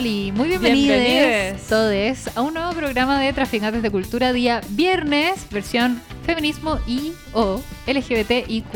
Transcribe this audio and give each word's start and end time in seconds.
Oli, 0.00 0.32
muy 0.32 0.48
bienvenidos 0.48 1.60
todos 1.68 2.34
a 2.34 2.40
un 2.40 2.54
nuevo 2.54 2.72
programa 2.72 3.20
de 3.20 3.34
Traficantes 3.34 3.82
de 3.82 3.90
Cultura 3.90 4.32
día 4.32 4.62
viernes, 4.70 5.46
versión 5.50 6.00
feminismo 6.24 6.78
y 6.86 7.12
o 7.34 7.60
LGBTIQ+, 7.86 8.74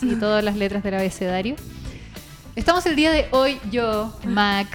y 0.00 0.14
todas 0.18 0.42
las 0.42 0.56
letras 0.56 0.82
del 0.82 0.94
abecedario. 0.94 1.54
Estamos 2.56 2.86
el 2.86 2.96
día 2.96 3.12
de 3.12 3.28
hoy 3.30 3.60
yo, 3.70 4.18
Mac, 4.24 4.68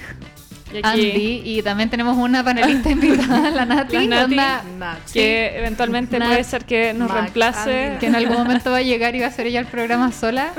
Y 0.74 0.80
Andy, 0.82 1.42
y 1.44 1.62
también 1.62 1.88
tenemos 1.90 2.16
una 2.16 2.42
panelista 2.42 2.90
invitada, 2.90 3.50
la 3.50 3.64
Nati, 3.64 4.06
La 4.08 4.26
Nati. 4.26 4.32
onda, 4.34 4.98
que 5.12 5.58
eventualmente 5.58 6.18
Nat, 6.18 6.28
puede 6.28 6.44
ser 6.44 6.64
que 6.64 6.92
nos 6.92 7.08
Max, 7.08 7.20
reemplace. 7.20 7.84
Andy. 7.86 7.98
que 7.98 8.06
en 8.06 8.16
algún 8.16 8.36
momento 8.36 8.70
va 8.70 8.78
a 8.78 8.82
llegar 8.82 9.14
y 9.14 9.20
va 9.20 9.26
a 9.26 9.28
hacer 9.28 9.46
ella 9.46 9.60
el 9.60 9.66
programa 9.66 10.10
sola. 10.12 10.52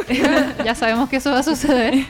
ya 0.64 0.76
sabemos 0.76 1.10
que 1.10 1.18
eso 1.18 1.32
va 1.32 1.40
a 1.40 1.44
suceder. 1.44 2.06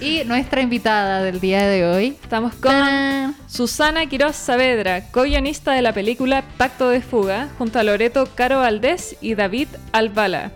Y 0.00 0.22
nuestra 0.24 0.62
invitada 0.62 1.22
del 1.22 1.40
día 1.40 1.66
de 1.66 1.84
hoy, 1.84 2.16
Estamos 2.22 2.54
con 2.54 2.72
¡Tarán! 2.72 3.34
Susana 3.46 4.06
Quiroz 4.06 4.36
Saavedra, 4.36 5.10
co-guionista 5.10 5.72
de 5.72 5.82
la 5.82 5.92
película 5.92 6.42
Pacto 6.56 6.88
de 6.88 7.00
Fuga, 7.02 7.48
junto 7.58 7.78
a 7.78 7.82
Loreto 7.82 8.28
Caro 8.34 8.60
Valdés 8.60 9.16
y 9.20 9.34
David 9.34 9.68
Albala. 9.92 10.52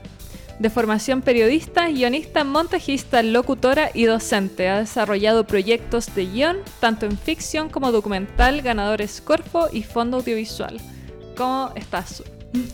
De 0.59 0.71
formación 0.71 1.21
periodista, 1.21 1.89
guionista, 1.89 2.45
montajista, 2.45 3.23
locutora 3.23 3.91
y 3.93 4.05
docente. 4.05 4.69
Ha 4.69 4.79
desarrollado 4.79 5.45
proyectos 5.47 6.15
de 6.15 6.27
guion, 6.27 6.59
tanto 6.81 7.07
en 7.07 7.19
ficción 7.19 7.69
como 7.69 7.91
documental, 7.91 8.63
ganadores 8.63 9.21
Corfo 9.21 9.69
y 9.73 9.83
Fondo 9.83 10.19
Audiovisual. 10.19 10.81
¿Cómo 11.37 11.73
estás? 11.75 12.23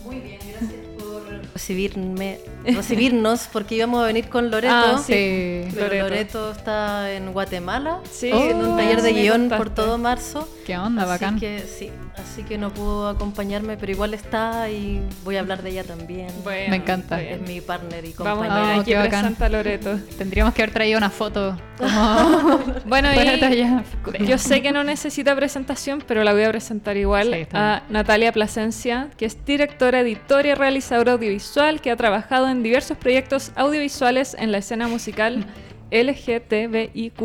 Muy 0.05 0.19
bien, 0.19 0.39
gracias 0.47 0.79
por 0.99 1.23
recibirme, 1.53 2.39
recibirnos 2.63 3.49
porque 3.51 3.75
íbamos 3.75 4.03
a 4.03 4.05
venir 4.05 4.29
con 4.29 4.51
Loreto. 4.51 4.73
Ah, 4.73 5.03
sí. 5.03 5.63
Pero 5.73 5.87
Loreto. 5.87 6.03
Loreto. 6.03 6.51
está 6.51 7.11
en 7.11 7.33
Guatemala, 7.33 7.99
Sí, 8.11 8.31
haciendo 8.31 8.69
un 8.69 8.77
taller 8.77 9.01
de 9.01 9.13
guion 9.13 9.49
por 9.49 9.71
todo 9.71 9.97
marzo. 9.97 10.47
¿Qué 10.67 10.77
onda, 10.77 11.05
bacán? 11.05 11.37
Así 11.37 11.39
que 11.39 11.59
sí, 11.61 11.89
así 12.17 12.43
que 12.43 12.57
no 12.57 12.71
pudo 12.73 13.07
acompañarme, 13.09 13.77
pero 13.77 13.91
igual 13.91 14.13
está 14.13 14.69
y 14.69 15.01
voy 15.23 15.37
a 15.37 15.39
hablar 15.41 15.61
de 15.63 15.71
ella 15.71 15.83
también. 15.83 16.27
Bueno, 16.43 16.69
Me 16.71 16.75
encanta. 16.77 17.21
es 17.21 17.41
mi 17.41 17.61
partner 17.61 18.05
y 18.05 18.13
Vamos 18.17 18.45
compañera. 18.47 18.75
a 18.75 18.79
Oh, 18.79 18.83
qué 18.83 18.95
presenta 19.09 19.49
Loreto. 19.49 19.97
Tendríamos 20.17 20.53
que 20.53 20.61
haber 20.63 20.73
traído 20.73 20.97
una 20.97 21.09
foto 21.09 21.57
como 21.77 21.89
Bueno, 22.85 23.09
y 24.19 24.25
yo 24.25 24.37
sé 24.37 24.61
que 24.61 24.71
no 24.71 24.83
necesita 24.83 25.35
presentación, 25.35 26.03
pero 26.05 26.23
la 26.23 26.33
voy 26.33 26.43
a 26.43 26.49
presentar 26.49 26.97
igual 26.97 27.33
Sí, 27.33 27.47
a 27.53 27.83
Natalia 27.89 28.31
Plasencia, 28.31 29.09
que 29.17 29.25
es 29.25 29.43
directora, 29.45 30.01
editora 30.01 30.49
y 30.49 30.53
realizadora 30.53 31.13
audiovisual, 31.13 31.81
que 31.81 31.91
ha 31.91 31.95
trabajado 31.95 32.47
en 32.49 32.63
diversos 32.63 32.97
proyectos 32.97 33.51
audiovisuales 33.55 34.35
en 34.39 34.51
la 34.51 34.59
escena 34.59 34.87
musical 34.87 35.45
LGTBIQ+, 35.91 37.21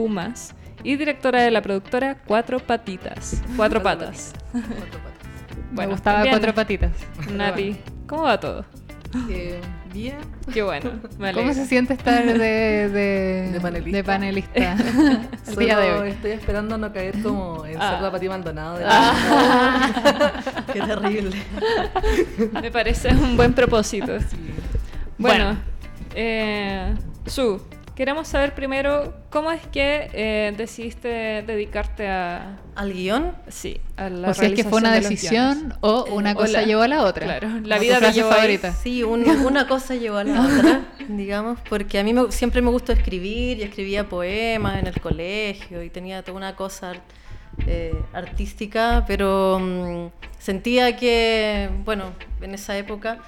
y 0.82 0.96
directora 0.96 1.42
de 1.42 1.50
la 1.50 1.62
productora 1.62 2.16
Cuatro 2.26 2.58
Patitas. 2.60 3.42
Cuatro 3.56 3.82
Patas. 3.82 4.32
Cuatro 4.52 4.70
patas. 4.70 4.92
Me 5.70 5.74
Bueno, 5.76 5.90
gustaba 5.92 6.16
también, 6.18 6.32
cuatro 6.34 6.54
patitas. 6.54 6.92
Nati, 7.32 7.76
¿cómo 8.06 8.22
va 8.22 8.38
todo? 8.40 8.64
Eh, 9.30 9.60
bien. 9.92 10.16
Qué 10.52 10.62
bueno, 10.62 10.90
me 11.18 11.32
¿Cómo 11.32 11.52
se 11.52 11.66
siente 11.66 11.94
estar 11.94 12.24
de, 12.24 12.88
de, 12.88 13.50
De 13.52 13.60
panelista. 13.60 13.96
de 13.96 14.04
panelista 14.04 14.72
el 14.74 15.28
Solo 15.44 15.58
día 15.60 15.78
de 15.78 15.92
hoy? 15.94 16.10
estoy 16.10 16.30
esperando 16.32 16.76
no 16.78 16.92
caer 16.92 17.20
como 17.22 17.64
en 17.66 17.80
Ah. 17.80 17.90
ser 17.92 18.02
la 18.02 18.10
Pati 18.12 18.28
Maldonado. 18.28 18.78
de 18.78 18.84
Qué 20.72 20.80
terrible. 20.80 21.36
Me 22.62 22.70
parece 22.70 23.08
un 23.14 23.36
buen 23.36 23.52
propósito. 23.52 24.18
Sí. 24.20 24.36
Bueno, 25.18 25.44
Bueno. 25.46 25.58
eh, 26.14 26.94
Su, 27.26 27.60
queremos 27.96 28.28
saber 28.28 28.54
primero 28.54 29.14
cómo 29.30 29.50
es 29.50 29.66
que 29.68 30.10
eh, 30.12 30.54
decidiste 30.56 31.08
dedicarte 31.46 32.06
a, 32.08 32.58
¿Al 32.76 32.92
guion? 32.92 33.32
sí, 33.48 33.80
a 33.96 34.10
la 34.10 34.30
O 34.30 34.34
si 34.34 34.44
es 34.46 34.52
que 34.52 34.64
fue 34.64 34.78
una 34.78 34.92
de 34.92 35.00
decisión 35.00 35.74
o 35.80 36.04
una 36.12 36.32
Eh, 36.32 36.34
cosa 36.34 36.58
o 36.58 36.60
la- 36.60 36.62
llevó 36.64 36.82
a 36.82 36.88
la 36.88 37.02
otra. 37.02 37.24
claro, 37.24 37.48
la 37.64 37.78
vida 37.78 37.96
frase 37.96 38.14
llevó 38.14 38.28
ahí. 38.30 38.36
favorita. 38.36 38.72
Sí, 38.72 39.02
un- 39.02 39.26
una 39.28 39.66
cosa 39.66 39.94
llevó 39.94 40.18
a 40.18 40.24
la 40.24 40.40
otra, 40.46 40.82
digamos, 41.08 41.58
porque 41.68 41.98
a 41.98 42.04
mí 42.04 42.12
me- 42.12 42.30
siempre 42.30 42.60
me 42.62 42.70
gustó 42.70 42.92
escribir 42.92 43.58
y 43.58 43.62
escribía 43.62 44.08
poemas 44.08 44.78
en 44.78 44.86
el 44.88 45.00
colegio 45.00 45.82
y 45.82 45.88
tenía 45.90 46.22
toda 46.22 46.36
una 46.36 46.54
cosa 46.54 46.92
eh, 47.66 47.94
artística, 48.12 49.04
pero 49.08 49.58
mm, 49.58 50.06
sentía 50.38 50.94
que, 50.96 51.70
bueno, 51.86 52.12
en 52.42 52.52
esa 52.52 52.76
época, 52.76 53.18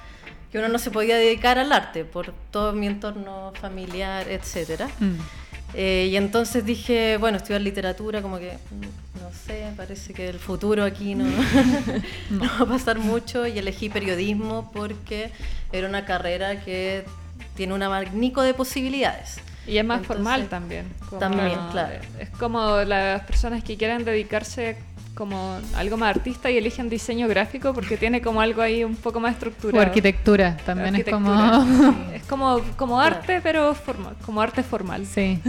que 0.51 0.57
uno 0.57 0.67
no 0.67 0.79
se 0.79 0.91
podía 0.91 1.15
dedicar 1.17 1.57
al 1.59 1.71
arte 1.71 2.05
por 2.05 2.33
todo 2.51 2.73
mi 2.73 2.87
entorno 2.87 3.53
familiar, 3.59 4.27
etcétera. 4.29 4.87
Mm. 4.99 5.15
Eh, 5.75 6.07
y 6.11 6.15
entonces 6.17 6.65
dije, 6.65 7.17
bueno, 7.17 7.37
estudiar 7.37 7.61
literatura, 7.61 8.23
como 8.23 8.39
que, 8.39 8.53
mm, 8.53 9.21
no 9.21 9.29
sé, 9.45 9.71
parece 9.77 10.13
que 10.13 10.27
el 10.27 10.39
futuro 10.39 10.83
aquí 10.83 11.13
no, 11.13 11.25
no 12.31 12.39
va 12.45 12.59
a 12.61 12.65
pasar 12.65 12.97
mucho. 12.97 13.45
Y 13.45 13.59
elegí 13.59 13.89
periodismo 13.89 14.71
porque 14.73 15.31
era 15.71 15.87
una 15.87 16.05
carrera 16.05 16.61
que 16.63 17.05
tiene 17.55 17.73
un 17.75 17.83
abanico 17.83 18.41
de 18.41 18.53
posibilidades. 18.55 19.39
Y 19.67 19.77
es 19.77 19.85
más 19.85 19.99
Entonces, 20.01 20.15
formal 20.17 20.47
también. 20.47 20.87
como- 21.07 21.19
también, 21.19 21.59
claro. 21.71 21.99
Es 22.17 22.29
como 22.31 22.77
las 22.79 23.21
personas 23.25 23.63
que 23.63 23.77
quieren 23.77 24.03
dedicarse 24.03 24.77
como 25.19 25.59
algo 25.75 25.97
más 25.97 26.15
artista 26.15 26.49
y 26.49 26.57
eligen 26.57 26.89
diseño 26.89 27.27
gráfico 27.27 27.73
porque 27.73 27.97
tiene 27.97 28.21
como 28.21 28.39
algo 28.41 28.61
ahí 28.61 28.83
un 28.85 28.95
poco 28.95 29.19
más 29.19 29.31
O 29.31 29.33
estructurado. 29.33 29.81
arquitectura, 29.81 30.55
también 30.65 30.95
es 30.95 31.03
como... 31.05 31.29
Es 32.15 32.23
como, 32.23 32.61
como 32.77 32.99
arte, 33.01 33.41
pero 33.43 33.75
formal, 33.75 34.15
como 34.25 34.41
arte 34.41 34.63
formal. 34.63 35.05
sí. 35.05 35.39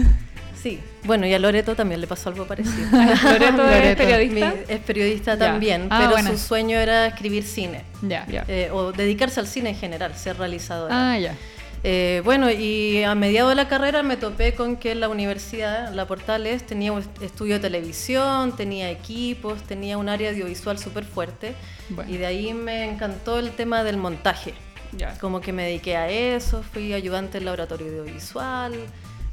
Sí, 0.61 0.79
bueno, 1.05 1.27
y 1.27 1.33
a 1.33 1.39
Loreto 1.39 1.75
también 1.75 2.03
le 2.03 2.07
pasó 2.07 2.29
algo 2.29 2.45
parecido. 2.47 2.87
Loreto 3.25 3.67
es 3.71 3.97
periodista. 3.97 4.51
Mi- 4.51 4.75
es 4.75 4.81
periodista 4.81 5.39
también, 5.39 5.87
Ah, 5.89 6.01
pero 6.01 6.11
buena. 6.11 6.31
su 6.33 6.37
sueño 6.37 6.79
era 6.79 7.07
escribir 7.07 7.45
cine. 7.45 7.81
Ya. 8.03 8.27
Ya. 8.27 8.45
eh, 8.47 8.69
o 8.71 8.93
dedicarse 8.93 9.41
al 9.41 9.47
cine 9.47 9.71
en 9.71 9.77
general, 9.77 10.15
ser 10.17 10.37
realizadora. 10.37 11.13
Ah, 11.13 11.19
ya. 11.19 11.35
Eh, 11.83 12.21
bueno, 12.25 12.51
y 12.51 13.03
a 13.03 13.15
mediados 13.15 13.51
de 13.51 13.57
la 13.57 13.69
carrera 13.69 14.03
me 14.03 14.17
topé 14.17 14.55
con 14.55 14.77
que 14.77 14.95
la 14.95 15.09
universidad, 15.09 15.93
la 15.95 16.07
Portales, 16.07 16.67
tenía 16.67 16.93
un 16.93 17.03
estudio 17.23 17.55
de 17.55 17.61
televisión, 17.61 18.55
tenía 18.55 18.91
equipos, 18.91 19.63
tenía 19.63 19.97
un 19.97 20.09
área 20.09 20.31
audiovisual 20.31 20.79
súper 20.79 21.05
fuerte. 21.05 21.55
Bueno. 21.89 22.11
Y 22.11 22.19
de 22.19 22.27
ahí 22.27 22.53
me 22.53 22.85
encantó 22.85 23.39
el 23.39 23.53
tema 23.53 23.83
del 23.83 23.97
montaje. 23.97 24.53
Ya. 24.93 25.17
Como 25.19 25.41
que 25.41 25.53
me 25.53 25.65
dediqué 25.65 25.97
a 25.97 26.11
eso, 26.11 26.63
fui 26.63 26.93
ayudante 26.93 27.39
en 27.39 27.45
laboratorio 27.45 27.87
audiovisual, 27.87 28.75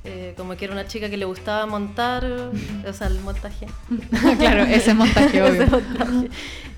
eh, 0.09 0.33
como 0.37 0.55
que 0.55 0.65
era 0.65 0.73
una 0.73 0.87
chica 0.87 1.09
que 1.09 1.17
le 1.17 1.25
gustaba 1.25 1.65
montar, 1.65 2.25
o 2.25 2.93
sea, 2.93 3.07
el 3.07 3.19
montaje. 3.19 3.67
claro, 4.39 4.63
ese 4.63 4.93
montaje, 4.93 5.41
obvio. 5.43 5.63
Ese 5.63 5.65
montaje. 5.71 6.29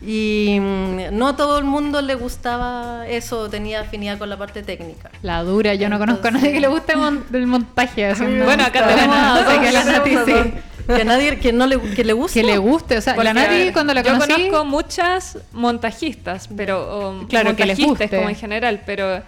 Y 0.01 0.57
mm, 0.59 0.99
no 1.17 1.27
a 1.27 1.35
todo 1.35 1.59
el 1.59 1.65
mundo 1.65 2.01
le 2.01 2.15
gustaba 2.15 3.07
eso, 3.07 3.49
tenía 3.49 3.81
afinidad 3.81 4.17
con 4.17 4.29
la 4.29 4.37
parte 4.37 4.63
técnica. 4.63 5.11
La 5.21 5.43
dura, 5.43 5.75
yo 5.75 5.89
no 5.89 5.99
conozco 5.99 6.27
a 6.27 6.31
nadie 6.31 6.53
que 6.53 6.59
le 6.59 6.67
guste 6.67 6.95
mon- 6.95 7.23
el 7.31 7.47
montaje. 7.47 8.13
Bueno, 8.43 8.63
acá 8.63 8.87
tenemos 8.87 9.15
a 9.17 9.59
que 9.61 9.71
la 9.71 9.83
Nati 9.83 10.15
sí. 10.25 10.53
Que 10.87 11.01
a 11.01 11.05
nadie 11.05 11.37
que 11.37 11.53
no 11.53 11.67
le, 11.67 11.79
que 11.79 12.03
le 12.03 12.13
guste. 12.13 12.41
Que 12.41 12.47
le 12.47 12.57
guste, 12.57 12.97
o 12.97 13.01
sea, 13.01 13.13
la 13.13 13.17
Porque, 13.17 13.29
a 13.29 13.33
Nati 13.35 13.71
cuando 13.73 13.93
la 13.93 14.01
yo 14.01 14.13
conocí... 14.13 14.31
conozco 14.31 14.65
muchas 14.65 15.37
montajistas, 15.51 16.49
pero 16.57 17.25
Claro, 17.29 17.55
que 17.55 17.65
les 17.67 17.77
montajistas 17.77 17.87
guste. 18.09 18.17
como 18.17 18.29
en 18.29 18.35
general, 18.35 18.81
pero 18.87 19.21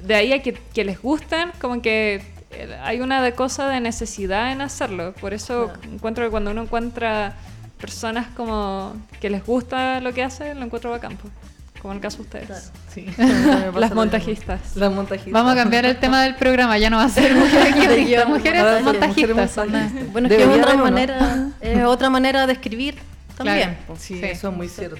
de 0.00 0.14
ahí 0.16 0.32
a 0.32 0.42
que, 0.42 0.54
que 0.54 0.84
les 0.84 1.00
gusten, 1.00 1.50
como 1.60 1.80
que 1.80 2.20
hay 2.82 3.00
una 3.00 3.22
de 3.22 3.32
cosa 3.32 3.68
de 3.68 3.80
necesidad 3.80 4.52
en 4.52 4.60
hacerlo. 4.60 5.12
Por 5.20 5.34
eso 5.34 5.72
encuentro 5.92 6.24
que 6.24 6.30
cuando 6.30 6.50
uno 6.50 6.62
encuentra 6.62 7.34
personas 7.80 8.26
como 8.36 8.94
que 9.20 9.30
les 9.30 9.44
gusta 9.44 10.00
lo 10.00 10.12
que 10.12 10.22
hacen, 10.22 10.58
lo 10.58 10.64
encuentro 10.66 10.90
bacán, 10.90 11.16
pues, 11.16 11.32
como 11.82 11.92
en 11.92 11.96
el 11.98 12.02
caso 12.02 12.18
de 12.18 12.22
ustedes. 12.22 12.46
Claro. 12.46 12.62
Sí. 12.94 13.06
Las 13.78 13.94
montajistas. 13.94 14.76
Las 14.76 14.92
montajistas. 14.92 15.32
Vamos 15.32 15.52
a 15.52 15.56
cambiar 15.56 15.84
el 15.84 15.96
tema 15.98 16.22
del 16.22 16.34
programa, 16.36 16.78
ya 16.78 16.88
no 16.90 16.96
va 16.96 17.04
a 17.04 17.08
ser 17.10 17.34
mujeres 17.36 17.74
guionistas, 17.74 18.28
mujeres 18.28 18.62
montajistas. 18.82 19.08
mujeres 19.08 19.58
onda. 19.58 19.78
montajistas. 19.80 20.12
Bueno, 20.12 20.28
es 20.28 20.36
que 20.36 20.42
es 20.42 20.48
otra 20.62 20.76
manera, 20.76 21.48
otra 21.86 22.10
manera 22.10 22.46
de 22.46 22.52
escribir 22.54 22.96
también. 23.36 23.76
Claro. 23.86 23.96
Sí, 24.00 24.18
Sí. 24.18 24.24
eso 24.24 24.48
es 24.48 24.56
muy 24.56 24.68
cierto. 24.68 24.96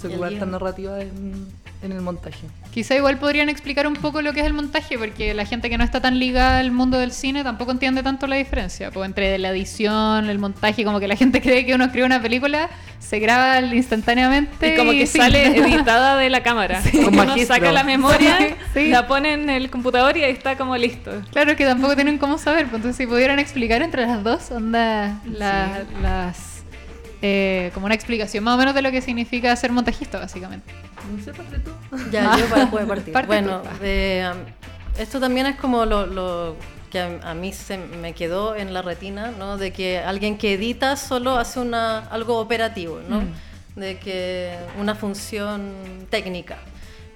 Se 0.00 0.08
ocupa 0.08 0.30
esta 0.30 0.46
narrativa 0.46 1.00
en, 1.00 1.46
en 1.82 1.92
el 1.92 2.00
montaje. 2.00 2.46
Quizá 2.72 2.96
igual 2.96 3.18
podrían 3.18 3.50
explicar 3.50 3.86
un 3.86 3.92
poco 3.92 4.22
lo 4.22 4.32
que 4.32 4.40
es 4.40 4.46
el 4.46 4.54
montaje, 4.54 4.96
porque 4.98 5.34
la 5.34 5.44
gente 5.44 5.68
que 5.68 5.76
no 5.76 5.84
está 5.84 6.00
tan 6.00 6.18
ligada 6.18 6.58
al 6.58 6.72
mundo 6.72 6.98
del 6.98 7.12
cine 7.12 7.44
tampoco 7.44 7.70
entiende 7.70 8.02
tanto 8.02 8.26
la 8.26 8.36
diferencia. 8.36 8.90
Pues 8.90 9.06
entre 9.06 9.36
la 9.38 9.50
edición, 9.50 10.30
el 10.30 10.38
montaje, 10.38 10.82
como 10.82 10.98
que 10.98 11.06
la 11.06 11.14
gente 11.16 11.40
cree 11.42 11.66
que 11.66 11.74
uno 11.74 11.84
escribe 11.84 12.06
una 12.06 12.22
película, 12.22 12.70
se 12.98 13.18
graba 13.18 13.60
instantáneamente. 13.60 14.72
Y 14.74 14.76
como 14.78 14.92
que 14.92 15.06
sale 15.06 15.46
editada 15.58 16.16
de 16.16 16.30
la 16.30 16.42
cámara. 16.42 16.80
Como 16.90 17.04
Con 17.04 17.14
uno 17.14 17.24
magistro. 17.26 17.56
saca 17.56 17.72
la 17.72 17.84
memoria, 17.84 18.38
Sí. 18.72 18.88
la 18.88 19.06
pone 19.06 19.34
en 19.34 19.50
el 19.50 19.68
computador 19.68 20.16
y 20.16 20.24
ahí 20.24 20.32
está 20.32 20.56
como 20.56 20.74
listo. 20.76 21.10
Claro 21.30 21.54
que 21.56 21.66
tampoco 21.66 21.94
tienen 21.94 22.16
cómo 22.16 22.38
saber, 22.38 22.64
pues 22.68 22.76
entonces 22.76 22.96
si 22.96 23.06
pudieran 23.06 23.38
explicar 23.38 23.82
entre 23.82 24.06
las 24.06 24.24
dos, 24.24 24.50
onda, 24.50 25.20
la- 25.26 25.82
las... 26.00 26.51
eh, 27.22 27.70
como 27.74 27.86
una 27.86 27.94
explicación 27.94 28.44
más 28.44 28.54
o 28.54 28.58
menos 28.58 28.74
de 28.74 28.82
lo 28.82 28.90
que 28.90 29.00
significa 29.00 29.54
ser 29.56 29.72
montajista, 29.72 30.18
básicamente. 30.18 30.72
No 31.16 31.22
sé, 31.24 31.32
parte 31.32 31.58
tú. 31.60 31.70
Ya, 32.10 32.36
yo 32.36 32.46
para 32.46 32.70
poder 32.70 32.86
partir. 32.94 33.12
Parte 33.12 33.26
bueno, 33.28 33.62
tú. 33.62 33.68
eh, 33.82 34.30
esto 34.98 35.20
también 35.20 35.46
es 35.46 35.56
como 35.56 35.84
lo, 35.86 36.06
lo- 36.06 36.56
que 36.90 37.00
a, 37.00 37.30
a 37.30 37.34
mí 37.34 37.52
se 37.54 37.78
me 37.78 38.12
quedó 38.12 38.54
en 38.54 38.74
la 38.74 38.82
retina, 38.82 39.30
¿no? 39.38 39.56
De 39.56 39.72
que 39.72 39.98
alguien 39.98 40.36
que 40.36 40.52
edita 40.54 40.96
solo 40.96 41.38
hace 41.38 41.58
una, 41.60 42.00
algo 42.10 42.38
operativo, 42.38 43.00
¿no? 43.08 43.22
De 43.76 43.98
que 43.98 44.54
una 44.78 44.94
función 44.94 45.72
técnica. 46.10 46.58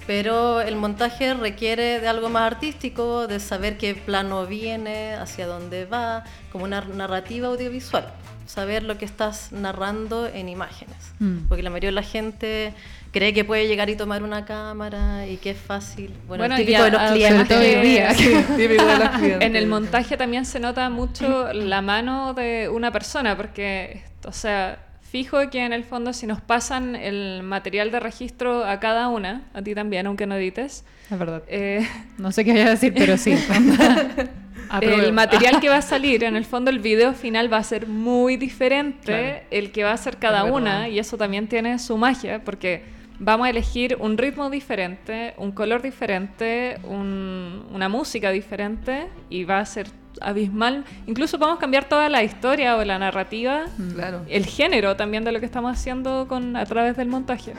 Pero 0.07 0.61
el 0.63 0.77
montaje 0.77 1.35
requiere 1.35 2.01
de 2.01 2.09
algo 2.09 2.29
más 2.31 2.45
artístico, 2.51 3.27
de 3.27 3.39
saber 3.41 3.77
qué 3.77 3.95
plano 3.95 4.47
viene, 4.47 5.15
hacia 5.15 5.47
dónde 5.47 5.85
va, 5.85 6.23
como 6.53 6.65
una 6.65 6.81
narrativa 6.81 7.49
audiovisual. 7.49 8.07
Saber 8.47 8.83
lo 8.85 8.97
que 8.97 9.05
estás 9.05 9.53
narrando 9.53 10.27
en 10.27 10.49
imágenes. 10.49 10.97
Mm. 11.19 11.47
Porque 11.49 11.63
la 11.63 11.71
mayoría 11.71 11.89
de 11.91 11.95
la 11.97 12.03
gente 12.03 12.73
cree 13.13 13.33
que 13.35 13.45
puede 13.45 13.67
llegar 13.67 13.91
y 13.91 13.97
tomar 13.97 14.23
una 14.23 14.45
cámara 14.45 15.27
y 15.27 15.37
que 15.39 15.51
es 15.51 15.59
fácil. 15.59 16.15
Bueno, 16.29 16.43
Bueno, 16.43 16.55
el 16.57 16.61
típico 16.65 16.81
y 16.83 16.85
de 16.85 16.91
los 16.93 17.01
a- 17.01 17.13
clientes. 17.13 17.49
sobre 17.49 17.49
todo 17.49 17.81
hoy 17.81 17.87
día. 17.89 18.09
Típico 18.57 18.85
de 18.87 18.99
los 18.99 19.09
clientes. 19.11 19.43
En 19.43 19.57
el 19.57 19.67
montaje 19.67 20.17
también 20.17 20.45
se 20.47 20.61
nota 20.61 20.89
mucho 20.91 21.53
la 21.53 21.83
mano 21.83 22.35
de 22.35 22.69
una 22.69 22.91
persona, 22.93 23.37
porque, 23.37 24.05
o 24.25 24.33
sea, 24.33 24.79
fijo 25.17 25.39
que 25.51 25.65
en 25.65 25.73
el 25.73 25.83
fondo 25.85 26.13
si 26.13 26.27
nos 26.27 26.43
pasan 26.43 26.95
el 26.95 27.43
material 27.43 27.91
de 27.91 28.01
registro 28.01 28.65
a 28.67 28.79
cada 28.81 29.09
una, 29.09 29.45
a 29.55 29.63
ti 29.63 29.75
también, 29.75 30.07
aunque 30.07 30.27
no 30.27 30.35
edites, 30.35 30.85
Es 31.11 31.19
verdad. 31.19 31.43
eh, 31.49 31.87
No 32.19 32.33
sé 32.33 32.45
qué 32.45 32.53
voy 32.53 32.61
a 32.61 32.69
decir, 32.71 32.93
pero 32.95 33.17
sí. 33.17 33.35
El 34.83 35.13
material 35.13 35.61
que 35.61 35.69
va 35.69 35.77
a 35.77 35.83
salir, 35.83 36.23
en 36.25 36.37
el 36.37 36.45
fondo 36.53 36.71
el 36.71 36.81
video 36.81 37.15
final 37.15 37.51
va 37.51 37.59
a 37.59 37.63
ser 37.63 37.87
muy 37.87 38.37
diferente 38.37 39.05
Claro. 39.05 39.39
el 39.51 39.71
que 39.73 39.85
va 39.85 39.93
a 39.93 39.95
hacer 39.95 40.19
cada 40.19 40.45
Es 40.47 40.53
una, 40.53 40.79
verdad. 40.81 40.89
y 40.95 40.99
eso 40.99 41.17
también 41.17 41.47
tiene 41.47 41.79
su 41.79 41.97
magia, 41.97 42.43
porque 42.45 42.83
vamos 43.19 43.47
a 43.47 43.51
elegir 43.51 43.97
un 44.01 44.19
ritmo 44.19 44.51
diferente, 44.51 45.33
un 45.39 45.53
color 45.53 45.81
diferente, 45.83 46.79
un- 46.85 47.65
una 47.73 47.89
música 47.89 48.31
diferente, 48.33 49.07
y 49.31 49.45
va 49.45 49.61
a 49.61 49.65
ser 49.67 49.87
abismal. 50.21 50.85
Incluso 51.07 51.39
podemos 51.39 51.59
cambiar 51.59 51.89
toda 51.89 52.09
la 52.09 52.23
historia 52.23 52.77
o 52.77 52.85
la 52.85 52.99
narrativa, 52.99 53.65
Claro, 53.95 54.23
el 54.29 54.47
género 54.47 54.97
también 54.97 55.25
de 55.25 55.33
lo 55.33 55.41
que 55.41 55.47
estamos 55.47 55.73
haciendo 55.73 56.27
con, 56.29 56.57
a 56.57 56.65
través 56.67 56.97
del 56.97 57.09
montaje. 57.09 57.53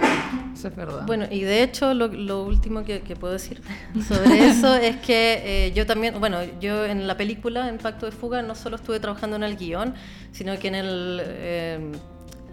eso 0.53 0.67
es 0.67 0.75
verdad. 0.75 1.05
Bueno, 1.05 1.25
y 1.29 1.41
de 1.41 1.63
hecho 1.63 1.93
lo, 1.93 2.07
lo 2.07 2.43
último 2.43 2.83
que, 2.83 3.01
que 3.01 3.15
puedo 3.15 3.33
decir 3.33 3.61
sobre 4.07 4.47
eso 4.47 4.75
es 4.75 4.97
que 4.97 5.67
eh, 5.67 5.71
yo 5.73 5.85
también, 5.85 6.19
bueno, 6.19 6.39
yo 6.59 6.85
en 6.85 7.07
la 7.07 7.17
película, 7.17 7.69
en 7.69 7.77
Pacto 7.77 8.05
de 8.05 8.11
Fuga, 8.11 8.41
no 8.41 8.55
solo 8.55 8.75
estuve 8.77 8.99
trabajando 8.99 9.35
en 9.35 9.43
el 9.43 9.55
guion, 9.57 9.93
sino 10.31 10.57
que 10.59 10.67
en 10.67 10.75
el, 10.75 11.21
eh, 11.23 11.91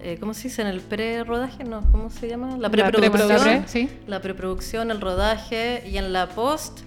eh, 0.03 0.17
¿cómo 0.21 0.35
se 0.35 0.49
dice? 0.49 0.63
En 0.63 0.69
el 0.69 0.81
pre-rodaje, 0.81 1.65
¿no? 1.65 1.81
¿Cómo 1.91 2.11
se 2.11 2.29
llama? 2.29 2.51
La 2.59 2.69
La 2.69 2.71
preproducción. 2.71 3.13
preproducción, 3.13 3.65
sí. 3.67 3.89
La 4.07 4.21
preproducción, 4.21 4.91
el 4.91 5.01
rodaje 5.01 5.83
y 5.89 5.97
en 5.99 6.13
la 6.13 6.29
post. 6.29 6.81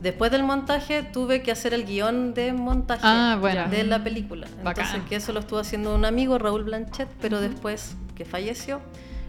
Después 0.00 0.30
del 0.30 0.44
montaje 0.44 1.02
tuve 1.02 1.42
que 1.42 1.50
hacer 1.50 1.74
el 1.74 1.84
guion 1.84 2.32
de 2.34 2.52
montaje 2.52 3.00
Ah, 3.04 3.36
bueno. 3.40 3.68
de 3.68 3.82
la 3.84 4.02
película. 4.04 4.46
Bacán. 4.62 4.84
Entonces, 4.86 5.08
que 5.08 5.16
eso 5.16 5.32
lo 5.32 5.40
estuvo 5.40 5.58
haciendo 5.58 5.94
un 5.94 6.04
amigo, 6.04 6.38
Raúl 6.38 6.62
Blanchet, 6.64 7.08
pero 7.20 7.40
después 7.40 7.96
que 8.14 8.24
falleció, 8.24 8.80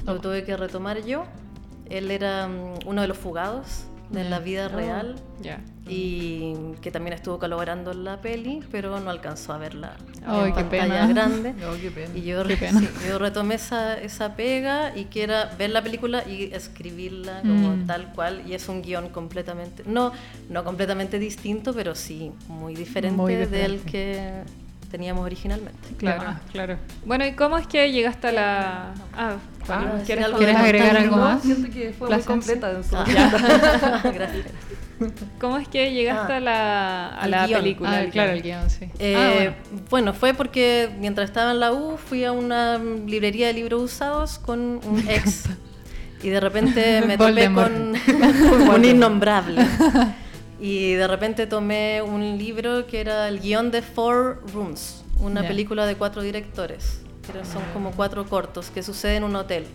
lo 0.06 0.14
Oh. 0.14 0.20
tuve 0.20 0.44
que 0.44 0.56
retomar 0.56 1.04
yo. 1.04 1.26
Él 1.90 2.12
era 2.12 2.48
mm, 2.48 2.86
uno 2.88 3.02
de 3.02 3.08
los 3.08 3.18
fugados 3.18 3.86
de 4.10 4.24
la 4.24 4.40
vida 4.40 4.68
real 4.70 5.16
Ya. 5.42 5.62
y 5.88 6.54
que 6.82 6.92
también 6.92 7.14
estuvo 7.14 7.38
colaborando 7.40 7.92
en 7.92 8.04
la 8.04 8.22
peli, 8.22 8.62
pero 8.72 9.00
no 9.00 9.10
alcanzó 9.12 9.54
a 9.54 9.58
verla 9.58 9.96
Ay, 10.26 10.50
en 10.50 10.56
qué 10.56 10.62
pantalla 10.64 10.94
pena. 10.94 11.08
grande. 11.08 11.54
No, 11.54 11.72
qué 11.80 11.92
pena. 11.92 12.18
Y 12.18 12.22
yo, 12.24 12.42
Qué 12.44 12.56
re- 12.56 12.58
pena. 12.58 12.80
sí, 12.80 12.88
yo 13.08 13.20
retomé 13.20 13.56
esa, 13.56 14.00
esa 14.00 14.36
pega 14.36 14.96
y 14.98 15.06
que 15.06 15.24
era 15.24 15.46
ver 15.58 15.70
la 15.70 15.82
película 15.84 16.28
y 16.28 16.52
escribirla 16.54 17.42
como 17.42 17.76
Mm. 17.76 17.86
tal 17.86 18.12
cual. 18.14 18.42
Y 18.48 18.54
es 18.56 18.68
un 18.68 18.82
guion 18.82 19.10
completamente, 19.10 19.84
no, 19.86 20.12
no 20.50 20.64
completamente 20.64 21.20
distinto, 21.20 21.74
pero 21.74 21.94
sí 21.96 22.32
muy 22.48 22.76
diferente, 22.76 23.16
Muy 23.18 23.36
del 23.36 23.80
que 23.82 24.42
teníamos 24.90 25.26
originalmente. 25.26 25.90
Claro, 25.98 26.24
Ah. 26.28 26.40
claro. 26.52 26.78
Bueno, 27.06 27.26
¿y 27.26 27.34
cómo 27.34 27.58
es 27.58 27.68
que 27.68 27.92
llegaste 27.92 28.28
a 28.28 28.32
la... 28.32 28.94
Ah, 29.16 29.36
Ah, 29.72 29.84
bueno, 29.86 30.04
¿quieres 30.04 30.26
algo 30.26 30.38
¿Quieres 30.40 30.56
de 30.56 30.62
agregar 30.64 30.98
algo 30.98 31.18
más? 31.18 31.44
Siento 31.44 31.70
que 31.72 31.94
fue 31.94 32.10
muy 32.10 32.22
completa 32.24 32.72
en 32.72 32.84
su 32.84 32.96
Ah, 32.98 33.06
Gracias. 34.04 34.46
¿Cómo 35.40 35.58
es 35.60 35.68
que 35.68 35.94
llegaste 35.94 36.34
Ah, 36.34 36.38
a 36.38 36.40
la, 36.40 37.08
a 37.10 37.28
la 37.28 37.46
guion. 37.48 37.62
película? 37.62 38.00
Ah, 38.00 38.06
claro, 38.12 38.32
guion? 38.34 38.38
el 38.38 38.42
guion, 38.44 38.70
sí. 38.70 38.90
Eh, 39.00 39.16
Ah, 39.16 39.32
bueno. 39.36 39.54
bueno. 39.90 40.14
fue 40.14 40.34
porque 40.34 40.90
mientras 41.00 41.30
estaba 41.30 41.52
en 41.52 41.60
la 41.60 41.72
U 41.72 41.98
fui 41.98 42.26
a 42.26 42.32
una 42.32 42.78
librería 42.80 43.48
de 43.48 43.54
libros 43.54 43.82
usados 43.84 44.40
con 44.40 44.60
un 44.84 45.04
ex 45.08 45.44
y 46.24 46.30
de 46.30 46.40
repente 46.40 47.02
me 47.06 47.16
topé 47.18 47.48
Voldemort. 47.48 47.72
con 47.72 48.70
un 48.76 48.86
innombrable. 48.86 49.62
Y 50.60 50.94
de 50.94 51.08
repente 51.08 51.48
tomé 51.48 52.02
un 52.02 52.38
libro 52.38 52.86
que 52.86 53.00
era 53.00 53.28
el 53.30 53.40
guion 53.40 53.72
de 53.72 53.82
Four 53.82 54.42
Rooms, 54.54 55.04
una 55.20 55.42
Ya. 55.42 55.48
película 55.48 55.86
de 55.86 55.96
cuatro 55.96 56.22
directores, 56.22 57.02
que 57.32 57.46
son 57.46 57.64
como 57.74 57.92
cuatro 57.92 58.26
cortos 58.26 58.70
que 58.70 58.84
suceden 58.84 59.18
en 59.18 59.24
un 59.24 59.36
hotel. 59.38 59.66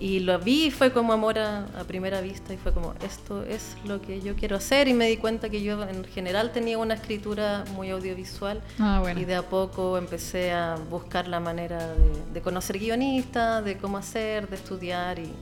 Y 0.00 0.20
lo 0.20 0.38
vi 0.38 0.66
y 0.66 0.70
fue 0.70 0.92
como 0.92 1.12
amor 1.12 1.40
a, 1.40 1.64
a 1.76 1.82
primera 1.82 2.20
vista 2.20 2.54
y 2.54 2.56
fue 2.56 2.72
como, 2.72 2.94
esto 3.04 3.42
es 3.42 3.76
lo 3.84 4.00
que 4.00 4.20
yo 4.20 4.36
quiero 4.36 4.54
hacer 4.54 4.86
y 4.86 4.94
me 4.94 5.08
di 5.08 5.16
cuenta 5.16 5.48
que 5.48 5.60
yo 5.60 5.82
en 5.82 6.04
general 6.04 6.52
tenía 6.52 6.78
una 6.78 6.94
escritura 6.94 7.64
muy 7.74 7.90
audiovisual 7.90 8.60
Ah, 8.78 8.98
bueno. 9.00 9.18
y 9.18 9.24
de 9.24 9.34
a 9.34 9.42
poco 9.42 9.98
empecé 9.98 10.52
a 10.52 10.76
buscar 10.88 11.26
la 11.26 11.40
manera 11.40 11.94
de, 11.94 12.32
de 12.32 12.40
conocer 12.40 12.78
guionistas, 12.78 13.64
de 13.64 13.76
cómo 13.76 13.98
hacer, 13.98 14.48
de 14.48 14.54
estudiar 14.54 15.18
y, 15.18 15.32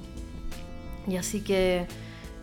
y 1.07 1.19
así 1.19 1.43
que 1.43 1.87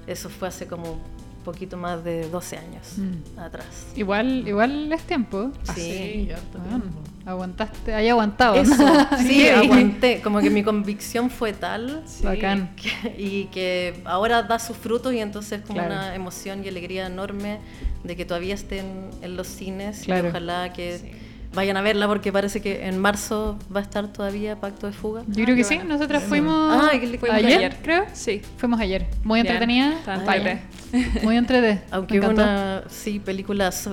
eso 0.05 0.29
fue 0.29 0.49
hace 0.49 0.67
como 0.67 0.99
poquito 1.43 1.77
más 1.77 2.03
de 2.03 2.29
12 2.29 2.57
años 2.57 2.97
Mm. 2.97 3.39
atrás. 3.39 3.65
Igual, 3.95 4.47
igual 4.47 4.91
es 4.91 5.01
tiempo. 5.03 5.51
Sí. 5.75 5.81
Sí, 5.81 6.25
ya 6.29 6.35
está 6.37 6.59
Bueno, 6.59 6.83
aguantaste, 7.25 7.93
hay 7.93 8.09
aguantado. 8.09 8.55
Eso, 8.55 8.73
sí, 9.27 9.47
aguanté, 9.49 10.21
como 10.21 10.39
que 10.39 10.49
mi 10.49 10.63
convicción 10.63 11.29
fue 11.29 11.53
tal 11.53 12.03
Bacán. 12.23 12.75
que- 12.75 13.15
y 13.21 13.45
que 13.45 14.01
ahora 14.05 14.43
da 14.43 14.59
sus 14.59 14.75
frutos 14.77 15.13
y 15.13 15.19
entonces 15.19 15.61
como 15.61 15.79
Claro. 15.79 15.93
una 15.93 16.15
emoción 16.15 16.63
y 16.63 16.67
alegría 16.67 17.07
enorme 17.07 17.59
de 18.03 18.15
que 18.15 18.25
todavía 18.25 18.53
estén 18.55 19.09
en 19.21 19.37
los 19.37 19.47
cines 19.47 20.01
Claro. 20.03 20.27
y 20.27 20.29
ojalá 20.29 20.73
que 20.73 21.22
vayan 21.53 21.77
a 21.77 21.81
verla 21.81 22.07
porque 22.07 22.31
parece 22.31 22.61
que 22.61 22.85
en 22.87 22.97
marzo 22.99 23.57
va 23.75 23.79
a 23.79 23.83
estar 23.83 24.07
todavía 24.07 24.59
Pacto 24.59 24.87
de 24.87 24.93
Fuga. 24.93 25.23
Yo 25.27 25.43
creo 25.45 25.55
que 25.55 25.63
sí, 25.63 25.75
bueno. 25.75 25.93
nosotras 25.95 26.23
fuimos 26.23 26.71
Ah, 26.73 26.89
Fuimos 26.91 27.29
ayer, 27.31 27.57
ayer. 27.57 27.77
creo. 27.81 28.05
Sí. 28.13 28.41
Fuimos 28.57 28.79
ayer. 28.79 29.07
Muy 29.23 29.41
Bien. 29.41 29.47
entretenida. 29.53 29.93
Ah. 30.07 30.17
Muy 31.23 31.37
entretenida. 31.37 31.83
Aunque 31.91 32.19
Me 32.19 32.25
hubo 32.25 32.33
una, 32.33 32.83
sí, 32.89 33.19
películas 33.19 33.89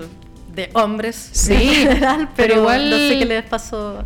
de 0.55 0.71
hombres 0.75 1.29
Sí, 1.33 1.53
en 1.55 1.61
general, 1.89 2.29
pero 2.37 2.49
pero, 2.49 2.61
igual- 2.63 2.91
no 2.91 2.97
sé 2.97 3.19
qué 3.19 3.25
les 3.27 3.43
pasó. 3.45 4.05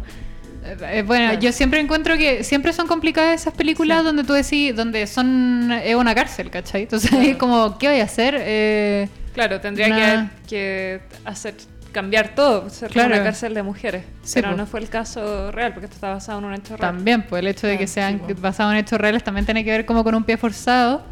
Eh, 0.64 0.76
eh, 0.99 1.02
bueno, 1.06 1.26
Claro. 1.30 1.40
yo 1.40 1.52
siempre 1.52 1.78
encuentro 1.80 2.16
que 2.16 2.42
siempre 2.42 2.73
son 2.73 2.87
complicadas 2.87 3.40
esas 3.40 3.52
películas 3.54 3.99
Sí. 4.00 4.04
donde 4.04 4.25
tú 4.25 4.32
decís, 4.32 4.75
donde 4.75 5.06
son 5.06 5.70
es 5.73 5.94
una 5.94 6.14
cárcel, 6.14 6.50
¿cachai? 6.50 6.82
Entonces 6.82 7.12
es 7.12 7.37
como, 7.37 7.76
¿qué 7.78 7.88
voy 7.88 8.00
a 8.00 8.04
hacer? 8.04 8.37
Eh, 8.40 9.08
Claro, 9.34 9.61
tendría 9.61 9.88
Una- 9.88 10.30
que, 10.46 11.00
que 11.11 11.18
hacer 11.25 11.54
cambiar 11.94 12.34
todo, 12.34 12.68
ser 12.68 12.90
Claro. 12.90 13.14
una 13.14 13.24
cárcel 13.24 13.54
de 13.54 13.62
mujeres. 13.62 14.04
Sí, 14.22 14.34
pero 14.34 14.54
no 14.54 14.66
fue 14.66 14.80
el 14.80 14.90
caso 14.90 15.50
real, 15.50 15.72
porque 15.72 15.86
esto 15.86 15.94
está 15.94 16.10
basado 16.10 16.38
en 16.40 16.44
un 16.44 16.52
hecho 16.52 16.76
real. 16.76 16.80
también, 16.94 17.22
pues 17.26 17.40
el 17.40 17.46
hecho 17.48 17.66
de 17.66 17.78
que 17.78 17.84
Ah, 17.84 17.86
sean 17.86 18.20
sí, 18.26 18.34
basados 18.34 18.72
en 18.74 18.80
hechos 18.80 19.00
reales 19.00 19.24
también 19.24 19.46
tiene 19.46 19.64
que 19.64 19.70
ver 19.70 19.86
como 19.86 20.04
con 20.04 20.14
un 20.14 20.24
pie 20.24 20.36
forzado, 20.36 21.02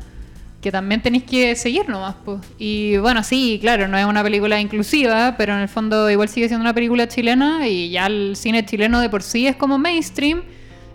que 0.60 0.70
también 0.70 1.00
tenéis 1.02 1.24
que 1.24 1.56
seguir 1.56 1.88
nomás, 1.88 2.14
pues. 2.24 2.40
Y 2.58 2.96
bueno, 2.98 3.22
sí, 3.24 3.58
claro, 3.60 3.88
no 3.88 3.96
es 3.98 4.04
una 4.04 4.22
película 4.22 4.60
inclusiva, 4.60 5.34
pero 5.38 5.54
en 5.54 5.60
el 5.60 5.68
fondo 5.68 6.08
igual 6.10 6.28
sigue 6.28 6.46
siendo 6.48 6.62
una 6.62 6.74
película 6.74 7.08
chilena 7.08 7.66
y 7.66 7.90
ya 7.90 8.06
el 8.06 8.36
cine 8.36 8.64
chileno 8.66 9.00
de 9.00 9.08
por 9.08 9.22
sí 9.22 9.46
es 9.46 9.56
como 9.56 9.78
mainstream 9.78 10.42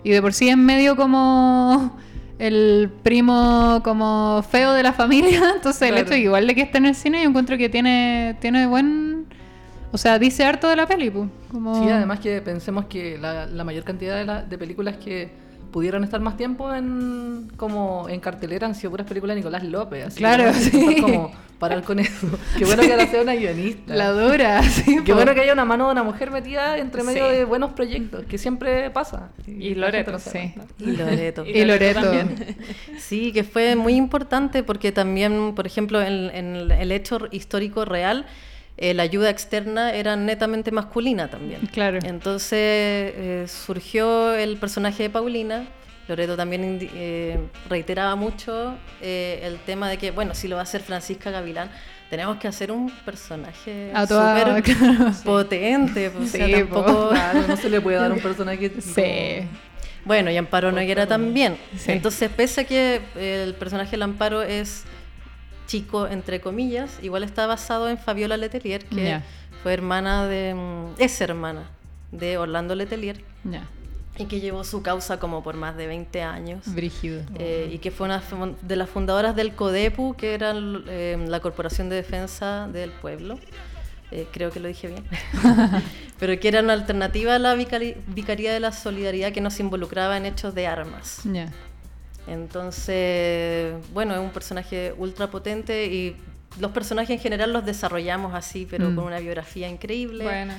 y 0.04 0.10
de 0.10 0.22
por 0.22 0.32
sí 0.32 0.48
es 0.48 0.56
medio 0.56 0.96
como 0.96 1.98
el 2.38 2.88
primo 3.02 3.80
como 3.84 4.42
feo 4.48 4.72
de 4.72 4.82
la 4.84 4.92
familia, 4.92 5.42
entonces 5.56 5.90
el 5.90 5.98
hecho 5.98 6.14
igual 6.14 6.46
de 6.46 6.54
que 6.54 6.62
esté 6.62 6.78
en 6.78 6.86
el 6.86 6.94
cine 6.94 7.22
yo 7.22 7.28
encuentro 7.28 7.58
que 7.58 7.68
tiene 7.68 8.36
tiene 8.40 8.66
buen 8.68 9.17
o 9.92 9.98
sea, 9.98 10.18
dice 10.18 10.44
harto 10.44 10.68
de 10.68 10.76
la 10.76 10.86
peli, 10.86 11.10
pues. 11.10 11.28
Como... 11.50 11.82
Sí, 11.82 11.90
además 11.90 12.20
que 12.20 12.40
pensemos 12.42 12.86
que 12.86 13.18
la, 13.18 13.46
la 13.46 13.64
mayor 13.64 13.84
cantidad 13.84 14.16
de, 14.16 14.24
la- 14.24 14.42
de 14.42 14.58
películas 14.58 14.96
que 14.96 15.30
pudieron 15.72 16.02
estar 16.02 16.18
más 16.20 16.36
tiempo 16.38 16.72
en 16.74 17.50
como 17.58 18.08
en 18.08 18.20
cartelera 18.20 18.66
han 18.66 18.74
sido 18.74 18.90
puras 18.90 19.06
películas 19.06 19.34
de 19.34 19.40
Nicolás 19.40 19.62
López. 19.64 20.06
Así 20.06 20.16
Claro, 20.18 20.44
que 20.44 20.52
sí. 20.54 20.96
como 21.02 21.30
parar 21.58 21.82
con 21.82 21.98
eso. 21.98 22.26
Qué 22.58 22.64
bueno 22.64 22.82
que 22.82 22.90
ahora 22.92 23.06
sea 23.06 23.20
una 23.20 23.34
guionista. 23.34 23.94
La 23.94 24.10
dura, 24.12 24.62
sí. 24.62 25.00
Qué 25.04 25.12
bueno 25.12 25.34
que 25.34 25.42
haya 25.42 25.52
una 25.52 25.66
mano 25.66 25.84
de 25.86 25.92
una 25.92 26.02
mujer 26.04 26.30
metida 26.30 26.78
entre 26.78 27.02
medio 27.02 27.28
Sí. 27.28 27.36
de 27.36 27.44
buenos 27.44 27.72
proyectos, 27.74 28.24
que 28.24 28.38
siempre 28.38 28.88
pasa. 28.90 29.28
Y 29.46 29.74
Loreto, 29.74 30.12
no 30.12 30.18
sí. 30.18 30.54
Y 30.78 30.92
Loreto. 30.92 31.44
Y 31.44 31.62
Loreto. 31.66 32.00
también. 32.00 32.56
Sí, 32.98 33.32
que 33.32 33.44
fue 33.44 33.76
muy 33.76 33.94
importante 33.94 34.62
porque 34.62 34.90
también, 34.90 35.54
por 35.54 35.66
ejemplo, 35.66 36.00
en, 36.00 36.30
en 36.34 36.70
el 36.70 36.92
hecho 36.92 37.18
histórico 37.30 37.84
real, 37.84 38.24
eh, 38.80 38.94
la 38.94 39.02
ayuda 39.02 39.28
externa 39.28 39.92
era 39.92 40.14
netamente 40.14 40.70
masculina 40.70 41.28
también. 41.28 41.66
Claro. 41.72 41.98
Entonces 42.04 42.52
eh, 42.60 43.44
surgió 43.48 44.34
el 44.34 44.56
personaje 44.56 45.02
de 45.02 45.10
Paulina, 45.10 45.66
Loreto 46.06 46.36
también 46.36 46.78
eh, 46.94 47.38
reiteraba 47.68 48.14
mucho 48.14 48.76
el 49.02 49.58
tema 49.66 49.90
de 49.90 49.98
que, 49.98 50.10
bueno, 50.12 50.32
si 50.34 50.48
lo 50.48 50.54
va 50.56 50.60
a 50.60 50.62
hacer 50.62 50.80
Francisca 50.80 51.30
Gavilán, 51.30 51.70
tenemos 52.08 52.38
que 52.38 52.48
hacer 52.48 52.72
un 52.72 52.88
personaje 53.04 53.92
súper 54.06 54.62
claro. 54.62 55.12
potente. 55.24 56.10
pues, 56.10 56.28
o 56.28 56.36
sea, 56.36 56.46
Sí, 56.46 56.52
tampoco... 56.52 57.10
Claro, 57.10 57.46
no 57.46 57.56
se 57.56 57.68
le 57.68 57.80
puede 57.80 57.98
dar 57.98 58.12
un 58.12 58.20
personaje 58.22 58.72
Sí. 58.80 59.46
Bueno, 60.04 60.30
y 60.30 60.36
Amparo 60.38 60.72
Noguera 60.72 61.06
también. 61.06 61.58
Sí. 61.76 61.92
Entonces, 61.92 62.30
pese 62.34 62.62
a 62.62 62.64
que 62.64 63.02
el 63.16 63.54
personaje 63.54 63.90
del 63.90 64.02
Amparo 64.02 64.42
es 64.42 64.84
chico, 65.68 66.08
entre 66.08 66.40
comillas, 66.40 66.98
igual 67.02 67.22
está 67.22 67.46
basado 67.46 67.88
en 67.88 67.96
Fabiola 67.98 68.36
Letelier, 68.36 68.84
que 68.86 69.20
fue 69.62 69.72
hermana 69.74 70.26
de. 70.26 70.54
mm, 70.54 71.00
es 71.00 71.20
hermana 71.20 71.62
de 72.10 72.38
Orlando 72.38 72.74
Letelier 72.74 73.22
Ya, 73.44 73.64
y 74.18 74.24
que 74.24 74.40
llevó 74.40 74.64
su 74.64 74.82
causa 74.82 75.20
como 75.20 75.42
por 75.44 75.56
más 75.56 75.76
de 75.76 75.86
20 75.86 76.22
años. 76.22 76.60
brígido. 76.74 77.20
eh, 77.38 77.70
y 77.72 77.78
que 77.78 77.90
fue 77.92 78.06
una 78.06 78.20
de 78.62 78.76
las 78.76 78.88
fundadoras 78.90 79.36
del 79.36 79.52
CODEPU, 79.54 80.14
que 80.16 80.34
era 80.34 80.54
eh, 80.56 81.16
la 81.28 81.38
Corporación 81.40 81.88
de 81.88 81.96
Defensa 81.96 82.66
del 82.72 82.90
Pueblo. 82.90 83.38
Eh, 84.10 84.26
creo 84.32 84.50
que 84.50 84.58
lo 84.58 84.68
dije 84.68 84.88
bien. 84.88 85.04
Pero 86.18 86.40
que 86.40 86.48
era 86.48 86.60
una 86.60 86.72
alternativa 86.72 87.34
a 87.34 87.38
la 87.38 87.54
Vicaría 87.54 88.52
de 88.54 88.58
la 88.58 88.72
Solidaridad 88.72 89.32
que 89.32 89.42
nos 89.42 89.60
involucraba 89.60 90.16
en 90.16 90.24
hechos 90.24 90.54
de 90.54 90.66
armas. 90.66 91.20
Ya. 91.24 91.52
Entonces, 92.28 93.74
bueno, 93.92 94.14
es 94.14 94.20
un 94.20 94.30
personaje 94.30 94.94
ultra 94.96 95.28
potente 95.30 95.86
y 95.86 96.16
los 96.60 96.70
personajes 96.72 97.10
en 97.10 97.18
general 97.20 97.52
los 97.52 97.64
desarrollamos 97.64 98.34
así, 98.34 98.66
pero 98.68 98.90
Mm. 98.90 98.94
con 98.96 99.04
una 99.04 99.18
biografía 99.20 99.68
increíble. 99.68 100.24
Bueno. 100.24 100.54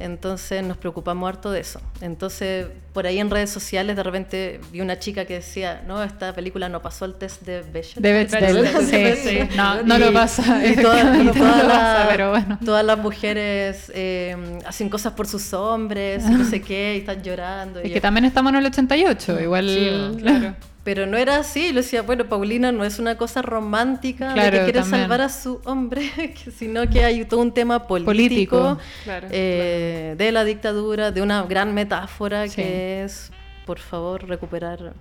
Entonces 0.00 0.64
nos 0.64 0.76
preocupamos 0.78 1.28
harto 1.28 1.52
de 1.52 1.60
eso. 1.60 1.80
Entonces, 2.00 2.66
por 2.92 3.06
ahí 3.06 3.20
en 3.20 3.30
redes 3.30 3.50
sociales 3.50 3.94
de 3.94 4.02
repente 4.02 4.60
vi 4.72 4.80
una 4.80 4.98
chica 4.98 5.26
que 5.26 5.34
decía, 5.34 5.84
no, 5.86 6.02
esta 6.02 6.32
película 6.34 6.68
no 6.68 6.82
pasó 6.82 7.04
el 7.04 7.14
test 7.14 7.42
de 7.42 7.62
Bechdel. 7.62 8.02
De 8.02 8.12
Bechdel, 8.12 8.66
sí, 8.84 9.28
sí. 9.28 9.38
No, 9.56 9.84
no 9.84 9.96
lo 9.98 10.12
pasa. 10.12 10.66
y 10.66 10.74
todas, 10.74 11.04
lo 11.16 11.22
las- 11.32 11.36
pasa, 11.36 12.06
pero 12.10 12.30
bueno. 12.30 12.58
todas 12.64 12.84
las 12.84 12.98
mujeres 12.98 13.92
eh, 13.94 14.58
hacen 14.66 14.88
cosas 14.88 15.12
por 15.12 15.28
sus 15.28 15.52
hombres 15.52 16.24
no 16.24 16.44
sé 16.44 16.60
qué, 16.60 16.96
y 16.96 16.98
están 16.98 17.22
llorando. 17.22 17.78
y 17.80 17.84
Es 17.84 17.88
yo- 17.90 17.94
que 17.94 18.00
también 18.00 18.24
estamos 18.24 18.50
en 18.50 18.56
el 18.58 18.66
88, 18.66 19.40
igual. 19.40 19.68
Sí, 19.68 20.16
Claro. 20.22 20.54
Pero 20.86 21.04
no 21.04 21.16
era 21.16 21.38
así, 21.38 21.72
lo 21.72 21.80
decía, 21.82 22.02
bueno, 22.02 22.26
Paulina 22.26 22.70
no 22.70 22.84
es 22.84 23.00
una 23.00 23.16
cosa 23.18 23.42
romántica 23.42 24.32
Claro, 24.34 24.52
de 24.52 24.58
que 24.58 24.64
quiere 24.66 24.80
también. 24.82 25.00
salvar 25.02 25.20
a 25.20 25.28
su 25.28 25.60
hombre, 25.64 26.12
sino 26.56 26.88
que 26.88 27.04
hay 27.04 27.24
todo 27.24 27.40
un 27.40 27.52
tema 27.52 27.88
político, 27.88 28.06
Político. 28.06 28.78
Claro, 29.02 29.26
eh, 29.32 30.14
de 30.16 30.30
la 30.30 30.44
dictadura, 30.44 31.10
de 31.10 31.22
una 31.22 31.42
gran 31.42 31.74
metáfora 31.74 32.46
Sí. 32.46 32.54
que 32.54 33.02
es, 33.02 33.32
por 33.66 33.80
favor, 33.80 34.28
recuperar 34.28 34.92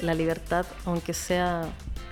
la 0.00 0.14
libertad, 0.14 0.64
aunque 0.86 1.12
sea 1.12 1.64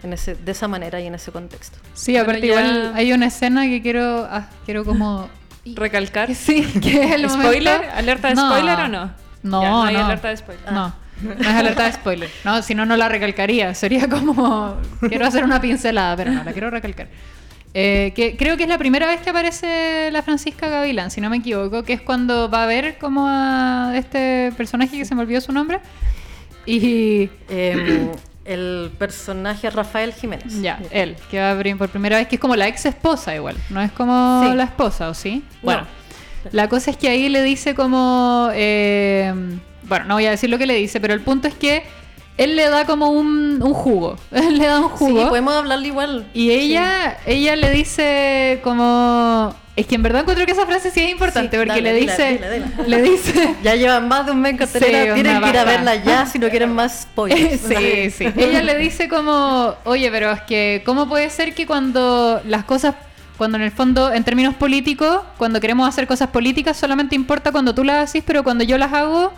en 0.03 0.12
ese, 0.12 0.35
de 0.35 0.53
esa 0.53 0.69
manera 0.69 1.00
y 1.00 1.07
en 1.07 1.15
ese 1.15 1.33
contexto. 1.33 1.79
Sí, 1.95 2.12
Bueno, 2.12 2.25
aparte 2.25 2.41
ya- 2.47 2.61
igual 2.61 2.93
hay 2.95 3.12
una 3.15 3.27
escena 3.29 3.62
que 3.62 3.81
quiero, 3.81 4.29
ah, 4.31 4.50
quiero 4.67 4.85
como... 4.85 5.31
Recalcar. 5.65 6.35
Sí, 6.35 6.62
que 6.81 7.05
es 7.05 7.12
el 7.12 7.31
¿Spoiler? 7.31 7.75
momento- 7.79 7.97
¿Alerta 7.97 8.29
de 8.29 8.35
No. 8.35 8.50
spoiler 8.50 8.81
o 8.81 8.88
no? 8.88 9.11
No, 9.43 9.62
Ya, 9.62 9.87
hay 9.87 9.95
no. 9.97 10.05
alerta 10.05 10.29
de 10.29 10.37
spoiler. 10.37 10.73
No, 10.73 10.95
no 11.23 11.33
es 11.41 11.47
alerta 11.47 11.85
de 11.85 11.93
spoiler. 11.93 12.31
No, 12.45 12.63
si 12.63 12.75
no, 12.75 12.87
no 12.87 12.97
la 12.97 13.09
recalcaría. 13.09 13.75
Sería 13.75 14.09
como... 14.09 14.77
Quiero 15.09 15.27
hacer 15.27 15.45
una 15.45 15.61
pincelada, 15.61 16.17
pero 16.17 16.31
no, 16.33 16.45
la 16.45 16.53
quiero 16.53 16.71
recalcar. 16.71 17.09
Eh, 17.75 18.13
que 18.17 18.37
creo 18.37 18.57
que 18.57 18.63
es 18.63 18.69
la 18.69 18.79
primera 18.79 19.07
vez 19.07 19.21
que 19.21 19.31
aparece 19.31 20.11
la 20.11 20.23
Francisca 20.23 20.69
Gavilán, 20.69 21.11
si 21.11 21.21
no 21.21 21.29
me 21.29 21.37
equivoco, 21.37 21.83
que 21.83 21.93
es 21.93 22.01
cuando 22.01 22.49
va 22.51 22.63
a 22.65 22.67
ver 22.67 22.97
como 22.99 23.27
a 23.29 23.93
este 23.95 24.53
personaje 24.57 24.97
que 24.97 25.05
se 25.05 25.15
me 25.15 25.21
olvidó 25.21 25.41
su 25.41 25.53
nombre. 25.53 25.81
Y 26.67 27.29
Eh, 27.49 28.09
el 28.45 28.91
personaje 28.99 29.69
Rafael 29.69 30.15
Jiménez. 30.15 30.61
ya, 30.63 30.81
él, 30.91 31.17
que 31.31 31.39
va 31.39 31.49
a 31.49 31.51
abrir 31.53 31.77
por 31.77 31.91
primera 31.91 32.17
vez, 32.17 32.27
que 32.29 32.37
es 32.37 32.41
como 32.41 32.57
la 32.57 32.67
ex 32.69 32.87
esposa 32.87 33.35
igual, 33.35 33.57
no 33.69 33.83
es 33.83 33.93
como 33.93 34.43
Sí. 34.49 34.55
la 34.57 34.65
esposa, 34.65 35.11
¿o 35.11 35.15
sí? 35.15 35.45
Bueno, 35.63 35.83
No. 35.83 36.51
la 36.53 36.69
cosa 36.71 36.91
es 36.91 36.97
que 36.97 37.09
ahí 37.11 37.29
le 37.29 37.43
dice 37.43 37.75
como... 37.75 38.49
eh, 38.55 39.35
bueno, 39.85 40.05
no 40.07 40.15
voy 40.15 40.27
a 40.27 40.31
decir 40.31 40.51
lo 40.51 40.59
que 40.59 40.67
le 40.67 40.75
dice, 40.75 41.01
pero 41.01 41.15
el 41.15 41.21
punto 41.21 41.49
es 41.49 41.55
que 41.55 41.83
él 42.37 42.55
le 42.55 42.69
da 42.69 42.85
como 42.87 43.09
un, 43.11 43.61
un 43.61 43.75
jugo. 43.75 44.17
Él 44.33 44.59
le 44.59 44.67
da 44.67 44.79
un 44.79 44.89
jugo. 44.91 45.23
Sí, 45.25 45.29
podemos 45.29 45.55
hablarle 45.55 45.89
igual. 45.89 46.27
Y 46.33 46.53
ella, 46.53 47.19
ella 47.27 47.57
le 47.57 47.71
dice 47.71 48.61
como... 48.63 49.53
Es 49.75 49.87
que 49.87 49.95
en 49.97 50.03
verdad 50.05 50.21
encuentro 50.23 50.45
que 50.47 50.53
esa 50.53 50.65
frase 50.67 50.91
sí 50.93 51.01
es 51.01 51.11
importante, 51.11 51.57
Sí, 51.57 51.65
porque 51.65 51.81
dale, 51.83 51.93
le 51.95 52.01
dice... 52.01 52.33
dila, 52.33 52.51
dila. 52.51 52.67
Le 52.87 53.03
dice... 53.03 53.55
Ya 53.65 53.75
llevan 53.75 54.07
más 54.07 54.25
de 54.27 54.33
un 54.33 54.41
mes 54.41 54.53
en 54.53 54.57
cartelera, 54.59 55.15
Sí, 55.17 55.21
tienen 55.23 55.43
que 55.43 55.49
ir 55.49 55.59
a 55.59 55.65
verla 55.65 55.97
ya 55.97 56.27
si 56.27 56.39
no 56.39 56.49
quieren 56.51 56.73
más 56.73 57.03
spoilers. 57.03 57.61
sí, 57.61 58.11
sí. 58.13 58.29
Ella 58.37 58.63
le 58.63 58.77
dice 58.79 59.09
como, 59.09 59.75
oye, 59.85 60.09
pero 60.13 60.31
es 60.31 60.43
que, 60.43 60.83
¿cómo 60.87 61.09
puede 61.09 61.31
ser 61.31 61.55
que 61.55 61.67
cuando 61.67 62.41
las 62.45 62.63
cosas, 62.65 62.95
cuando 63.37 63.57
en 63.59 63.65
el 63.65 63.73
fondo, 63.73 64.13
en 64.13 64.23
términos 64.23 64.55
políticos, 64.55 65.23
cuando 65.39 65.61
queremos 65.61 65.89
hacer 65.89 66.07
cosas 66.07 66.29
políticas, 66.31 66.77
solamente 66.77 67.17
importa 67.17 67.51
cuando 67.51 67.75
tú 67.75 67.83
las 67.83 68.11
haces, 68.11 68.23
pero 68.25 68.43
cuando 68.45 68.63
yo 68.65 68.79
las 68.79 68.93
hago, 68.93 69.33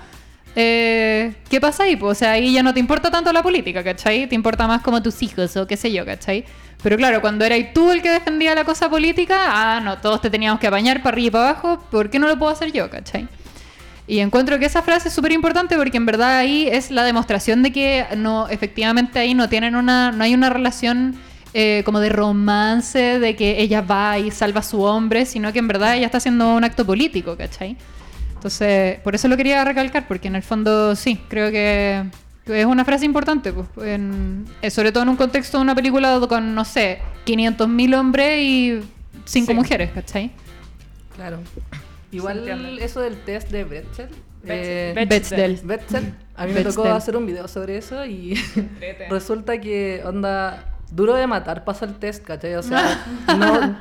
eh, 0.57 1.35
¿qué 1.49 1.61
pasa 1.61 1.85
ahí? 1.85 1.97
Pues, 1.97 2.19
o 2.19 2.19
sea, 2.19 2.33
ahí 2.33 2.52
ya 2.52 2.62
no 2.62 2.75
te 2.75 2.80
importa 2.80 3.11
tanto 3.11 3.33
la 3.33 3.42
política, 3.42 3.85
¿cachai? 3.85 4.26
Te 4.26 4.35
importa 4.35 4.66
más 4.66 4.83
como 4.83 5.02
tus 5.02 5.23
hijos 5.23 5.57
o 5.57 5.66
qué 5.66 5.76
sé 5.76 5.92
yo, 5.92 6.04
¿cachai? 6.04 6.45
Pero 6.83 6.97
claro, 6.97 7.21
cuando 7.21 7.45
eras 7.45 7.73
tú 7.75 7.90
el 7.90 8.02
que 8.02 8.11
defendía 8.11 8.54
la 8.54 8.64
cosa 8.64 8.88
política, 8.88 9.37
ah, 9.49 9.80
no, 9.80 9.99
todos 9.99 10.21
te 10.23 10.30
teníamos 10.30 10.61
que 10.61 10.66
apañar 10.66 11.02
para 11.02 11.14
arriba 11.14 11.26
y 11.26 11.30
para 11.30 11.49
abajo, 11.50 11.85
¿por 11.90 12.11
qué 12.11 12.19
no 12.19 12.26
lo 12.26 12.38
puedo 12.38 12.50
hacer 12.50 12.73
yo, 12.73 12.88
¿cachai? 12.90 13.28
Y 14.07 14.19
encuentro 14.19 14.59
que 14.59 14.66
esa 14.66 14.83
frase 14.83 15.09
es 15.09 15.14
súper 15.14 15.30
importante 15.30 15.76
porque 15.76 15.97
en 15.97 16.07
verdad 16.07 16.38
ahí 16.38 16.66
es 16.66 16.90
la 16.90 17.04
demostración 17.04 17.62
de 17.62 17.71
que 17.71 18.07
no, 18.16 18.49
efectivamente 18.49 19.21
ahí 19.21 19.35
no 19.35 19.49
tienen 19.49 19.76
una, 19.76 20.11
no 20.11 20.25
hay 20.25 20.35
una 20.35 20.50
relación 20.50 21.16
eh, 21.52 21.83
como 21.85 22.00
de 22.00 22.09
romance, 22.09 23.21
de 23.21 23.37
que 23.37 23.61
ella 23.61 23.83
va 23.83 24.19
y 24.19 24.30
salva 24.30 24.61
a 24.61 24.62
su 24.64 24.83
hombre, 24.83 25.26
sino 25.26 25.52
que 25.52 25.61
en 25.61 25.69
verdad 25.69 25.97
ella 25.97 26.07
está 26.07 26.19
haciendo 26.19 26.54
un 26.54 26.64
acto 26.64 26.85
político, 26.85 27.37
¿cachai? 27.37 27.76
Entonces, 28.41 28.99
por 29.01 29.15
eso 29.15 29.29
lo 29.29 29.37
quería 29.37 29.63
recalcar, 29.67 30.09
porque 30.09 30.29
en 30.29 30.35
el 30.35 30.43
fondo 30.43 30.97
sí, 30.97 31.21
creo 31.29 31.51
que 31.51 32.03
es 32.47 32.65
una 32.65 32.87
frase 32.87 33.05
importante, 33.05 33.53
pues, 33.53 33.67
en- 33.87 34.47
eh, 34.63 34.71
sobre 34.71 34.93
todo 34.93 35.03
en 35.03 35.11
un 35.11 35.17
contexto 35.17 35.59
de 35.59 35.63
una 35.63 35.75
película 35.75 36.19
con, 36.27 36.55
no 36.55 36.65
sé, 36.65 37.01
500.000 37.27 37.95
hombres 37.95 38.39
y 38.41 38.81
5 39.27 39.49
Sí. 39.49 39.55
mujeres, 39.55 39.91
¿cachai? 39.93 40.31
Claro. 41.17 41.41
Igual 42.13 42.79
eso 42.81 43.01
del 43.03 43.19
test 43.19 43.51
de 43.51 43.65
Bechdel. 43.65 44.09
eh, 44.47 44.93
Bechdel. 44.97 45.09
Bechdel. 45.21 45.61
Bechdel. 45.67 46.15
A 46.35 46.47
mí 46.47 46.55
me 46.55 46.63
tocó 46.63 46.83
Bechdel. 46.85 46.97
hacer 46.97 47.17
un 47.19 47.27
video 47.27 47.47
sobre 47.47 47.77
eso 47.77 48.07
y 48.07 48.41
resulta 49.11 49.61
que 49.61 50.01
onda 50.07 50.65
duro 50.91 51.13
de 51.15 51.27
matar 51.27 51.63
pasa 51.65 51.85
el 51.85 51.97
test, 51.97 52.25
¿cachai? 52.25 52.55
O 52.55 52.63
sea, 52.63 53.05
no, 53.39 53.77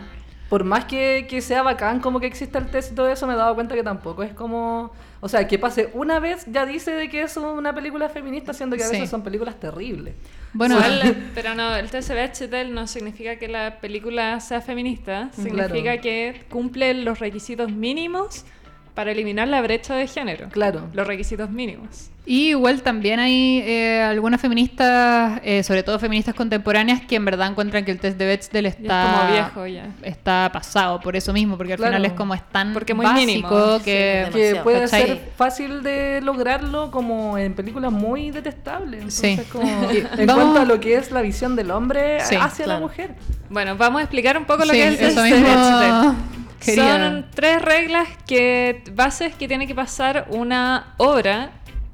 por 0.49 0.63
más 0.63 0.85
que, 0.85 1.27
que 1.29 1.41
sea 1.41 1.61
bacán 1.63 1.99
como 1.99 2.19
que 2.19 2.25
exista 2.27 2.57
el 2.59 2.67
test 2.67 2.91
y 2.91 2.95
todo 2.95 3.07
eso, 3.09 3.27
me 3.27 3.33
he 3.33 3.37
dado 3.37 3.53
cuenta 3.55 3.75
que 3.75 3.83
tampoco 3.83 4.23
es 4.23 4.33
como... 4.33 4.91
O 5.21 5.27
sea, 5.27 5.47
que 5.47 5.59
pase 5.59 5.89
una 5.93 6.19
vez 6.19 6.45
ya 6.47 6.65
dice 6.65 6.91
de 6.91 7.09
que 7.09 7.21
es 7.23 7.35
una 7.37 7.75
película 7.75 8.07
feminista, 8.09 8.53
siendo 8.53 8.77
que 8.77 8.83
a 8.83 8.87
Sí. 8.87 8.93
veces 8.93 9.09
son 9.09 9.21
películas 9.21 9.59
terribles. 9.59 10.15
Bueno, 10.53 10.75
Igual, 10.75 11.31
pero 11.35 11.53
no, 11.55 11.75
el 11.75 11.87
Bechdel 11.89 12.73
no 12.73 12.87
significa 12.87 13.35
que 13.35 13.47
la 13.49 13.79
película 13.81 14.39
sea 14.39 14.61
feminista, 14.61 15.29
significa 15.33 15.67
Claro. 15.83 16.01
que 16.01 16.45
cumple 16.49 16.93
los 16.93 17.19
requisitos 17.19 17.69
mínimos 17.71 18.45
para 18.93 19.11
eliminar 19.11 19.47
la 19.47 19.61
brecha 19.61 19.95
de 19.95 20.07
género. 20.07 20.49
Claro. 20.49 20.87
Los 20.93 21.07
requisitos 21.07 21.49
mínimos. 21.49 22.09
Y 22.25 22.49
igual 22.49 22.83
también 22.83 23.19
hay 23.19 23.63
eh, 23.65 24.03
algunas 24.03 24.39
feministas, 24.39 25.39
eh, 25.43 25.63
sobre 25.63 25.81
todo 25.81 25.97
feministas 25.97 26.35
contemporáneas, 26.35 27.01
que 27.01 27.15
en 27.15 27.25
verdad 27.25 27.47
encuentran 27.49 27.83
que 27.85 27.91
el 27.91 27.99
test 27.99 28.19
de 28.19 28.25
Bechdel 28.27 28.63
Ya 28.65 28.69
está 28.69 29.03
es 29.05 29.17
como 29.17 29.31
viejo 29.65 29.67
ya. 29.67 29.87
está 30.03 30.49
pasado 30.53 30.99
por 30.99 31.15
eso 31.15 31.33
mismo, 31.33 31.57
porque 31.57 31.73
al 31.73 31.77
Claro. 31.79 31.93
final 31.93 32.05
es 32.05 32.13
como 32.13 32.35
es 32.35 32.43
tan 32.51 32.73
Porque 32.73 32.93
muy 32.93 33.05
básico 33.05 33.25
mínimo. 33.25 33.79
que 33.83 34.27
Sí, 34.31 34.37
Que 34.37 34.55
puede 34.61 34.81
¿cachai? 34.81 35.07
ser 35.07 35.21
fácil 35.35 35.81
de 35.81 36.21
lograrlo 36.21 36.91
como 36.91 37.35
en 37.37 37.55
películas 37.55 37.91
muy 37.91 38.29
detestables. 38.29 39.11
Sí. 39.11 39.39
Como, 39.51 39.63
en 39.89 40.27
vamos- 40.27 40.43
cuanto 40.43 40.59
a 40.61 40.65
lo 40.65 40.79
que 40.79 40.95
es 40.97 41.09
la 41.11 41.21
visión 41.21 41.55
del 41.55 41.71
hombre 41.71 42.19
Sí, 42.25 42.35
hacia 42.35 42.67
la 42.67 42.79
mujer. 42.79 43.15
Bueno, 43.49 43.75
vamos 43.75 44.01
a 44.01 44.03
explicar 44.03 44.37
un 44.37 44.45
poco 44.45 44.65
lo 44.65 44.71
Sí, 44.73 44.77
que 44.77 44.87
es 44.87 44.91
el 44.93 44.97
test 44.99 45.17
de 45.17 45.21
Bechdel. 45.31 46.13
Quería- 46.59 46.97
Son 47.09 47.25
tres 47.33 47.61
reglas 47.61 48.07
que 48.27 48.83
bases 48.93 49.33
que 49.35 49.47
tiene 49.47 49.67
que 49.67 49.75
pasar 49.75 50.27
una 50.29 50.93
obra 50.97 51.51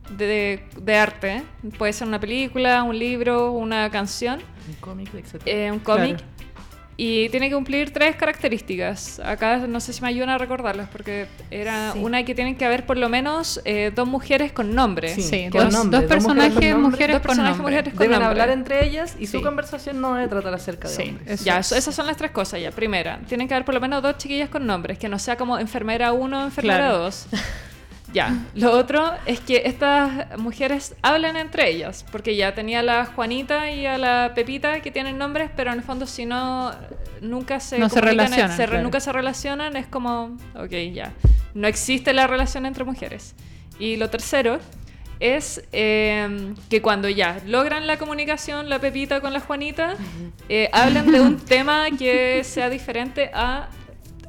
de, 0.10 0.68
de 0.80 0.96
arte. 0.98 1.44
Puede 1.78 1.94
ser 1.94 2.08
una 2.08 2.20
película, 2.20 2.84
un 2.84 2.98
libro, 2.98 3.52
una 3.52 3.90
canción, 3.90 4.40
Un 4.68 4.76
cómic, 4.76 5.14
etc. 5.14 5.42
eh, 5.46 5.72
un 5.72 5.80
cómic. 5.80 6.18
Claro. 6.18 6.35
Y 6.98 7.28
tiene 7.28 7.50
que 7.50 7.56
cumplir 7.56 7.92
tres 7.92 8.16
características. 8.16 9.20
Acá 9.20 9.58
no 9.68 9.82
sé 9.82 9.92
si 9.92 10.02
me 10.02 10.08
ayudan 10.08 10.30
a 10.30 10.38
recordarlas 10.38 10.88
porque 10.90 11.28
era 11.52 11.92
Sí. 11.92 12.00
una 12.00 12.24
que 12.24 12.34
tienen 12.34 12.56
que 12.56 12.64
haber 12.64 12.86
por 12.86 12.98
lo 12.98 13.10
menos 13.10 13.60
eh, 13.66 13.92
dos 13.94 14.08
mujeres 14.08 14.54
con 14.54 14.74
nombre. 14.74 15.14
Sí, 15.14 15.22
Sí, 15.22 15.50
con 15.52 15.66
dos, 15.66 15.74
nombre, 15.74 16.00
dos 16.00 16.10
dos 16.10 16.24
mujeres 16.24 16.48
personajes, 16.54 16.72
con 16.74 16.82
dos 16.84 16.92
con 16.92 17.22
personajes, 17.22 17.58
nombre. 17.58 17.62
mujeres 17.76 17.94
con 17.94 18.00
Deben 18.00 18.12
nombre. 18.22 18.28
hablar 18.42 18.50
entre 18.58 18.86
ellas 18.86 19.16
y 19.20 19.26
Sí. 19.28 19.34
su 19.34 19.42
conversación 19.42 20.00
no 20.00 20.14
debe 20.16 20.30
tratar 20.30 20.54
acerca 20.54 20.88
de 20.88 20.96
Sí, 20.96 21.02
hombres. 21.10 21.28
eso 21.32 21.44
Ya, 21.44 21.60
es. 21.60 21.72
esas 21.74 21.94
son 21.94 22.08
las 22.08 22.16
tres 22.16 22.32
cosas 22.32 22.62
ya. 22.62 22.72
Primera, 22.72 23.20
tienen 23.28 23.50
que 23.50 23.54
haber 23.56 23.66
por 23.66 23.74
lo 23.76 23.82
menos 23.82 24.02
dos 24.02 24.18
chiquillas 24.18 24.48
con 24.48 24.66
nombres, 24.66 24.98
que 24.98 25.10
no 25.10 25.20
sea 25.20 25.36
como 25.36 25.60
enfermera 25.60 26.14
1 26.14 26.40
o 26.40 26.44
enfermera 26.46 26.78
Claro. 26.92 27.10
2. 28.16 28.30
Ya, 28.30 28.46
lo 28.56 28.72
otro 28.72 29.12
es 29.26 29.40
que 29.40 29.64
estas 29.66 30.38
mujeres 30.40 30.96
hablan 31.02 31.36
entre 31.38 31.70
ellas, 31.70 32.06
porque 32.12 32.36
ya 32.36 32.56
tenía 32.56 32.80
a 32.80 32.84
la 32.84 33.06
Juanita 33.06 33.70
y 33.72 33.86
a 33.86 33.98
la 33.98 34.32
Pepita 34.34 34.80
que 34.82 34.92
tienen 34.92 35.18
nombres, 35.18 35.50
pero 35.56 35.72
en 35.72 35.78
el 35.80 35.84
fondo 35.84 36.06
si 36.08 36.26
no, 36.26 36.72
nunca 37.22 37.60
se, 37.60 37.78
No 37.78 37.90
se 37.90 38.02
relacionan, 38.02 38.52
se 38.56 38.66
re- 38.66 38.70
claro. 38.72 38.84
nunca 38.84 39.00
se 39.00 39.12
relacionan, 39.12 39.76
es 39.76 39.88
como, 39.88 40.38
ok, 40.56 40.72
ya, 40.94 41.12
no 41.54 41.68
existe 41.68 42.14
la 42.14 42.28
relación 42.28 42.66
entre 42.66 42.84
mujeres. 42.84 43.36
Y 43.80 43.98
lo 43.98 44.10
tercero 44.10 44.60
es 45.20 45.62
eh, 45.72 46.54
que 46.70 46.82
cuando 46.82 47.08
ya 47.10 47.40
logran 47.46 47.88
la 47.88 47.98
comunicación, 47.98 48.70
la 48.70 48.80
Pepita 48.80 49.22
con 49.22 49.32
la 49.34 49.40
Juanita, 49.40 49.96
eh, 50.50 50.70
hablan 50.74 51.12
de 51.12 51.22
un 51.22 51.38
tema 51.46 51.86
que 51.98 52.44
sea 52.44 52.70
diferente 52.70 53.32
a 53.34 53.68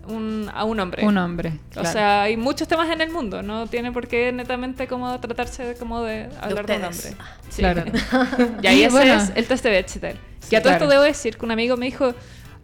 un, 0.09 0.51
a 0.53 0.65
un 0.65 0.81
hombre. 0.81 1.05
Un 1.05 1.19
hombre. 1.19 1.53
O 1.77 1.85
sea, 1.85 2.23
hay 2.23 2.37
muchos 2.37 2.69
temas 2.69 2.91
en 2.91 3.01
el 3.01 3.11
mundo, 3.11 3.43
no 3.43 3.67
tiene 3.67 3.93
por 3.93 4.09
qué 4.09 4.33
netamente 4.33 4.87
como 4.87 5.19
tratarse 5.21 5.65
de, 5.65 5.75
como 5.75 6.03
de 6.03 6.29
hablar 6.41 6.67
de, 6.67 6.77
un 6.77 6.85
hombre. 6.85 7.11
Sí. 7.49 7.59
Claro. 7.59 7.85
Y 8.63 8.67
ahí 8.67 8.81
Y 8.81 8.83
ese 8.85 8.91
bueno. 8.91 9.15
es 9.15 9.33
el 9.35 9.47
test 9.47 9.65
de 9.65 9.71
Bechdel. 9.71 10.17
Que 10.49 10.57
a 10.57 10.63
todo 10.63 10.71
claro. 10.71 10.85
esto 10.85 10.89
debo 10.89 11.03
decir 11.03 11.37
que 11.37 11.45
un 11.45 11.51
amigo 11.51 11.77
me 11.77 11.87
dijo, 11.87 12.15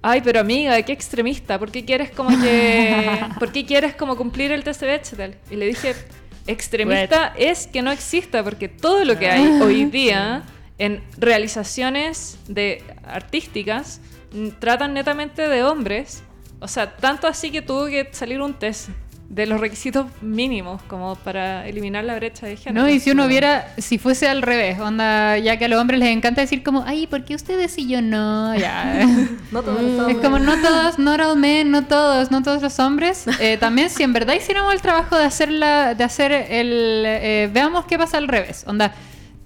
ay, 0.03 0.21
pero 0.23 0.41
amiga, 0.41 0.81
qué 0.83 0.93
extremista, 0.93 1.59
¿por 1.59 1.71
qué 1.71 1.85
quieres 1.85 2.11
como 2.11 2.31
que, 2.41 3.21
por 3.39 3.53
qué 3.53 3.65
quieres 3.65 3.95
como 3.95 4.17
cumplir 4.17 4.53
el 4.53 4.65
test 4.65 4.81
de 4.81 4.87
Bechdel? 4.87 5.37
Y 5.51 5.57
le 5.57 5.67
dije, 5.67 5.95
extremista 6.47 7.33
es 7.37 7.67
que 7.67 7.83
no 7.83 7.91
exista, 7.91 8.43
porque 8.43 8.69
todo 8.69 9.05
lo 9.05 9.19
que 9.19 9.29
hay 9.29 9.61
hoy 9.61 9.85
día 9.91 10.43
en 10.79 11.03
realizaciones 11.17 12.39
de 12.49 12.83
artísticas 13.05 14.01
tratan 14.59 14.95
netamente 14.95 15.49
de 15.49 15.63
hombres. 15.63 16.23
O 16.62 16.68
sea, 16.68 16.96
tanto 16.96 17.27
así 17.27 17.51
que 17.51 17.61
tuvo 17.61 17.87
que 17.87 18.09
salir 18.12 18.40
un 18.40 18.55
test 18.55 18.88
de 19.33 19.46
los 19.46 19.61
requisitos 19.61 20.07
mínimos 20.20 20.83
como 20.83 21.16
para 21.16 21.66
eliminar 21.66 22.05
la 22.05 22.14
brecha 22.16 22.46
de 22.46 22.59
género. 22.59 22.85
No, 22.85 22.90
y 22.92 23.01
si 23.01 23.12
uno 23.12 23.27
viera, 23.29 23.72
si 23.79 23.96
fuese 23.96 24.29
al 24.29 24.42
revés, 24.42 24.79
onda, 24.79 25.38
ya 25.38 25.57
que 25.57 25.64
a 25.64 25.68
los 25.68 25.81
hombres 25.81 26.01
les 26.01 26.11
encanta 26.11 26.42
decir 26.42 26.62
como, 26.62 26.85
ay, 26.87 27.07
¿por 27.07 27.25
qué 27.25 27.35
ustedes 27.35 27.79
y 27.79 27.88
yo 27.88 28.03
no? 28.03 28.55
Ya. 28.55 29.09
No 29.51 29.62
todos 29.62 29.83
los 29.83 30.11
Es 30.11 30.16
como 30.18 30.38
no 30.38 30.61
todos, 30.61 30.98
not 30.98 31.20
all 31.20 31.38
men, 31.38 31.70
no 31.70 31.85
todos, 31.87 32.31
no 32.31 32.42
todos 32.42 32.62
los 32.62 32.79
hombres. 32.79 33.25
Eh, 33.40 33.57
también 33.59 33.88
si 33.90 34.03
en 34.03 34.12
verdad 34.12 34.35
hiciéramos 34.35 34.72
el 34.75 34.83
trabajo 34.83 35.16
de 35.16 35.25
hacer 35.25 35.51
la, 35.51 35.94
de 35.94 36.05
hacer 36.05 36.33
el, 36.33 37.05
eh, 37.07 37.51
veamos 37.53 37.87
qué 37.87 37.98
pasa 37.98 38.18
al 38.18 38.29
revés. 38.29 38.64
Onda, 38.66 38.94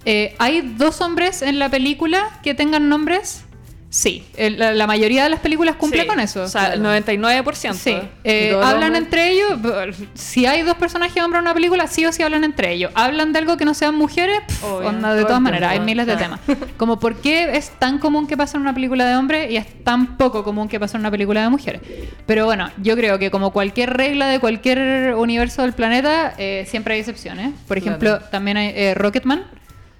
eh, 0.05 0.35
hay 0.37 0.61
dos 0.77 1.01
hombres 1.01 1.41
en 1.41 1.59
la 1.59 1.69
película 1.69 2.39
que 2.43 2.53
tengan 2.53 2.89
nombres. 2.89 3.43
Sí, 3.89 4.25
el- 4.35 4.59
la, 4.59 4.73
la 4.73 4.85
mayoría 4.85 5.23
de 5.23 5.29
las 5.29 5.39
películas 5.39 5.77
cumple 5.77 6.01
Sí, 6.01 6.07
con 6.07 6.19
eso. 6.19 6.43
O 6.43 6.47
sea, 6.49 6.73
el 6.73 6.81
99%. 6.83 7.73
Sí, 7.73 7.97
eh, 8.25 8.51
hablan 8.61 8.91
hombres- 8.93 9.03
entre 9.03 9.31
ellos. 9.31 9.95
Si 10.13 10.45
hay 10.45 10.63
dos 10.63 10.75
personajes 10.75 11.23
hombres 11.23 11.39
en 11.39 11.45
una 11.45 11.53
película, 11.53 11.87
sí 11.87 12.05
o 12.05 12.11
sí 12.11 12.21
hablan 12.21 12.43
entre 12.43 12.73
ellos. 12.73 12.91
Hablan 12.95 13.31
de 13.31 13.39
algo 13.39 13.55
que 13.55 13.63
no 13.63 13.73
sean 13.73 13.95
mujeres, 13.95 14.41
pf, 14.45 14.65
Obvio, 14.65 14.89
onda, 14.89 15.13
de 15.13 15.23
todas 15.23 15.39
maneras, 15.39 15.71
hay 15.71 15.79
miles 15.79 16.05
de 16.05 16.15
claro. 16.17 16.37
temas. 16.45 16.59
Como 16.75 16.99
por 16.99 17.21
qué 17.21 17.55
es 17.57 17.69
tan 17.79 17.97
común 17.97 18.27
que 18.27 18.35
pase 18.35 18.57
en 18.57 18.61
una 18.63 18.73
película 18.73 19.05
de 19.05 19.15
hombres 19.15 19.49
y 19.51 19.55
es 19.55 19.83
tan 19.85 20.17
poco 20.17 20.43
común 20.43 20.67
que 20.67 20.79
pase 20.81 20.97
en 20.97 21.01
una 21.01 21.11
película 21.11 21.41
de 21.41 21.49
mujeres. 21.49 21.81
Pero 22.25 22.43
bueno, 22.45 22.69
yo 22.83 22.95
creo 22.97 23.17
que 23.19 23.31
como 23.31 23.51
cualquier 23.53 23.95
regla 23.95 24.27
de 24.27 24.39
cualquier 24.39 25.15
universo 25.15 25.61
del 25.61 25.71
planeta, 25.71 26.33
eh, 26.37 26.65
siempre 26.67 26.95
hay 26.95 26.99
excepciones. 26.99 27.53
Por 27.69 27.77
ejemplo, 27.77 28.17
Claro. 28.17 28.25
también 28.31 28.57
hay 28.57 28.73
eh, 28.75 28.93
Rocketman, 28.95 29.45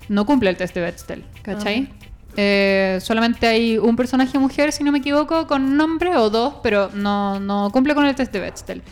no 0.09 0.25
cumple 0.25 0.49
el 0.49 0.57
test 0.57 0.75
de 0.75 0.81
Bechdel, 0.81 1.23
¿cachai? 1.41 1.87
Eh, 2.39 2.99
solamente 3.01 3.47
hay 3.47 3.77
un 3.79 3.95
personaje 3.95 4.37
mujer, 4.37 4.71
si 4.71 4.83
no 4.83 4.91
me 4.91 4.99
equivoco, 4.99 5.47
con 5.47 5.75
nombre 5.75 6.15
o 6.15 6.29
dos, 6.29 6.53
pero 6.61 6.89
no, 6.93 7.39
no 7.39 7.69
cumple 7.71 7.95
con 7.95 8.05
el 8.05 8.13
test 8.15 8.31
de 8.31 8.39
Bechdel. 8.39 8.83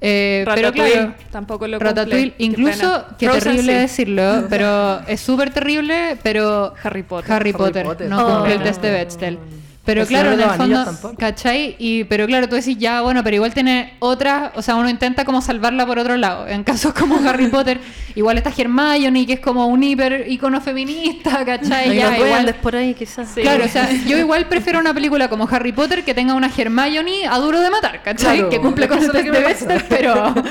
Eh, 0.00 0.44
pero 0.54 0.72
claro, 0.72 1.14
tampoco 1.30 1.66
lo 1.66 1.78
cumple. 1.78 1.88
Ratatouille, 1.90 2.34
incluso, 2.38 3.04
qué 3.18 3.28
terrible 3.28 3.72
sí. 3.74 3.78
decirlo, 3.80 4.46
pero 4.50 5.00
es 5.06 5.20
súper 5.20 5.50
terrible, 5.52 6.16
pero 6.22 6.72
Harry 6.82 7.02
Potter. 7.02 7.32
Harry 7.32 7.50
Harry 7.50 7.58
Potter, 7.58 7.84
Potter. 7.84 8.08
no 8.08 8.26
Oh. 8.26 8.36
cumple 8.36 8.54
el 8.54 8.62
test 8.62 8.80
de 8.80 8.90
Bechdel. 8.92 9.38
Pero 9.88 10.02
El 10.02 10.06
claro, 10.06 10.32
en 10.32 10.40
el 10.42 10.50
fondo, 10.50 10.84
tampoco. 10.84 11.14
¿cachai? 11.16 11.74
Y, 11.78 12.04
pero 12.04 12.26
claro, 12.26 12.46
tú 12.46 12.56
decís, 12.56 12.76
ya, 12.76 13.00
bueno, 13.00 13.24
pero 13.24 13.36
igual 13.36 13.54
tiene 13.54 13.94
otras, 14.00 14.50
o 14.54 14.60
sea, 14.60 14.74
uno 14.74 14.90
intenta 14.90 15.24
como 15.24 15.40
salvarla 15.40 15.86
por 15.86 15.98
otro 15.98 16.14
lado. 16.18 16.46
En 16.46 16.62
casos 16.62 16.92
como 16.92 17.16
Harry 17.26 17.46
Potter, 17.48 17.80
igual 18.14 18.36
está 18.36 18.52
Hermione, 18.54 19.24
que 19.26 19.32
es 19.32 19.40
como 19.40 19.66
un 19.66 19.82
hiper 19.82 20.26
icono 20.28 20.60
feminista, 20.60 21.42
¿cachai? 21.42 21.88
Hay 21.88 21.96
Ya, 21.96 22.18
igual, 22.18 22.54
por 22.56 22.76
ahí 22.76 22.92
quizás. 22.92 23.30
Sí. 23.34 23.40
Claro, 23.40 23.64
o 23.64 23.68
sea, 23.68 23.88
yo 24.06 24.18
igual 24.18 24.44
prefiero 24.46 24.78
una 24.78 24.92
película 24.92 25.28
como 25.30 25.48
Harry 25.50 25.72
Potter 25.72 26.04
que 26.04 26.12
tenga 26.12 26.34
una 26.34 26.50
Hermione 26.54 27.26
a 27.26 27.38
duro 27.38 27.58
de 27.58 27.70
matar, 27.70 28.02
¿cachai? 28.02 28.36
Claro, 28.36 28.50
que 28.50 28.58
cumple 28.60 28.88
con 28.88 28.98
el 29.02 29.10
test 29.10 29.24
de 29.24 29.40
Bechdel, 29.40 29.84
pero... 29.88 30.34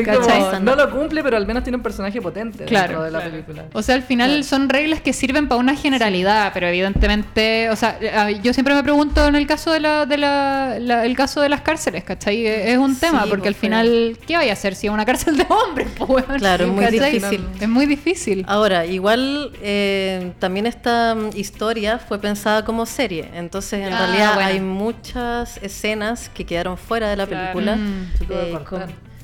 Como, 0.00 0.60
no 0.60 0.74
lo 0.76 0.90
cumple, 0.90 1.22
pero 1.22 1.36
al 1.36 1.46
menos 1.46 1.62
tiene 1.62 1.76
un 1.76 1.82
personaje 1.82 2.20
potente 2.20 2.64
Claro. 2.64 3.02
dentro 3.02 3.04
de 3.04 3.10
la 3.10 3.18
Claro. 3.20 3.30
película. 3.32 3.64
O 3.72 3.82
sea, 3.82 3.94
al 3.94 4.02
final 4.02 4.42
son 4.44 4.68
reglas 4.68 5.00
que 5.00 5.12
sirven 5.12 5.48
para 5.48 5.60
una 5.60 5.74
generalidad, 5.76 6.50
pero 6.54 6.66
evidentemente, 6.68 7.70
o 7.70 7.76
sea, 7.76 7.98
a- 8.16 8.30
yo 8.30 8.52
siempre 8.52 8.74
me 8.74 8.79
pregunto 8.82 9.26
en 9.26 9.36
el 9.36 9.46
caso 9.46 9.72
de 9.72 9.80
la, 9.80 10.06
de 10.06 10.16
la, 10.16 10.78
la- 10.80 11.04
el 11.06 11.16
caso 11.16 11.40
de 11.40 11.48
las 11.48 11.60
cárceles, 11.62 12.04
¿cachai? 12.04 12.46
Es 12.46 12.78
un 12.78 12.98
tema, 12.98 13.24
Sí, 13.24 13.28
porque 13.30 13.48
al 13.48 13.54
pues, 13.54 13.60
final, 13.60 14.18
¿qué 14.26 14.36
vaya 14.36 14.50
a 14.50 14.54
hacer 14.54 14.74
si 14.74 14.86
es 14.86 14.92
una 14.92 15.04
cárcel 15.04 15.36
de 15.36 15.46
hombres? 15.48 15.88
pues? 15.98 16.24
Claro, 16.38 16.64
es 16.66 16.70
muy 16.70 16.84
¿Cachai? 16.84 17.12
difícil. 17.12 17.44
Es 17.60 17.68
muy 17.68 17.86
difícil. 17.86 18.44
Ahora, 18.48 18.86
igual 18.86 19.52
eh, 19.62 20.32
también 20.38 20.66
esta 20.66 21.14
mm, 21.14 21.30
historia 21.36 21.98
fue 21.98 22.18
pensada 22.20 22.64
como 22.64 22.86
serie, 22.86 23.28
entonces 23.34 23.86
en 23.86 23.92
Ah, 23.92 23.98
realidad 24.06 24.34
bueno. 24.34 24.48
hay 24.48 24.60
muchas 24.60 25.56
escenas 25.62 26.28
que 26.28 26.44
quedaron 26.46 26.76
fuera 26.78 27.08
de 27.10 27.16
la 27.16 27.26
Claro. 27.26 27.52
película. 27.52 27.76
Mm. 27.76 28.06
Eh, 28.30 28.58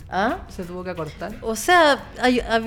¿Ah? 0.09 0.47
Se 0.49 0.63
tuvo 0.63 0.85
que 0.85 0.95
cortar. 0.95 1.35
O 1.43 1.57
sea, 1.57 1.99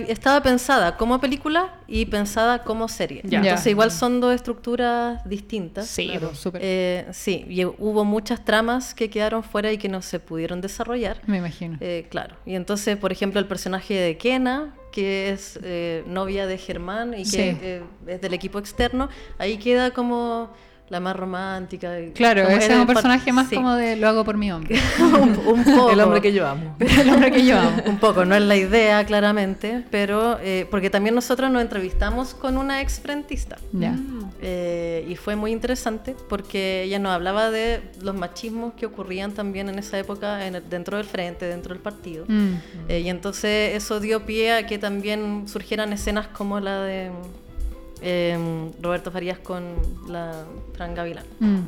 estaba 0.07 0.41
pensada 0.43 0.97
como 0.97 1.19
película 1.21 1.73
y 1.87 2.05
pensada 2.05 2.63
como 2.63 2.87
serie. 2.89 3.21
Ya. 3.23 3.39
Entonces 3.39 3.65
Ya. 3.65 3.71
igual 3.71 3.91
son 3.91 4.19
dos 4.19 4.35
estructuras 4.35 5.23
distintas. 5.27 5.87
Sí, 5.87 6.07
claro. 6.09 6.27
pues, 6.27 6.39
súper. 6.39 6.61
Eh, 6.63 7.07
sí, 7.11 7.45
y 7.47 7.63
hubo 7.65 8.03
muchas 8.03 8.43
tramas 8.43 8.93
que 8.93 9.09
quedaron 9.09 9.43
fuera 9.43 9.71
y 9.71 9.77
que 9.77 9.87
no 9.87 10.01
se 10.01 10.19
pudieron 10.19 10.59
desarrollar. 10.61 11.21
me 11.27 11.37
imagino. 11.37 11.77
Eh, 11.79 12.07
claro. 12.09 12.35
Y 12.45 12.55
entonces, 12.55 12.97
por 12.97 13.11
ejemplo, 13.11 13.39
el 13.39 13.45
personaje 13.47 13.93
de 13.93 14.17
Kena, 14.17 14.75
que 14.91 15.29
es 15.29 15.57
eh, 15.63 16.03
novia 16.07 16.45
de 16.45 16.57
Germán 16.57 17.13
y 17.13 17.23
que 17.23 17.29
Sí. 17.29 17.57
eh, 17.61 17.83
es 18.07 18.19
del 18.21 18.33
equipo 18.33 18.59
externo, 18.59 19.07
ahí 19.37 19.57
queda 19.57 19.91
como 19.91 20.49
la 20.89 20.99
más 20.99 21.15
romántica. 21.15 21.93
Claro, 22.15 22.41
ese 22.47 22.73
es 22.73 22.79
un 22.79 22.87
personaje 22.87 23.31
más 23.31 23.47
sí. 23.49 23.55
como 23.55 23.75
de 23.75 23.95
lo 23.95 24.07
hago 24.07 24.25
por 24.25 24.37
mi 24.37 24.51
hombre. 24.51 24.79
un, 24.99 25.37
un 25.45 25.63
poco. 25.75 25.91
El 25.91 25.99
hombre 26.01 26.21
que 26.21 26.33
yo 26.33 26.47
amo. 26.47 26.75
el 26.79 27.09
hombre 27.09 27.31
que 27.31 27.45
yo 27.45 27.59
amo. 27.59 27.81
Un 27.85 27.97
poco, 27.99 28.25
no 28.25 28.35
es 28.35 28.41
la 28.41 28.55
idea 28.55 29.05
claramente, 29.05 29.83
pero 29.91 30.37
eh, 30.41 30.67
porque 30.71 30.89
también 30.89 31.15
nosotros 31.15 31.51
nos 31.51 31.61
entrevistamos 31.61 32.33
con 32.33 32.57
una 32.57 32.81
ex 32.81 32.99
frentista. 32.99 33.57
Ya. 33.71 33.95
Eh, 34.41 35.05
y 35.07 35.15
fue 35.15 35.35
muy 35.35 35.51
interesante 35.51 36.15
porque 36.27 36.83
ella 36.83 36.99
nos 36.99 37.11
hablaba 37.11 37.51
de 37.51 37.81
los 38.01 38.15
machismos 38.15 38.73
que 38.73 38.85
ocurrían 38.85 39.31
también 39.33 39.69
en 39.69 39.77
esa 39.79 39.97
época 39.99 40.45
en 40.47 40.55
el- 40.55 40.69
dentro 40.69 40.97
del 40.97 41.05
frente, 41.05 41.45
dentro 41.45 41.73
del 41.73 41.81
partido. 41.81 42.25
Mm. 42.27 42.53
Eh, 42.87 42.99
y 43.01 43.09
entonces 43.09 43.75
eso 43.75 43.99
dio 43.99 44.25
pie 44.25 44.53
a 44.53 44.65
que 44.65 44.77
también 44.79 45.47
surgieran 45.47 45.93
escenas 45.93 46.27
como 46.27 46.59
la 46.59 46.81
de 46.81 47.11
eh, 48.01 48.37
Roberto 48.81 49.11
Farías 49.11 49.39
con 49.39 49.63
la 50.07 50.45
Fran 50.73 50.95
Gavilán. 50.95 51.25
Mm. 51.39 51.59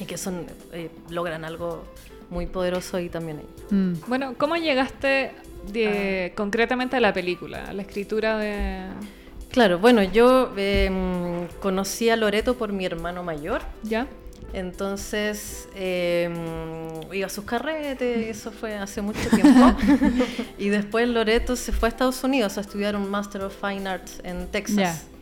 Y 0.00 0.04
que 0.04 0.18
son 0.18 0.46
eh, 0.72 0.90
logran 1.10 1.44
algo 1.44 1.84
muy 2.30 2.46
poderoso 2.46 2.96
ahí 2.96 3.08
también. 3.08 3.38
ahí. 3.38 3.74
Mm. 3.76 3.92
Bueno, 4.08 4.34
¿cómo 4.36 4.56
llegaste 4.56 5.32
de- 5.72 6.32
concretamente 6.36 6.96
a 6.96 7.00
la 7.00 7.12
película, 7.12 7.66
a 7.68 7.72
la 7.72 7.82
escritura 7.82 8.36
de... 8.38 8.82
Claro, 9.50 9.78
bueno, 9.78 10.02
yo 10.02 10.52
eh, 10.56 10.90
conocí 11.60 12.10
a 12.10 12.16
Loreto 12.16 12.56
por 12.56 12.72
mi 12.72 12.84
hermano 12.84 13.22
mayor. 13.22 13.62
¿Ya? 13.84 14.06
Entonces 14.52 15.68
eh, 15.74 16.28
iba 17.12 17.26
a 17.26 17.30
sus 17.30 17.44
carretes, 17.44 18.26
y 18.26 18.30
eso 18.30 18.50
fue 18.52 18.76
hace 18.76 19.00
mucho 19.02 19.28
tiempo. 19.30 19.74
y 20.58 20.68
después 20.68 21.08
Loreto 21.08 21.56
se 21.56 21.72
fue 21.72 21.88
a 21.88 21.90
Estados 21.90 22.22
Unidos 22.24 22.58
a 22.58 22.60
estudiar 22.60 22.96
un 22.96 23.10
Master 23.10 23.42
of 23.42 23.54
Fine 23.60 23.88
Arts 23.88 24.20
en 24.24 24.46
Texas. 24.48 24.76
Ya. 24.76 25.15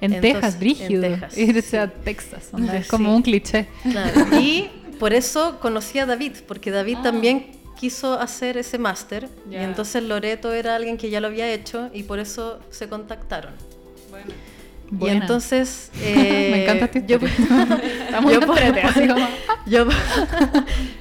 En 0.00 0.12
Entonces, 0.14 0.32
Texas, 0.34 0.54
en 0.54 0.60
brígido. 0.60 1.02
Texas, 1.02 1.38
Irse 1.38 1.78
a. 1.78 1.88
Texas. 1.90 2.48
onda, 2.52 2.76
Es 2.76 2.84
Sí. 2.86 2.90
como 2.90 3.14
un 3.14 3.22
cliché. 3.22 3.68
Claro. 3.82 4.26
Y 4.40 4.70
por 4.98 5.12
eso 5.12 5.58
conocí 5.60 5.98
a 5.98 6.06
David, 6.06 6.32
porque 6.46 6.70
David 6.70 6.96
Ah. 7.00 7.02
también 7.04 7.46
quiso 7.78 8.18
hacer 8.18 8.56
ese 8.56 8.78
máster. 8.78 9.28
Y 9.50 9.54
entonces 9.56 10.02
Loreto 10.02 10.52
era 10.52 10.74
alguien 10.76 10.96
que 10.96 11.10
ya 11.10 11.20
lo 11.20 11.28
había 11.28 11.48
hecho 11.52 11.90
y 11.94 12.02
por 12.02 12.18
eso 12.18 12.58
se 12.70 12.88
contactaron. 12.88 13.52
Bueno. 14.90 14.96
Y 14.96 14.98
Buena. 14.98 15.24
entonces... 15.24 15.90
Me 16.00 16.60
eh, 16.60 16.62
encanta 16.64 16.84
esta 16.86 16.98
yo, 17.06 17.18
yo 18.30 18.40
por- 18.40 18.58
yo, 19.66 19.86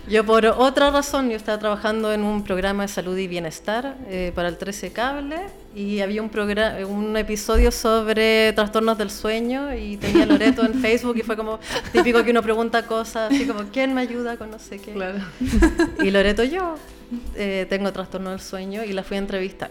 yo 0.10 0.26
por 0.26 0.46
otra 0.46 0.92
razón, 0.92 1.30
yo 1.30 1.36
estaba 1.38 1.58
trabajando 1.58 2.12
en 2.12 2.24
un 2.24 2.44
programa 2.44 2.84
de 2.84 2.90
salud 2.90 3.18
y 3.18 3.28
bienestar 3.28 3.96
eh, 4.10 4.32
para 4.36 4.50
el 4.50 4.58
13 4.58 4.92
Cable 4.92 5.38
y 5.76 6.02
había 6.02 6.22
un, 6.22 6.32
un 6.90 7.18
episodio 7.18 7.72
sobre 7.72 8.52
trastornos 8.54 8.98
del 8.98 9.10
sueño 9.12 9.74
y 9.74 9.98
tenía 9.98 10.26
Loreto 10.26 10.66
en 10.66 10.74
Facebook 10.82 11.18
y 11.18 11.22
fue 11.22 11.38
como 11.38 11.60
típico 11.94 12.24
que 12.24 12.32
uno 12.32 12.42
pregunta 12.42 12.86
cosas 12.86 13.32
así 13.32 13.46
como 13.46 13.64
¿quién 13.72 13.94
me 13.94 14.02
ayuda 14.02 14.38
con 14.38 14.52
no 14.52 14.60
sé 14.60 14.80
qué? 14.80 14.94
Claro. 14.94 15.20
Y 16.02 16.10
Loreto 16.12 16.44
yo 16.44 16.76
eh, 17.36 17.66
tengo 17.70 17.92
trastorno 17.94 18.32
del 18.32 18.42
sueño 18.42 18.84
y 18.84 18.92
la 18.94 19.04
fui 19.04 19.16
a 19.16 19.20
entrevistar. 19.20 19.70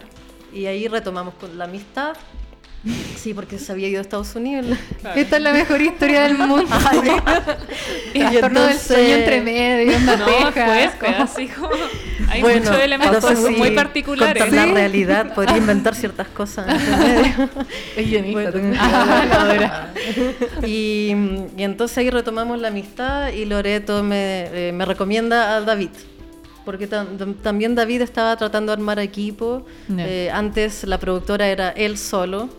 y 0.53 0.65
ahí 0.65 0.87
retomamos 0.87 1.33
con 1.35 1.57
la 1.57 1.65
amistad. 1.65 2.15
Sí, 3.17 3.33
porque 3.33 3.59
se 3.59 3.71
había 3.71 3.89
ido 3.89 3.99
a 3.99 4.01
Estados 4.01 4.33
Unidos. 4.35 4.65
Claro. 5.01 5.19
Esta 5.19 5.37
es 5.37 5.41
la 5.43 5.51
mejor 5.51 5.81
historia 5.81 6.21
del 6.21 6.37
mundo. 6.37 6.65
Y 8.13 8.19
El 8.21 8.29
trastorno 8.29 8.61
del 8.61 8.69
entonces- 8.71 8.81
sueño 8.81 9.15
entre 9.15 9.41
medio, 9.41 9.97
onda 9.97 10.15
No, 10.17 10.25
pues, 10.53 10.91
como- 10.95 11.23
así 11.23 11.47
como. 11.47 11.69
Hay 12.29 12.41
Bueno, 12.41 12.59
muchos 12.59 12.79
elementos 12.83 13.23
entonces 13.23 13.57
muy 13.57 13.69
sí, 13.69 13.75
particulares. 13.75 14.43
contar 14.43 14.67
la 14.67 14.73
realidad, 14.73 15.33
podría 15.33 15.57
inventar 15.57 15.95
ciertas 15.95 16.27
cosas. 16.29 16.65
Es 17.97 18.07
guionista, 18.09 18.51
Bueno. 18.51 18.77
Ah, 18.79 19.87
y, 20.65 21.13
y 21.57 21.63
entonces 21.63 21.97
ahí 21.97 22.09
retomamos 22.09 22.59
la 22.59 22.67
amistad 22.69 23.29
y 23.29 23.45
Loreto 23.45 24.03
me, 24.03 24.47
eh, 24.69 24.71
me 24.71 24.85
recomienda 24.85 25.55
a 25.57 25.61
David. 25.61 25.89
Porque 26.65 26.89
tam- 26.89 27.17
tam- 27.17 27.35
también 27.41 27.75
David 27.75 28.01
estaba 28.01 28.35
tratando 28.35 28.71
de 28.71 28.77
armar 28.77 28.99
equipo. 28.99 29.65
Ya. 29.87 30.05
Eh, 30.07 30.29
antes 30.31 30.83
la 30.83 30.97
productora 30.99 31.47
era 31.47 31.69
él 31.69 31.97
solo. 31.97 32.49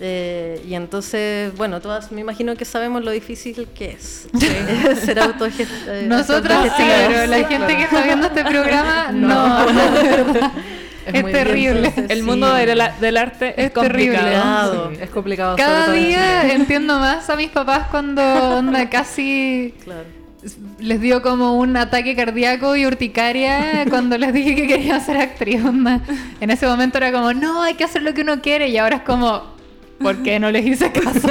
Eh, 0.00 0.62
y 0.68 0.74
entonces, 0.74 1.54
bueno, 1.56 1.80
todas 1.80 2.12
me 2.12 2.20
imagino 2.20 2.54
que 2.54 2.64
sabemos 2.66 3.02
lo 3.02 3.10
difícil 3.10 3.66
que 3.74 3.92
es 3.92 4.28
ser 5.04 5.18
autogest- 5.18 6.02
Nosotras 6.06 6.70
sí, 6.76 6.82
pero 7.08 7.26
la 7.26 7.48
gente 7.48 7.76
que 7.76 7.82
está 7.84 8.02
viendo 8.02 8.26
este 8.26 8.44
programa, 8.44 9.08
no. 9.12 9.66
Es 11.06 11.24
terrible. 11.24 11.86
entonces, 11.86 12.10
El 12.10 12.18
sí. 12.18 12.22
mundo 12.24 12.52
del, 12.52 12.82
del 13.00 13.16
arte 13.16 13.54
es, 13.56 13.66
Es 13.66 13.72
terrible. 13.74 14.16
complicado. 14.18 14.90
Sí, 14.92 14.98
es 15.02 15.10
complicado. 15.10 15.56
Cada 15.56 15.92
día 15.92 16.52
entiendo 16.52 16.98
más 16.98 17.30
a 17.30 17.36
mis 17.36 17.50
papás 17.50 17.86
cuando 17.92 18.22
onda 18.58 18.90
casi 18.90 19.72
Claro. 19.84 20.02
les 20.80 21.00
dio 21.00 21.22
como 21.22 21.56
un 21.58 21.76
ataque 21.76 22.16
cardíaco 22.16 22.74
y 22.74 22.86
urticaria 22.86 23.84
cuando 23.88 24.18
les 24.18 24.32
dije 24.32 24.56
que 24.56 24.66
quería 24.66 24.98
ser 24.98 25.16
actriz. 25.18 25.64
onda. 25.64 26.00
En 26.40 26.50
ese 26.50 26.66
momento 26.66 26.98
era 26.98 27.12
como, 27.12 27.32
no, 27.32 27.62
hay 27.62 27.74
que 27.74 27.84
hacer 27.84 28.02
lo 28.02 28.12
que 28.12 28.22
uno 28.22 28.42
quiere. 28.42 28.68
Y 28.68 28.76
ahora 28.76 28.96
es 28.96 29.02
como, 29.02 29.54
¿por 29.98 30.22
qué 30.22 30.38
no 30.38 30.50
les 30.50 30.64
hice 30.66 30.92
caso? 30.92 31.28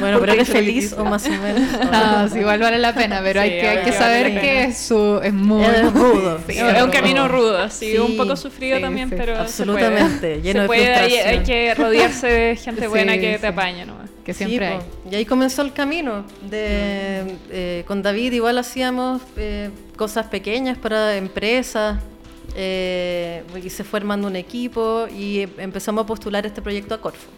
Bueno, 0.00 0.18
pero 0.20 0.32
eres 0.32 0.48
feliz 0.48 0.92
o 0.94 1.04
más 1.04 1.26
o 1.26 1.30
menos. 1.30 1.62
No, 1.90 2.28
sí, 2.32 2.38
igual 2.40 2.60
vale 2.60 2.78
la 2.78 2.94
pena, 2.94 3.20
pero 3.22 3.40
hay 3.40 3.50
que, 3.50 3.68
hay 3.68 3.84
que 3.84 3.92
saber 3.92 4.40
que 4.40 4.64
es, 4.64 4.78
su, 4.78 5.20
es 5.22 5.32
muy... 5.32 5.64
Es 5.64 5.92
rudo. 5.92 6.38
Sí, 6.48 6.58
es 6.58 6.82
un 6.82 6.90
camino 6.90 7.28
rudo, 7.28 7.68
sí, 7.70 7.92
Sí, 7.92 7.98
un 7.98 8.16
poco 8.16 8.36
sufrido 8.36 8.76
sí, 8.76 8.82
también, 8.82 9.08
sí, 9.10 9.14
pero 9.16 9.36
absolutamente, 9.38 10.36
se 10.36 10.40
puede. 10.40 10.42
lleno 10.42 10.58
Se 10.58 10.60
de 10.62 10.66
puede, 10.66 10.94
hay, 10.94 11.10
frustración. 11.10 11.28
hay 11.38 11.44
que 11.44 11.74
rodearse 11.74 12.26
de 12.26 12.56
gente 12.62 12.80
Sí, 12.82 12.86
buena 12.88 13.18
que 13.18 13.34
sí. 13.34 13.40
te 13.40 13.46
apaña 13.48 13.84
nomás. 13.84 14.10
Que 14.24 14.34
siempre 14.34 14.68
Sí, 14.68 14.74
hay. 14.74 15.12
Y 15.12 15.14
ahí 15.16 15.24
comenzó 15.24 15.62
el 15.62 15.72
camino. 15.72 16.24
De, 16.42 17.36
eh, 17.50 17.84
con 17.86 18.02
David 18.02 18.32
igual 18.34 18.58
hacíamos 18.58 19.22
eh, 19.36 19.70
cosas 19.96 20.26
pequeñas 20.26 20.76
para 20.78 21.16
empresas. 21.16 21.98
eh, 22.54 23.42
y 23.62 23.70
se 23.70 23.84
fue 23.84 23.98
armando 24.00 24.26
un 24.26 24.36
equipo 24.36 25.06
y 25.14 25.40
eh, 25.40 25.48
empezamos 25.58 26.04
a 26.04 26.06
postular 26.06 26.44
este 26.46 26.60
proyecto 26.62 26.94
a 26.94 27.00
Corfo. 27.00 27.28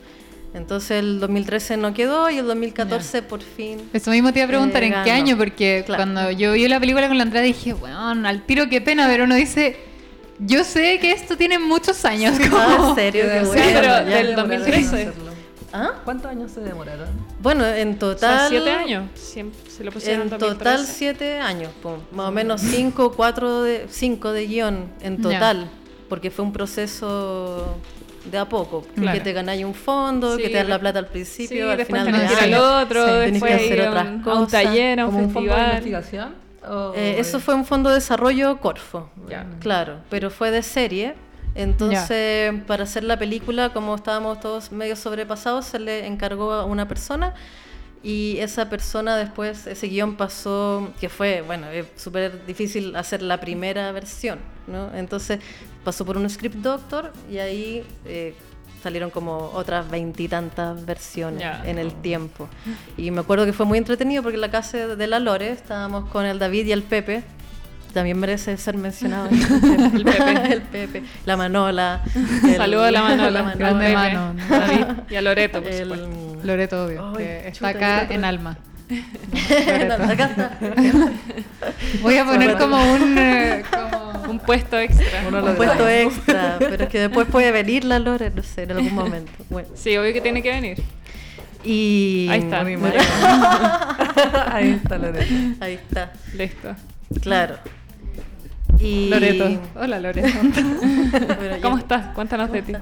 Entonces 0.53 0.91
el 0.99 1.21
2013 1.21 1.77
no 1.77 1.95
quedó 1.95 2.29
y 2.29 2.39
el 2.39 2.47
2014 2.47 3.23
por 3.23 3.41
fin. 3.41 3.89
Eso 3.93 4.11
mismo 4.11 4.33
te 4.33 4.41
iba 4.41 4.47
a 4.47 4.49
preguntar 4.49 4.83
Eh, 4.83 4.87
en 4.87 4.93
qué 5.05 5.11
ganó. 5.11 5.13
año, 5.23 5.37
porque 5.39 5.83
Claro. 5.87 6.03
cuando 6.03 6.31
yo 6.33 6.53
vi 6.53 6.67
la 6.67 6.81
película 6.81 7.07
con 7.07 7.17
la 7.19 7.23
Andrea 7.23 7.43
dije, 7.43 7.73
bueno, 7.73 7.99
al 8.27 8.43
tiro 8.47 8.69
qué 8.69 8.81
pena, 8.81 9.07
pero 9.07 9.25
uno 9.25 9.37
dice, 9.37 9.77
yo 10.41 10.65
sé 10.65 10.99
que 11.01 11.13
esto 11.13 11.37
tiene 11.37 11.59
muchos 11.61 12.05
años. 12.05 12.37
Como- 12.51 12.89
en 12.91 12.95
serio, 12.97 13.25
qué 13.27 13.45
Sí, 13.45 13.61
pero 13.73 13.95
del 13.95 14.05
demoraron 14.07 14.37
2013. 14.37 15.03
en 15.03 15.09
hacerlo. 15.09 15.31
¿Ah? 15.73 15.93
¿Cuántos 16.05 16.29
años 16.33 16.51
se 16.51 16.61
demoraron? 16.63 17.07
Bueno, 17.41 17.65
en 17.65 17.97
total. 17.97 18.49
siete 18.49 18.73
años. 18.73 19.05
Siem- 19.15 19.53
se 19.69 19.85
lo 19.85 19.93
pusieron 19.93 20.23
En 20.23 20.31
2013. 20.31 20.59
total 20.59 20.85
siete 20.85 21.39
años, 21.39 21.71
po. 21.81 21.99
más 22.11 22.29
o 22.29 22.33
menos 22.33 22.61
cinco, 22.61 23.13
cuatro 23.13 23.63
de, 23.63 23.87
cinco 23.89 24.33
de 24.33 24.49
guion 24.49 24.89
en 25.01 25.23
total, 25.23 25.71
porque 26.09 26.33
fue 26.33 26.45
un 26.45 26.53
proceso 26.53 27.77
de 28.25 28.39
a 28.39 28.49
poco, 28.49 28.83
Claro. 28.95 29.17
que 29.19 29.25
te 29.25 29.33
ganáis 29.33 29.65
un 29.65 29.75
fondo, 29.75 30.37
Sí, 30.37 30.43
que 30.43 30.49
te 30.51 30.57
dan 30.59 30.69
la 30.69 30.79
plata 30.79 30.99
al 30.99 31.07
Sí, 31.07 31.13
principio, 31.13 31.71
al 31.71 31.85
final 31.87 32.05
tenés 32.07 32.33
que 32.33 32.33
ir 32.49 32.55
al 32.55 32.55
otro, 32.83 33.05
Sí, 33.07 33.25
tenés 33.27 33.43
que 33.43 33.55
hacer 33.55 33.81
otras 33.89 34.07
un, 34.09 34.29
a 34.29 34.35
un 34.35 34.47
taller, 34.47 35.01
a 35.01 35.07
un 35.07 35.11
¿Como 35.13 35.25
un 35.27 35.31
fondo 35.33 35.51
de 35.51 35.57
festival. 35.57 35.73
investigación? 35.85 36.35
¿O- 36.69 36.93
Eh, 36.95 37.17
eso 37.19 37.41
fue 37.41 37.55
un 37.55 37.65
fondo 37.65 37.89
de 37.89 37.95
desarrollo 37.97 38.59
Corfo, 38.61 39.09
claro, 39.61 40.01
pero 40.11 40.31
fue 40.31 40.51
de 40.51 40.63
serie. 40.63 41.15
Entonces, 41.55 42.53
para 42.67 42.85
hacer 42.85 43.05
la 43.05 43.19
película, 43.19 43.71
como 43.73 43.95
estábamos 43.95 44.41
todos 44.41 44.71
medio 44.73 44.97
sobrepasados, 44.97 45.65
se 45.67 45.79
le 45.79 46.07
encargó 46.07 46.53
a 46.53 46.65
una 46.65 46.87
persona 46.89 47.35
y 48.03 48.37
esa 48.39 48.69
persona 48.71 49.17
después, 49.17 49.67
ese 49.67 49.87
guion 49.89 50.17
pasó, 50.17 50.91
que 51.01 51.09
fue, 51.09 51.43
bueno, 51.43 51.69
es 51.69 51.87
súper 51.97 52.47
difícil 52.47 52.95
hacer 52.97 53.21
la 53.23 53.41
primera 53.41 53.93
versión, 53.93 54.39
¿no? 54.67 54.91
Entonces 54.95 55.41
pasó 55.85 56.05
por 56.05 56.17
un 56.17 56.29
script 56.29 56.57
doctor 56.57 57.13
y 57.31 57.39
ahí 57.39 57.85
eh, 58.07 58.35
salieron 58.83 59.11
como 59.11 59.51
otras 59.55 59.91
veintitantas 59.91 60.85
versiones 60.87 61.41
Ya. 61.41 61.63
en 61.65 61.79
el 61.79 61.93
tiempo. 62.01 62.49
Y 62.97 63.11
me 63.11 63.21
acuerdo 63.21 63.45
que 63.47 63.53
fue 63.53 63.67
muy 63.67 63.79
entretenido 63.79 64.23
porque 64.23 64.37
en 64.37 64.41
la 64.41 64.51
casa 64.51 64.79
de 64.97 65.07
la 65.07 65.19
Lore 65.19 65.51
estábamos 65.51 66.09
con 66.11 66.25
el 66.25 66.39
David 66.39 66.67
y 66.67 66.73
el 66.73 66.83
Pepe. 66.83 67.23
También 67.93 68.19
merece 68.21 68.57
ser 68.57 68.77
mencionado. 68.77 69.29
el 69.95 70.05
Pepe. 70.05 70.53
el 70.53 70.63
Pepe. 70.63 71.03
La 71.27 71.37
Manola. 71.37 72.03
el- 72.45 72.57
Saludo 72.57 72.85
a 72.85 72.91
la 72.93 73.03
Manola. 73.03 73.55
Grande 73.59 73.85
Pepe, 73.87 73.95
mano. 73.97 74.35
David 74.49 74.87
y 75.11 75.15
a 75.17 75.23
Loreto, 75.23 75.61
por 75.63 75.71
el- 75.73 75.83
supuesto. 75.83 76.09
Loreto, 76.45 76.85
obvio, 76.87 77.09
Ay, 77.11 77.17
que 77.17 77.49
está 77.49 77.69
acá 77.69 77.95
Loreto. 77.97 78.13
en 78.15 78.25
alma. 78.25 78.57
Acá 80.11 80.25
está. 80.25 80.59
Voy 82.03 82.17
a 82.17 82.25
poner 82.25 82.57
como 82.59 82.77
un... 82.93 83.17
eh, 83.19 83.63
como- 83.71 84.00
Un 84.31 84.39
puesto 84.39 84.79
extra. 84.79 85.25
Uno 85.29 85.45
Un 85.45 85.57
puesto 85.57 85.89
extra. 85.89 86.57
Pero 86.59 86.85
es 86.85 86.89
que 86.89 87.01
después 87.01 87.27
puede 87.29 87.51
venir 87.53 87.85
la 87.85 87.99
Lore, 87.99 88.31
no 88.31 88.43
sé, 88.43 88.63
en 88.63 88.73
algún 88.73 88.95
momento. 88.95 89.33
Bueno. 89.49 89.69
Sí, 89.75 89.97
obvio 89.97 90.13
que 90.13 90.21
tiene 90.21 90.43
que 90.43 90.51
venir. 90.51 90.83
Y. 91.65 92.27
Ahí 92.31 92.41
está. 92.41 92.61
Una 92.63 92.71
imagen. 92.71 93.01
Ahí 94.53 94.71
está 94.83 94.99
Loreto. 94.99 95.35
Ahí 95.61 95.75
está. 95.75 96.13
Listo. 96.35 96.75
Claro. 97.21 97.57
Y... 98.79 99.09
Loreto. 99.09 99.61
Hola, 99.77 100.01
Loreto. 100.01 100.29
Bueno, 100.41 101.57
¿Cómo 101.61 101.77
ya- 101.77 101.83
estás? 101.83 102.15
Cuéntanos 102.15 102.51
de 102.53 102.63
ti. 102.63 102.73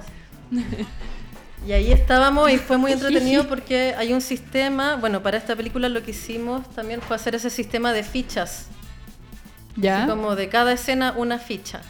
Y 1.66 1.72
ahí 1.72 1.90
estábamos 1.92 2.50
y 2.52 2.58
fue 2.58 2.78
muy 2.78 2.92
entretenido 2.92 3.48
porque 3.48 3.94
hay 3.98 4.12
un 4.12 4.20
sistema, 4.20 4.96
bueno, 4.96 5.22
para 5.22 5.36
esta 5.38 5.56
película 5.56 5.88
lo 5.88 6.02
que 6.02 6.12
hicimos 6.12 6.68
también 6.74 7.00
fue 7.00 7.16
hacer 7.16 7.34
ese 7.34 7.50
sistema 7.50 7.92
de 7.92 8.04
fichas, 8.04 8.66
¿Ya? 9.80 9.98
así 10.02 10.08
como 10.10 10.36
de 10.36 10.48
cada 10.48 10.72
escena 10.72 11.14
una 11.16 11.38
ficha. 11.38 11.80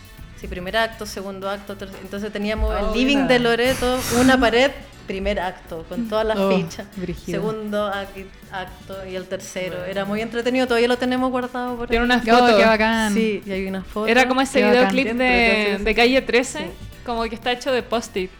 Sí, 0.40 0.46
primer 0.46 0.76
acto, 0.76 1.04
segundo 1.06 1.50
acto, 1.50 1.76
tercer- 1.76 1.96
entonces 2.02 2.32
teníamos 2.32 2.70
Oh, 2.72 2.78
el 2.88 2.92
living 2.98 3.16
mira. 3.22 3.28
de 3.28 3.38
Loreto, 3.40 3.98
una 4.20 4.38
pared, 4.40 4.70
primer 5.06 5.40
acto, 5.40 5.84
con 5.88 6.08
todas 6.08 6.24
las 6.26 6.38
Oh, 6.38 6.50
fichas. 6.54 6.86
brígido. 6.96 7.40
Segundo 7.40 7.88
ac- 7.90 8.26
acto 8.52 9.04
y 9.10 9.16
el 9.16 9.24
tercero. 9.24 9.84
Era 9.84 10.04
muy 10.04 10.20
entretenido, 10.20 10.66
todavía 10.68 10.86
lo 10.86 10.96
tenemos 10.98 11.30
guardado 11.30 11.76
por 11.76 11.88
Tiene 11.88 12.04
ahí. 12.04 12.20
unas 12.20 12.28
Oh, 12.28 12.38
fotos. 12.38 12.56
qué 12.56 12.64
bacán. 12.66 13.14
Sí, 13.14 13.42
y 13.44 13.50
hay 13.50 13.66
una 13.66 13.82
foto. 13.82 14.06
Era 14.06 14.28
como 14.28 14.40
ese 14.42 14.62
videoclip 14.62 15.08
de, 15.14 15.78
de 15.82 15.94
calle 15.94 16.22
13, 16.22 16.70
como 17.04 17.22
que 17.24 17.34
está 17.34 17.50
hecho 17.52 17.72
de 17.72 17.82
post-it. 17.82 18.30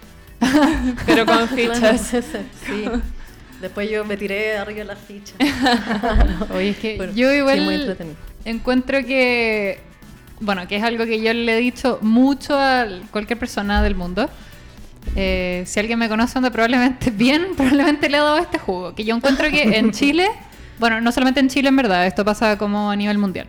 pero 1.07 1.27
con 1.27 1.49
fichas. 1.57 2.01
sí. 2.67 2.85
Después 3.61 3.91
yo 3.91 4.05
me 4.05 4.17
tiré 4.17 4.57
arriba 4.57 4.79
de 4.81 4.85
las 4.85 4.99
fichas. 5.01 5.35
Oye, 6.55 6.71
es 6.71 6.77
que 6.79 6.97
Bueno, 6.97 7.13
yo 7.13 7.27
sí, 7.29 7.33
muy 7.33 7.37
igual 7.39 7.59
entretenido. 7.81 8.17
Encuentro 8.44 9.05
que, 9.05 9.81
bueno, 10.40 10.66
que 10.68 10.77
es 10.77 10.83
algo 10.83 11.05
que 11.05 11.20
yo 11.20 11.33
le 11.33 11.57
he 11.57 11.61
dicho 11.61 11.98
mucho 12.03 12.59
a 12.59 12.87
cualquier 13.11 13.38
persona 13.38 13.83
del 13.83 13.94
mundo. 13.94 14.29
Eh, 15.16 15.62
si 15.66 15.81
alguien 15.81 15.98
me 15.98 16.09
conoce, 16.09 16.38
onda, 16.38 16.51
probablemente 16.51 17.11
bien, 17.14 17.48
probablemente 17.57 18.09
le 18.09 18.18
he 18.18 18.20
dado 18.20 18.38
este 18.38 18.59
jugo. 18.59 18.94
Que 18.94 19.05
yo 19.05 19.14
encuentro 19.14 19.51
que 19.51 19.79
en 19.79 19.90
Chile, 19.92 20.29
bueno, 20.79 21.01
no 21.01 21.12
solamente 21.12 21.40
en 21.40 21.48
Chile 21.48 21.68
en 21.68 21.77
verdad, 21.77 22.07
esto 22.07 22.24
pasa 22.24 22.59
como 22.59 22.90
a 22.90 22.96
nivel 22.96 23.18
mundial. 23.18 23.46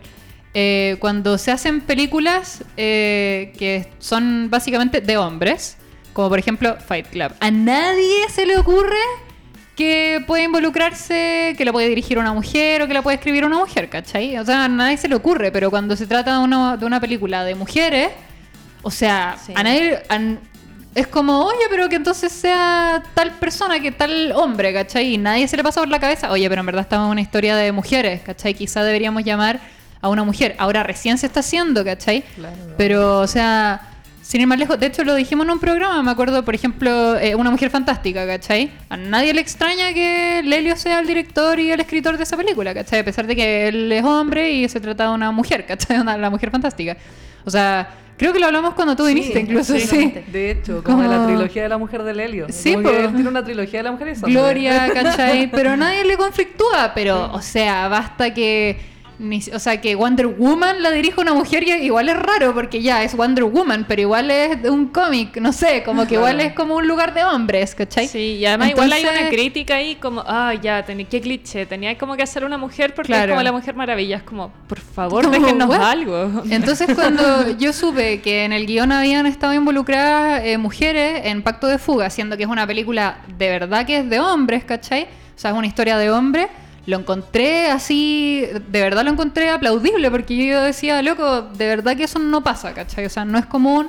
Eh, 0.52 0.96
cuando 0.98 1.38
se 1.38 1.52
hacen 1.52 1.80
películas 1.80 2.64
eh, 2.76 3.52
que 3.56 3.88
son 4.00 4.50
básicamente 4.50 5.00
de 5.00 5.16
hombres, 5.16 5.76
como 6.12 6.28
por 6.28 6.40
ejemplo 6.40 6.76
Fight 6.76 7.06
Club, 7.06 7.32
a 7.38 7.50
nadie 7.52 8.28
se 8.30 8.46
le 8.46 8.58
ocurre 8.58 8.98
que 9.80 10.22
puede 10.26 10.42
involucrarse, 10.44 11.54
que 11.56 11.64
la 11.64 11.72
puede 11.72 11.88
dirigir 11.88 12.18
una 12.18 12.34
mujer 12.34 12.82
o 12.82 12.86
que 12.86 12.92
la 12.92 13.00
puede 13.00 13.14
escribir 13.16 13.46
una 13.46 13.56
mujer, 13.56 13.88
¿cachai? 13.88 14.36
O 14.36 14.44
sea, 14.44 14.64
a 14.64 14.68
nadie 14.68 14.98
se 14.98 15.08
le 15.08 15.14
ocurre, 15.14 15.50
pero 15.50 15.70
cuando 15.70 15.96
se 15.96 16.06
trata 16.06 16.36
de 16.36 16.44
una, 16.44 16.76
de 16.76 16.84
una 16.84 17.00
película 17.00 17.44
de 17.44 17.54
mujeres, 17.54 18.10
o 18.82 18.90
sea, 18.90 19.36
Sí. 19.46 19.52
a 19.56 19.62
nadie... 19.62 20.02
a- 20.08 20.34
es 20.92 21.06
como, 21.06 21.44
oye, 21.44 21.64
pero 21.70 21.88
que 21.88 21.94
entonces 21.96 22.32
sea 22.32 23.00
tal 23.14 23.30
persona 23.34 23.78
que 23.80 23.92
tal 23.92 24.32
hombre, 24.34 24.72
¿cachai? 24.74 25.14
Y 25.14 25.18
nadie 25.18 25.46
se 25.46 25.56
le 25.56 25.62
pasa 25.62 25.80
por 25.80 25.88
la 25.88 26.00
cabeza, 26.00 26.30
oye, 26.32 26.48
pero 26.50 26.60
en 26.60 26.66
verdad 26.66 26.82
estamos 26.82 27.06
en 27.06 27.12
una 27.12 27.20
historia 27.20 27.54
de 27.56 27.70
mujeres, 27.70 28.22
¿cachai? 28.22 28.54
Quizá 28.54 28.82
deberíamos 28.82 29.22
llamar 29.24 29.60
a 30.02 30.08
una 30.08 30.24
mujer. 30.24 30.56
Ahora 30.58 30.82
recién 30.82 31.16
se 31.16 31.26
está 31.26 31.40
haciendo, 31.40 31.84
¿cachai? 31.84 32.22
Claro. 32.34 32.56
Pero, 32.76 33.20
o 33.20 33.26
sea, 33.28 33.80
sin 34.30 34.40
ir 34.40 34.46
más 34.46 34.60
lejos, 34.60 34.78
de 34.78 34.86
hecho 34.86 35.02
lo 35.02 35.16
dijimos 35.16 35.44
en 35.44 35.50
un 35.50 35.58
programa, 35.58 36.00
me 36.04 36.10
acuerdo, 36.12 36.44
por 36.44 36.54
ejemplo, 36.54 37.18
eh, 37.18 37.34
Una 37.34 37.50
Mujer 37.50 37.68
Fantástica, 37.68 38.24
¿cachai? 38.28 38.70
A 38.88 38.96
nadie 38.96 39.34
le 39.34 39.40
extraña 39.40 39.92
que 39.92 40.40
Lelio 40.44 40.76
sea 40.76 41.00
el 41.00 41.08
director 41.08 41.58
y 41.58 41.72
el 41.72 41.80
escritor 41.80 42.16
de 42.16 42.22
esa 42.22 42.36
película, 42.36 42.72
¿cachai? 42.72 43.00
A 43.00 43.04
pesar 43.04 43.26
de 43.26 43.34
que 43.34 43.66
él 43.66 43.90
es 43.90 44.04
hombre 44.04 44.52
y 44.52 44.68
se 44.68 44.78
trata 44.78 45.08
de 45.08 45.14
una 45.14 45.32
mujer, 45.32 45.66
¿cachai? 45.66 45.98
Una, 46.00 46.16
la 46.16 46.30
Mujer 46.30 46.52
Fantástica. 46.52 46.96
O 47.44 47.50
sea, 47.50 47.88
Creo 48.18 48.32
que 48.32 48.38
lo 48.38 48.46
hablamos 48.46 48.74
cuando 48.74 48.94
tú 48.94 49.06
viniste, 49.06 49.32
Sí, 49.32 49.38
incluso, 49.40 49.76
sí. 49.78 50.14
De 50.30 50.52
hecho, 50.52 50.84
como 50.84 51.02
de 51.02 51.08
la 51.08 51.26
trilogía 51.26 51.62
de 51.64 51.68
la 51.70 51.78
mujer 51.78 52.04
del 52.04 52.20
helio. 52.20 52.46
Sí, 52.50 52.74
Como 52.74 52.88
que 52.90 53.04
él 53.04 53.14
tiene 53.14 53.30
una 53.30 53.42
trilogía 53.42 53.80
de 53.80 53.82
la 53.82 53.92
mujer 53.92 54.08
y 54.08 54.14
son 54.14 54.30
Gloria, 54.30 54.90
¿cachai? 54.94 55.50
Pero 55.50 55.76
nadie 55.76 56.04
le 56.04 56.16
conflictúa, 56.16 56.92
pero, 56.94 57.32
o 57.32 57.42
sea, 57.42 57.88
basta 57.88 58.32
que... 58.32 58.78
o 59.52 59.58
sea, 59.58 59.80
que 59.80 59.94
Wonder 59.94 60.26
Woman 60.26 60.82
la 60.82 60.90
dirija 60.90 61.20
una 61.20 61.34
mujer 61.34 61.62
y 61.62 61.72
igual 61.72 62.08
es 62.08 62.16
raro 62.16 62.54
porque 62.54 62.80
ya 62.80 63.02
es 63.02 63.14
Wonder 63.14 63.44
Woman, 63.44 63.84
pero 63.86 64.00
igual 64.00 64.30
es 64.30 64.62
de 64.62 64.70
un 64.70 64.86
cómic, 64.86 65.36
no 65.38 65.52
sé, 65.52 65.82
como 65.82 66.06
que 66.06 66.14
igual 66.14 66.40
es 66.40 66.54
como 66.54 66.76
un 66.76 66.88
lugar 66.88 67.12
de 67.12 67.22
hombres, 67.24 67.74
¿cachai? 67.74 68.08
Sí, 68.08 68.36
y 68.38 68.46
además 68.46 68.70
igual 68.70 68.92
hay 68.92 69.02
una 69.04 69.28
crítica 69.28 69.74
ahí 69.74 69.96
como, 69.96 70.24
ah, 70.26 70.54
ya, 70.54 70.82
tenía, 70.84 71.06
qué 71.06 71.20
cliché, 71.20 71.66
tenía 71.66 71.98
como 71.98 72.16
que 72.16 72.22
hacer 72.22 72.44
una 72.44 72.56
mujer 72.56 72.94
porque 72.94 73.08
Claro. 73.08 73.24
es 73.24 73.30
como 73.32 73.42
la 73.42 73.52
Mujer 73.52 73.74
Maravilla, 73.74 74.16
es 74.16 74.22
como, 74.22 74.50
por 74.66 74.80
favor, 74.80 75.24
Como, 75.24 75.38
déjennos 75.38 75.68
what? 75.68 75.82
algo. 75.82 76.42
Entonces 76.50 76.88
cuando 76.94 77.50
yo 77.58 77.72
supe 77.74 78.20
que 78.22 78.44
en 78.44 78.52
el 78.54 78.66
guion 78.66 78.90
habían 78.90 79.26
estado 79.26 79.52
involucradas 79.52 80.42
eh, 80.44 80.56
mujeres 80.56 81.22
en 81.24 81.42
Pacto 81.42 81.66
de 81.66 81.78
Fuga, 81.78 82.08
siendo 82.10 82.36
que 82.36 82.44
es 82.44 82.48
una 82.48 82.66
película 82.66 83.18
de 83.36 83.48
verdad 83.50 83.84
que 83.84 83.98
es 83.98 84.08
de 84.08 84.18
hombres, 84.20 84.64
¿cachai? 84.64 85.04
O 85.04 85.38
sea, 85.40 85.50
es 85.50 85.56
una 85.56 85.66
historia 85.66 85.96
de 85.98 86.10
hombres, 86.10 86.48
lo 86.90 86.98
encontré 86.98 87.70
así, 87.70 88.46
de 88.68 88.80
verdad 88.82 89.04
lo 89.04 89.10
encontré 89.10 89.48
aplaudible, 89.48 90.10
porque 90.10 90.36
yo 90.46 90.62
decía, 90.62 91.00
loco, 91.02 91.42
de 91.42 91.66
verdad 91.66 91.96
que 91.96 92.04
eso 92.04 92.18
no 92.18 92.42
pasa, 92.42 92.74
¿cachai? 92.74 93.06
O 93.06 93.10
sea, 93.10 93.24
no 93.24 93.38
es 93.38 93.46
común. 93.46 93.88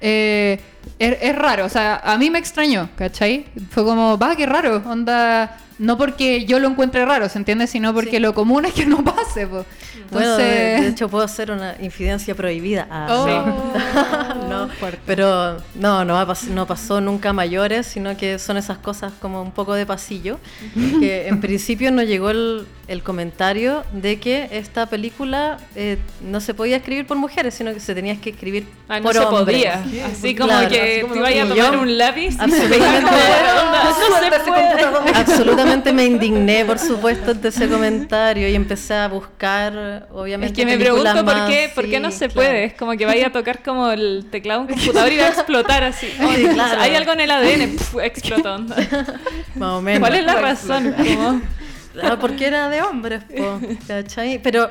eh, 0.00 0.60
es, 0.98 1.16
es 1.20 1.34
raro, 1.36 1.64
o 1.64 1.68
sea, 1.68 1.96
a 2.04 2.16
mí 2.18 2.30
me 2.30 2.38
extrañó, 2.38 2.88
¿cachai? 2.96 3.46
Fue 3.70 3.84
como, 3.84 4.18
va, 4.18 4.36
qué 4.36 4.46
raro, 4.46 4.82
onda, 4.86 5.58
no 5.78 5.98
porque 5.98 6.44
yo 6.44 6.58
lo 6.60 6.68
encuentre 6.68 7.04
raro, 7.04 7.28
¿se 7.28 7.38
entiende? 7.38 7.66
Sino 7.66 7.92
porque 7.92 8.12
Sí. 8.12 8.18
lo 8.20 8.32
común 8.34 8.64
es 8.64 8.72
que 8.74 8.86
no 8.86 9.02
pase, 9.02 9.46
pues. 9.46 9.64
Bueno, 10.10 10.36
de, 10.36 10.44
Entonces... 10.44 10.80
de 10.82 10.88
hecho 10.88 11.08
puedo 11.08 11.24
hacer 11.24 11.50
una 11.50 11.74
infidencia 11.80 12.34
prohibida. 12.34 12.86
Ah, 12.90 13.06
Oh. 13.10 13.26
no. 13.26 14.48
no, 14.48 14.68
pero 15.06 15.56
no, 15.74 16.04
no, 16.04 16.14
pas- 16.26 16.46
no 16.48 16.66
pasó 16.66 17.00
nunca 17.00 17.30
a 17.30 17.32
mayores, 17.32 17.86
sino 17.86 18.16
que 18.16 18.38
son 18.38 18.56
esas 18.56 18.78
cosas 18.78 19.12
como 19.20 19.42
un 19.42 19.50
poco 19.50 19.74
de 19.74 19.84
pasillo. 19.86 20.38
que 21.00 21.26
en 21.26 21.40
principio 21.40 21.90
nos 21.90 22.04
llegó 22.06 22.30
el, 22.30 22.66
el 22.86 23.02
comentario 23.02 23.82
de 23.92 24.20
que 24.20 24.48
esta 24.52 24.86
película 24.86 25.58
eh, 25.74 25.98
no 26.22 26.40
se 26.40 26.54
podía 26.54 26.76
escribir 26.76 27.06
por 27.06 27.16
mujeres, 27.16 27.54
sino 27.54 27.72
que 27.74 27.80
se 27.80 27.94
tenía 27.94 28.20
que 28.20 28.30
escribir 28.30 28.66
Ah, 28.88 28.98
no 28.98 29.04
por 29.04 29.14
se 29.14 29.20
hombres. 29.20 29.44
podía. 29.44 30.06
Así 30.06 30.34
como 30.36 30.48
Claro, 30.50 30.68
que 30.80 31.06
te 31.12 31.18
ibas 31.18 31.50
a 31.50 31.54
tomar 31.54 31.76
un 31.78 31.98
lápiz 31.98 32.36
Absolutamente. 32.38 33.10
no. 34.82 34.98
Absolutamente 35.14 35.92
me 35.92 36.04
indigné, 36.04 36.64
por 36.64 36.78
supuesto, 36.78 37.32
ante 37.32 37.48
ese 37.48 37.68
comentario 37.68 38.48
y 38.48 38.54
empecé 38.54 38.94
a 38.94 39.08
buscar, 39.08 40.08
obviamente. 40.12 40.52
Es 40.52 40.66
que 40.66 40.76
me 40.76 40.82
pregunto 40.82 41.24
por 41.24 41.46
qué, 41.46 41.70
por 41.74 41.88
qué 41.88 42.00
no 42.00 42.10
se 42.10 42.28
puede. 42.28 42.64
Es 42.64 42.74
como 42.74 42.92
que 42.96 43.06
vaya 43.06 43.28
a 43.28 43.32
tocar 43.32 43.62
como 43.62 43.90
el 43.90 44.26
teclado 44.30 44.64
de 44.64 44.72
un 44.72 44.78
computador 44.78 45.12
y 45.12 45.16
va 45.18 45.24
a 45.24 45.28
explotar 45.30 45.84
así. 45.84 46.08
Hay 46.78 46.94
algo 46.94 47.12
en 47.12 47.20
el 47.20 47.30
ADN, 47.30 47.76
explotó. 48.02 48.58
Más 49.54 49.70
o 49.70 49.80
menos. 49.82 50.00
¿Cuál 50.00 50.14
es 50.16 50.24
la 50.24 50.34
razón? 50.34 50.94
Como- 50.96 51.42
Ah, 52.02 52.16
porque 52.20 52.46
era 52.46 52.68
de 52.68 52.82
hombres, 52.82 53.22
po, 53.36 53.60
¿cachai? 53.86 54.40
Pero 54.42 54.68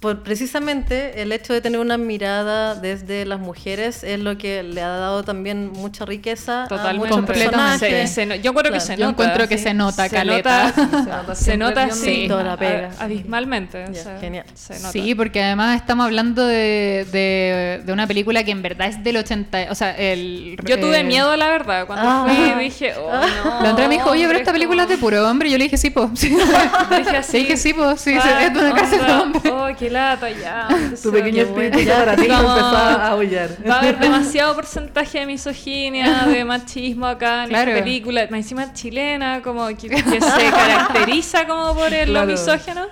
por 0.00 0.22
precisamente 0.22 1.20
el 1.20 1.30
hecho 1.30 1.52
de 1.52 1.60
tener 1.60 1.78
una 1.78 1.98
mirada 1.98 2.74
desde 2.74 3.26
las 3.26 3.38
mujeres 3.38 4.02
es 4.02 4.18
lo 4.18 4.38
que 4.38 4.62
le 4.62 4.80
ha 4.80 4.88
dado 4.88 5.24
también 5.24 5.70
mucha 5.72 6.06
riqueza 6.06 6.64
a 6.64 6.68
Totalmente. 6.68 6.98
muchos 7.00 7.16
Completamente. 7.16 7.78
personajes. 7.80 8.08
Se- 8.08 8.14
se 8.14 8.26
no- 8.26 8.34
yo 8.36 8.50
encuentro 8.52 8.72
que 8.72 8.78
Claro. 8.78 8.86
se 8.86 8.96
Yo 8.96 9.04
nota. 9.04 9.10
encuentro 9.10 9.48
que 9.48 9.58
sí. 9.58 9.64
se 9.64 9.74
nota, 9.74 10.04
se 10.08 10.16
caleta. 10.16 10.72
nota, 10.74 10.74
Se 11.04 11.06
nota 11.06 11.34
se 11.34 11.44
siempre 11.44 11.56
nota 11.68 11.84
el 11.84 11.92
sí, 11.92 12.10
guion. 12.16 12.28
Toda 12.28 12.42
la 12.44 12.56
pega. 12.56 12.90
a- 12.98 13.04
abismalmente. 13.04 13.84
o 13.84 13.92
Ya, 13.92 14.02
sea, 14.02 14.18
genial. 14.18 14.46
se 14.54 14.74
nota. 14.78 14.90
Sí, 14.90 15.14
porque 15.14 15.42
además 15.42 15.76
estamos 15.76 16.06
hablando 16.06 16.46
de, 16.46 17.06
de, 17.12 17.82
de 17.84 17.92
una 17.92 18.06
película 18.06 18.42
que 18.42 18.52
en 18.52 18.62
verdad 18.62 18.88
es 18.88 19.04
del 19.04 19.18
80. 19.18 19.66
O 19.70 19.74
sea, 19.74 19.94
el. 19.98 20.56
Yo 20.64 20.80
tuve 20.80 21.00
eh, 21.00 21.04
miedo, 21.04 21.36
la 21.36 21.48
verdad. 21.50 21.86
Cuando 21.86 22.08
Ah. 22.08 22.26
fui 22.26 22.64
dije, 22.64 22.94
oh, 22.96 23.10
no. 23.44 23.62
La 23.62 23.68
Andrea 23.68 23.86
me 23.88 23.96
dijo, 23.96 24.08
oye, 24.08 24.20
pero 24.22 24.30
hombre, 24.30 24.38
esta 24.40 24.52
película 24.52 24.84
es 24.84 24.88
de 24.88 24.96
puro 24.96 25.28
hombre. 25.28 25.50
Yo 25.50 25.58
le 25.58 25.64
dije, 25.64 25.76
sí, 25.76 25.90
po. 25.90 26.10
Sí. 26.14 26.30
Dije 26.96 27.16
así. 27.18 27.32
Le 27.34 27.38
dije, 27.40 27.56
sí, 27.58 27.74
po. 27.74 27.96
Sí, 27.98 28.14
Ah, 28.18 28.44
es 28.46 28.54
de 28.54 28.60
una 28.60 28.74
cárcel 28.74 28.98
de 28.98 29.04
onda, 29.04 29.22
hombres. 29.22 29.52
Oh, 29.54 29.68
qué 29.78 29.89
lata, 29.90 30.30
ya. 30.30 30.68
Tu 31.02 31.10
pequeño 31.12 31.42
espíritu 31.42 31.78
bueno. 31.78 31.90
separatista 31.92 32.36
Como- 32.36 32.48
empezó 32.50 32.76
a 32.76 33.06
aullar. 33.08 33.50
Va 33.68 33.74
a 33.74 33.78
haber 33.80 33.98
demasiado 34.00 34.54
porcentaje 34.54 35.18
de 35.20 35.26
misoginia, 35.26 36.24
de 36.26 36.44
machismo 36.46 37.06
acá 37.06 37.44
en 37.44 37.50
Claro. 37.50 37.70
esta 37.72 37.84
película. 37.84 38.22
Encima 38.22 38.72
chilena, 38.72 39.42
como 39.42 39.66
que, 39.68 39.88
que 39.88 40.20
se 40.20 40.50
caracteriza 40.50 41.46
como 41.46 41.74
por 41.74 41.92
el, 41.92 42.08
lo 42.12 42.20
Claro. 42.24 42.26
misógino. 42.32 42.86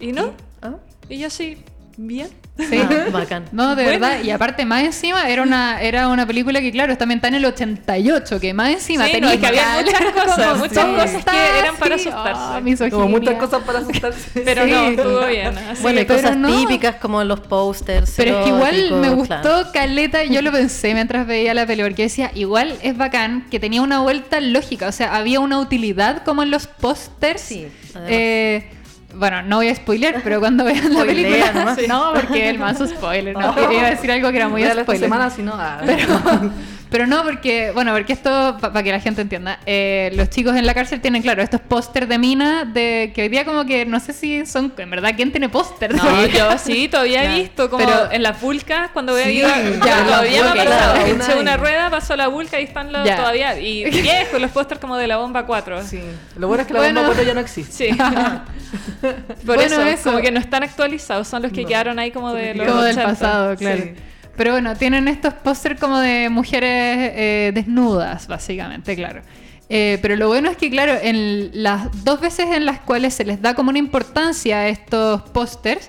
Y 0.00 0.12
no. 0.12 0.32
Ah, 0.62 0.72
Y 1.08 1.18
yo 1.18 1.30
sí, 1.30 1.58
bien. 1.96 2.28
Sí. 2.56 2.78
ah, 2.80 3.06
bacán. 3.10 3.44
No, 3.52 3.74
de 3.74 3.82
Bueno. 3.82 4.00
verdad. 4.00 4.22
Y 4.22 4.30
aparte, 4.30 4.64
más 4.64 4.84
encima, 4.84 5.28
era 5.28 5.42
una, 5.42 5.80
era 5.80 6.06
una 6.08 6.24
película 6.24 6.60
que, 6.60 6.70
claro, 6.70 6.96
también 6.96 7.18
está 7.18 7.26
en 7.28 7.34
el 7.34 7.44
88, 7.44 8.38
que 8.38 8.54
más 8.54 8.70
encima 8.70 9.06
Sí, 9.06 9.12
no, 9.20 9.28
tenía 9.28 9.34
es 9.34 9.40
que 9.40 9.46
había 9.48 9.82
muchas 9.82 10.12
cosas, 10.14 10.46
como 10.46 10.56
muchas 10.60 10.84
sí. 10.84 10.94
cosas 10.94 11.24
que 11.24 11.58
eran 11.58 11.76
para 11.76 11.94
asustarse. 11.96 12.84
ah, 12.84 12.90
Como 12.90 13.08
muchas 13.08 13.34
cosas 13.34 13.62
para 13.64 13.78
asustarse. 13.80 14.40
Pero 14.44 14.64
Sí. 14.66 14.70
no, 14.70 14.84
estuvo 14.88 15.26
bien. 15.26 15.58
Así 15.58 15.82
Bueno, 15.82 16.00
pero 16.06 16.20
cosas 16.20 16.36
no. 16.36 16.56
típicas 16.60 16.94
como 16.96 17.24
los 17.24 17.40
posters. 17.40 18.14
Pero 18.16 18.38
es 18.38 18.44
que 18.44 18.50
igual 18.50 18.92
me 19.00 19.08
gustó 19.10 19.40
claro. 19.42 19.68
Caleta 19.72 20.22
y 20.24 20.32
yo 20.32 20.40
lo 20.40 20.52
pensé 20.52 20.94
mientras 20.94 21.26
veía 21.26 21.54
la 21.54 21.66
peli, 21.66 21.82
porque 21.82 22.02
decía, 22.02 22.30
igual 22.34 22.78
es 22.82 22.96
bacán 22.96 23.46
que 23.50 23.58
tenía 23.58 23.82
una 23.82 24.00
vuelta 24.00 24.40
lógica, 24.40 24.86
o 24.88 24.92
sea, 24.92 25.16
había 25.16 25.40
una 25.40 25.58
utilidad 25.58 26.22
como 26.22 26.42
en 26.44 26.50
los 26.52 26.66
pósters. 26.68 27.40
Sí. 27.40 27.66
Eh, 28.06 28.70
bueno, 29.16 29.42
no 29.42 29.56
voy 29.56 29.68
a 29.68 29.74
spoiler, 29.74 30.20
pero 30.22 30.40
cuando 30.40 30.64
vean 30.64 30.92
la 30.92 31.00
Spoilea 31.02 31.52
película. 31.52 31.74
Sí, 31.76 31.86
No, 31.88 32.12
porque 32.14 32.50
el 32.50 32.58
mazo 32.58 32.86
spoiler, 32.86 33.34
no. 33.36 33.54
Iba 33.72 33.86
a 33.86 33.90
decir 33.90 34.10
algo 34.10 34.30
que 34.30 34.36
era 34.36 34.48
muy 34.48 34.62
esta 34.62 34.82
spoiler. 34.82 35.04
semana, 35.08 35.30
si 35.30 35.42
no. 35.42 35.52
ah. 35.54 35.80
Pero, 35.84 36.06
pero 36.94 37.08
no, 37.08 37.24
porque, 37.24 37.72
bueno, 37.72 37.92
porque 37.92 38.12
esto, 38.12 38.56
para 38.60 38.84
que 38.84 38.92
la 38.92 39.00
gente 39.00 39.20
entienda, 39.22 39.58
eh, 39.66 40.12
los 40.14 40.30
chicos 40.30 40.54
en 40.54 40.64
la 40.64 40.74
cárcel 40.74 41.00
tienen, 41.00 41.22
claro, 41.22 41.42
estos 41.42 41.60
póster 41.60 42.06
de 42.06 42.18
mina, 42.18 42.64
de 42.64 43.10
que 43.12 43.22
hoy 43.22 43.28
día 43.28 43.44
como 43.44 43.64
que 43.66 43.84
no 43.84 43.98
sé 43.98 44.12
si 44.12 44.46
son, 44.46 44.72
en 44.78 44.90
verdad, 44.90 45.10
¿quién 45.16 45.32
tiene 45.32 45.48
póster? 45.48 45.92
No, 45.92 46.26
yo 46.28 46.56
sí, 46.56 46.86
todavía 46.86 47.24
he 47.24 47.40
visto 47.40 47.68
como 47.68 47.84
Pero- 47.84 48.12
en 48.12 48.22
las 48.22 48.40
vulcas, 48.40 48.90
cuando 48.92 49.12
voy 49.12 49.22
a 49.22 49.28
ir 49.28 49.44
todavía 49.44 50.54
me 50.54 50.60
ha 50.60 50.64
pasado. 50.64 50.96
Eché 51.06 51.34
una 51.40 51.56
rueda, 51.56 51.90
pasó 51.90 52.14
la 52.14 52.28
vulca 52.28 52.60
y 52.60 52.64
están 52.64 52.92
los 52.92 53.04
Ya. 53.04 53.16
todavía. 53.16 53.58
Y 53.58 53.84
viejos 54.02 54.40
los 54.40 54.52
pósters 54.52 54.80
como 54.80 54.96
de 54.96 55.08
la 55.08 55.16
bomba 55.16 55.46
4. 55.46 55.82
Sí. 55.82 56.00
Lo 56.36 56.46
bueno 56.46 56.60
es 56.62 56.68
que 56.68 56.74
la 56.74 56.78
Bueno. 56.78 57.00
bomba 57.00 57.14
4 57.16 57.26
ya 57.26 57.34
no 57.34 57.40
existe. 57.40 57.90
Sí. 57.90 57.98
Por 59.00 59.56
Bueno, 59.56 59.62
eso, 59.62 59.82
eso. 59.82 60.10
como 60.10 60.20
que 60.22 60.30
no 60.30 60.38
están 60.40 60.62
actualizados, 60.62 61.26
son 61.26 61.42
los 61.42 61.50
que 61.52 61.62
No. 61.62 61.68
quedaron 61.68 61.98
ahí 61.98 62.10
como 62.12 62.32
de 62.32 62.54
los 62.54 62.66
como 62.68 62.82
del 62.82 62.92
80. 62.98 63.08
pasado, 63.10 63.56
claro. 63.56 63.82
Sí. 63.82 63.94
Pero 64.36 64.52
bueno, 64.52 64.74
tienen 64.76 65.06
estos 65.08 65.34
póster 65.34 65.78
como 65.78 65.98
de 66.00 66.28
mujeres 66.28 67.12
eh, 67.14 67.52
desnudas, 67.54 68.26
básicamente, 68.26 68.96
claro. 68.96 69.22
Eh, 69.68 69.98
pero 70.02 70.16
lo 70.16 70.28
bueno 70.28 70.50
es 70.50 70.56
que, 70.56 70.70
claro, 70.70 70.92
en 71.00 71.50
las 71.62 72.04
dos 72.04 72.20
veces 72.20 72.46
en 72.50 72.66
las 72.66 72.80
cuales 72.80 73.14
se 73.14 73.24
les 73.24 73.40
da 73.40 73.54
como 73.54 73.70
una 73.70 73.78
importancia 73.78 74.58
a 74.58 74.68
estos 74.68 75.22
pósters, 75.30 75.88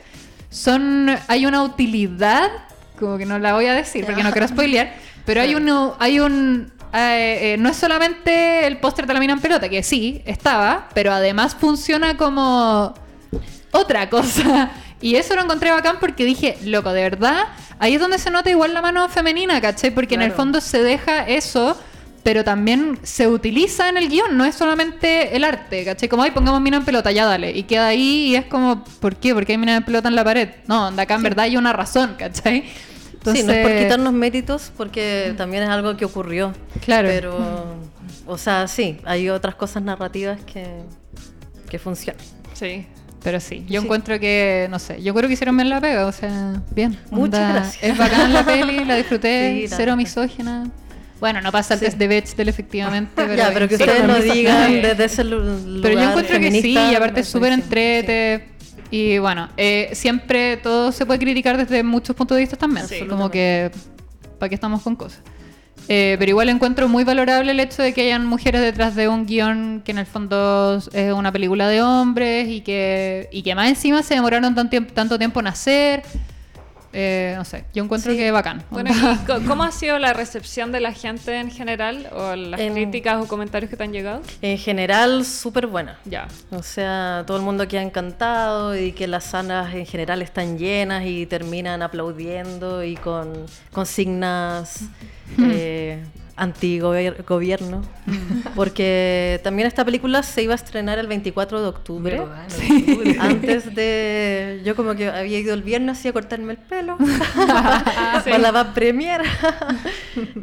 son, 0.49 1.10
hay 1.27 1.45
una 1.45 1.63
utilidad, 1.63 2.49
como 2.99 3.17
que 3.17 3.25
no 3.25 3.38
la 3.39 3.53
voy 3.53 3.65
a 3.65 3.73
decir 3.73 4.05
porque 4.05 4.23
no 4.23 4.31
quiero 4.31 4.47
spoilear, 4.47 4.93
pero 5.25 5.41
hay, 5.41 5.55
uno, 5.55 5.95
hay 5.99 6.19
un... 6.19 6.71
eh, 6.93 7.53
eh, 7.53 7.58
no 7.60 7.69
es 7.69 7.75
solamente 7.75 8.65
el 8.65 8.77
póster 8.77 9.08
de 9.08 9.13
la 9.13 9.19
mina 9.19 9.34
en 9.34 9.41
pelota, 9.41 9.67
que 9.67 9.84
sí, 9.84 10.21
estaba, 10.25 10.88
pero 10.93 11.12
además 11.12 11.55
funciona 11.55 12.15
como 12.15 12.93
otra 13.71 14.10
cosa. 14.10 14.71
Y 15.01 15.15
eso 15.15 15.36
lo 15.36 15.41
encontré 15.43 15.71
bacán 15.71 15.97
porque 15.99 16.25
dije, 16.25 16.58
loco, 16.63 16.91
de 16.93 17.01
verdad, 17.03 17.43
ahí 17.79 17.95
es 17.95 17.99
donde 17.99 18.17
se 18.17 18.31
nota 18.31 18.49
igual 18.49 18.73
la 18.73 18.81
mano 18.81 19.08
femenina, 19.10 19.60
¿cachai? 19.62 19.91
Porque 19.91 20.15
en 20.15 20.21
el 20.21 20.29
Claro. 20.29 20.38
fondo 20.43 20.62
se 20.62 20.81
deja 20.81 21.27
eso, 21.27 21.77
pero 22.23 22.43
también 22.43 22.97
se 23.03 23.27
utiliza 23.27 23.88
en 23.89 23.97
el 23.97 24.10
guion, 24.10 24.36
no 24.36 24.45
es 24.45 24.55
solamente 24.55 25.36
el 25.36 25.43
arte, 25.43 25.86
¿cachai? 25.86 26.10
Como, 26.10 26.23
ay, 26.23 26.31
pongamos 26.31 26.60
mina 26.62 26.77
en 26.77 26.86
pelota, 26.86 27.12
ya 27.12 27.25
dale. 27.25 27.51
Y 27.51 27.63
queda 27.63 27.88
ahí 27.88 28.29
y 28.31 28.36
es 28.36 28.45
como, 28.45 28.84
¿por 28.99 29.15
qué? 29.17 29.34
¿Por 29.34 29.45
qué 29.45 29.51
hay 29.51 29.58
mina 29.60 29.75
en 29.75 29.84
pelota 29.84 30.08
en 30.08 30.15
la 30.15 30.23
pared? 30.23 30.49
No, 30.67 30.91
de 30.91 31.01
acá 31.01 31.15
en 31.15 31.23
verdad 31.23 31.45
hay 31.45 31.58
una 31.58 31.71
razón, 31.73 32.15
¿cachai? 32.17 32.63
Sí, 33.31 33.41
no 33.43 33.51
es 33.53 33.67
por 33.67 33.77
quitarnos 33.77 34.13
méritos, 34.13 34.71
porque 34.77 35.34
también 35.36 35.63
es 35.63 35.69
algo 35.69 35.97
que 35.97 36.05
ocurrió. 36.05 36.53
Claro. 36.84 37.08
Pero, 37.10 37.75
o 38.27 38.38
sea, 38.38 38.67
sí, 38.67 38.97
hay 39.03 39.29
otras 39.29 39.55
cosas 39.55 39.81
narrativas 39.84 40.39
que, 40.45 40.65
que 41.69 41.79
funcionan. 41.79 42.21
Sí. 42.53 42.86
Pero 43.25 43.39
sí, 43.41 43.65
yo 43.67 43.81
Sí. 43.81 43.85
encuentro 43.85 44.19
que, 44.19 44.67
no 44.69 44.79
sé, 44.79 45.01
yo 45.01 45.13
creo 45.13 45.27
que 45.27 45.33
hicieron 45.33 45.57
bien 45.57 45.67
la 45.69 45.81
pega, 45.81 46.05
o 46.05 46.11
sea, 46.13 46.61
bien. 46.75 46.91
Muchas 47.11 47.39
Onda, 47.41 47.53
gracias. 47.53 47.83
Es 47.83 47.97
bacán 47.97 48.31
la 48.31 48.45
peli, 48.45 48.85
la 48.85 48.95
disfruté, 49.01 49.65
Sí, 49.67 49.73
cero 49.75 49.97
misógina. 49.97 50.69
Bueno, 51.19 51.41
no 51.41 51.51
pasa 51.51 51.73
el 51.73 51.79
Sí. 51.79 51.85
test 51.88 51.97
de 51.97 52.07
Bechdel 52.07 52.47
efectivamente, 52.49 53.11
pero... 53.15 53.33
ya, 53.35 53.51
pero 53.51 53.67
que 53.67 53.75
ustedes 53.75 54.05
lo 54.05 54.19
digan 54.21 54.81
desde 54.81 55.05
ese 55.05 55.23
lu- 55.23 55.39
lugar 55.39 55.81
Pero 55.81 55.99
yo 55.99 56.09
encuentro 56.09 56.39
que 56.39 56.61
sí, 56.61 56.71
y 56.73 56.95
aparte 56.95 57.21
es 57.21 57.27
súper 57.27 57.51
entrete. 57.53 58.49
Y 58.91 59.17
bueno, 59.17 59.49
eh, 59.57 59.89
siempre 59.93 60.57
todo 60.57 60.91
se 60.91 61.05
puede 61.07 61.17
criticar 61.19 61.57
desde 61.57 61.81
muchos 61.83 62.15
puntos 62.15 62.35
de 62.35 62.41
vista 62.41 62.55
también. 62.55 62.85
Como 63.09 63.31
que, 63.31 63.71
¿para 64.38 64.49
qué 64.49 64.55
estamos 64.55 64.83
con 64.83 64.95
cosas? 64.95 65.21
Eh, 65.88 66.15
pero 66.17 66.30
igual 66.32 66.50
encuentro 66.50 66.88
muy 66.88 67.04
valorable 67.04 67.52
el 67.52 67.60
hecho 67.60 67.84
de 67.84 67.93
que 67.93 68.02
hayan 68.02 68.26
mujeres 68.26 68.62
detrás 68.62 68.95
de 68.95 69.08
un 69.08 69.26
guion 69.28 69.82
que 69.86 69.91
en 69.91 70.00
el 70.00 70.08
fondo 70.08 70.78
es 70.93 71.13
una 71.13 71.32
película 71.32 71.67
de 71.67 71.84
hombres 71.84 72.48
y 72.50 72.62
que, 72.62 73.30
y 73.32 73.43
que 73.43 73.54
más 73.54 73.69
encima 73.69 74.02
se 74.02 74.15
demoraron 74.15 74.56
tan 74.56 74.69
tiemp- 74.69 74.91
tanto 74.93 75.17
tiempo 75.19 75.39
en 75.41 75.48
hacer. 75.48 76.02
Eh, 76.97 77.34
no 77.36 77.43
sé, 77.43 77.65
yo 77.73 77.84
encuentro 77.84 78.13
Sí. 78.13 78.17
que 78.17 78.31
bacán. 78.31 78.63
Bueno, 78.69 78.89
¿y 78.91 78.93
co- 79.27 79.41
¿cómo 79.45 79.63
ha 79.63 79.71
sido 79.71 79.99
la 79.99 80.13
recepción 80.13 80.71
de 80.71 80.79
la 80.79 80.93
gente 80.93 81.38
en 81.38 81.51
general? 81.51 82.08
¿O 82.13 82.36
las 82.36 82.60
En- 82.60 82.73
críticas 82.73 83.21
o 83.21 83.27
comentarios 83.27 83.69
que 83.69 83.75
te 83.75 83.84
han 83.84 83.91
llegado? 83.91 84.21
En 84.41 84.58
general, 84.58 85.25
súper 85.25 85.67
buena. 85.67 85.99
Ya. 86.05 86.27
O 86.51 86.63
sea, 86.63 87.23
todo 87.27 87.36
el 87.36 87.43
mundo 87.43 87.67
que 87.67 87.77
ha 87.77 87.81
encantado 87.81 88.77
y 88.77 88.93
que 88.93 89.08
las 89.08 89.25
salas 89.25 89.73
en 89.75 89.86
general 89.86 90.21
están 90.21 90.58
llenas 90.58 91.03
y 91.05 91.25
terminan 91.25 91.81
aplaudiendo 91.81 92.84
y 92.84 92.95
con 92.95 93.45
consignas 93.73 94.86
eh, 95.39 96.01
anti-gobierno. 96.36 97.82
Porque 98.56 99.39
también 99.43 99.67
esta 99.67 99.86
película 99.86 100.24
se 100.24 100.43
iba 100.43 100.54
a 100.54 100.56
estrenar 100.56 101.00
el 101.00 101.08
24 101.08 101.62
de 101.62 101.67
octubre. 101.67 102.21
Antes 103.19 103.74
de. 103.74 104.62
Yo, 104.65 104.76
como 104.76 104.95
que 104.95 105.10
había 105.10 105.39
ido 105.39 105.54
el 105.54 105.63
viernes 105.63 105.98
así 105.98 106.08
a 106.08 106.13
cortarme 106.13 106.54
el 106.54 106.60
pelo 106.60 106.98
para 107.48 108.38
la 108.38 108.52
van 108.52 108.74
premier. 108.74 109.21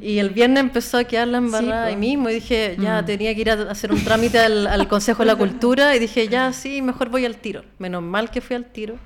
y 0.00 0.18
el 0.18 0.30
viernes 0.30 0.60
empezó 0.60 0.98
a 0.98 1.04
quedar 1.04 1.28
la 1.28 1.38
embarrada 1.38 1.86
ahí 1.86 1.96
mismo. 1.96 2.30
Y 2.30 2.34
dije, 2.34 2.76
ya 2.80 3.04
tenía 3.04 3.34
que 3.34 3.40
ir 3.40 3.50
a 3.50 3.54
hacer 3.70 3.92
un 3.92 4.02
trámite 4.02 4.38
al, 4.38 4.66
al 4.66 4.88
Consejo 4.88 5.22
de 5.22 5.26
la 5.26 5.36
Cultura. 5.36 5.94
Y 5.94 5.98
dije, 5.98 6.28
ya 6.28 6.52
sí, 6.52 6.82
mejor 6.82 7.10
voy 7.10 7.24
al 7.24 7.36
tiro. 7.36 7.64
Menos 7.78 8.02
mal 8.02 8.30
que 8.30 8.40
fui 8.40 8.56
al 8.56 8.64
tiro. 8.64 8.96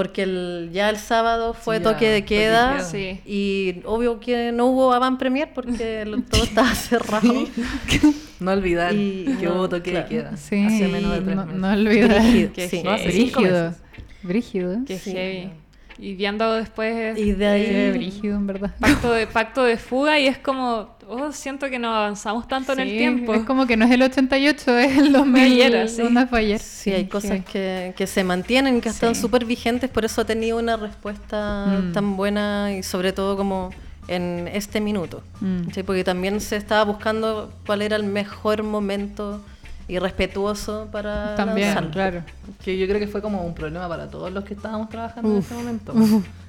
Porque 0.00 0.22
el- 0.22 0.70
ya 0.72 0.88
el 0.88 0.96
sábado 0.96 1.52
fue 1.52 1.76
Sí, 1.76 1.82
toque 1.82 2.08
de 2.08 2.22
toque 2.22 2.34
de 2.38 2.40
queda. 2.44 2.80
Sí. 2.80 3.20
Y 3.26 3.82
obvio 3.84 4.18
que 4.18 4.50
no 4.50 4.64
hubo 4.68 4.94
avant 4.94 5.18
premier 5.18 5.52
porque 5.52 6.06
lo- 6.06 6.22
todo 6.30 6.42
estaba 6.44 6.74
cerrado. 6.74 7.44
No 8.40 8.52
olvidar 8.52 8.94
Y- 8.94 9.36
que 9.38 9.44
no, 9.44 9.56
hubo 9.56 9.68
toque 9.68 9.90
claro. 9.90 10.08
de 10.08 10.14
queda. 10.14 10.36
Sí, 10.38 10.64
Hace 10.64 10.88
menos 10.88 11.12
de 11.12 11.20
tres 11.20 11.36
no, 11.36 11.44
meses. 11.44 11.60
no 11.60 11.72
olvidar. 11.72 12.22
Brígido, 12.22 12.52
Qué 12.54 12.68
sí. 12.70 12.82
No, 12.82 12.90
hace 12.92 13.04
Brígido. 13.08 13.74
Brígido. 14.22 14.76
Qué 14.86 14.98
Sí. 14.98 15.12
heavy. 15.12 15.50
Y 15.98 16.14
viendo 16.14 16.54
después 16.54 17.18
Y 17.18 17.32
de 17.32 17.46
ahí. 17.46 17.90
Brígido, 17.92 18.36
en 18.36 18.46
verdad. 18.46 18.74
pacto 18.80 19.12
de, 19.12 19.26
pacto 19.26 19.62
de 19.64 19.76
fuga 19.76 20.18
y 20.18 20.26
es 20.28 20.38
como, 20.38 20.96
oh, 21.10 21.32
siento 21.32 21.68
que 21.68 21.78
no 21.78 21.94
avanzamos 21.94 22.46
tanto 22.48 22.72
en 22.72 22.80
el 22.80 22.88
tiempo. 22.96 23.34
Es 23.34 23.42
como 23.44 23.66
que 23.66 23.76
no 23.76 23.84
es 23.84 23.90
el 23.90 24.02
88, 24.02 24.78
es 24.78 24.98
el 24.98 25.12
2000. 25.12 25.42
ayer, 25.42 25.88
sí. 25.88 26.02
¿Dónde 26.02 26.26
fue 26.26 26.38
ayer? 26.40 26.60
Sí, 26.60 26.92
hay 26.92 27.06
cosas 27.06 27.44
que, 27.44 27.92
que 27.96 28.06
se 28.06 28.24
mantienen, 28.24 28.80
que 28.80 28.88
están 28.88 29.14
súper 29.14 29.44
vigentes, 29.44 29.90
por 29.90 30.04
eso 30.04 30.20
ha 30.22 30.24
tenido 30.24 30.58
una 30.58 30.76
respuesta 30.76 31.66
Mm. 31.66 31.92
tan 31.92 32.16
buena 32.16 32.72
y 32.72 32.82
sobre 32.82 33.12
todo 33.12 33.36
como 33.36 33.70
en 34.08 34.48
este 34.52 34.80
minuto. 34.80 35.22
Mm. 35.40 35.70
Sí, 35.74 35.82
porque 35.82 36.04
también 36.04 36.40
se 36.40 36.56
estaba 36.56 36.84
buscando 36.84 37.52
cuál 37.66 37.82
era 37.82 37.96
el 37.96 38.04
mejor 38.04 38.62
momento 38.62 39.40
y 39.88 39.98
respetuoso 39.98 40.88
para 40.92 41.34
También, 41.34 41.68
lanzarlo. 41.68 41.90
claro. 41.90 42.22
Que 42.64 42.78
yo 42.78 42.86
creo 42.86 43.00
que 43.00 43.08
fue 43.08 43.20
como 43.22 43.42
un 43.44 43.54
problema 43.54 43.88
para 43.88 44.08
todos 44.08 44.32
los 44.32 44.44
que 44.44 44.54
estábamos 44.54 44.88
trabajando 44.88 45.32
en 45.32 45.38
ese 45.38 45.54
momento. 45.54 45.92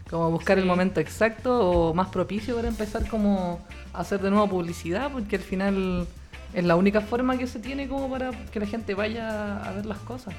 Como 0.10 0.30
buscar 0.30 0.60
el 0.60 0.65
momento 0.65 1.00
exacto 1.00 1.60
o 1.60 1.93
más 1.93 2.10
propicio 2.10 2.56
para 2.56 2.67
empezar 2.67 3.08
como 3.08 3.60
hacer 3.93 4.21
de 4.21 4.30
nuevo 4.30 4.47
publicidad, 4.49 5.12
porque 5.12 5.36
al 5.38 5.41
final 5.41 6.08
es 6.54 6.63
la 6.63 6.75
única 6.75 7.01
forma 7.01 7.38
que 7.38 7.47
se 7.47 7.60
tiene 7.60 7.88
como 7.88 8.10
para 8.10 8.32
que 8.51 8.60
la 8.60 8.65
gente 8.65 8.93
vaya 8.93 9.58
a 9.63 9.71
ver 9.71 9.86
las 9.86 9.99
cosas. 9.99 10.34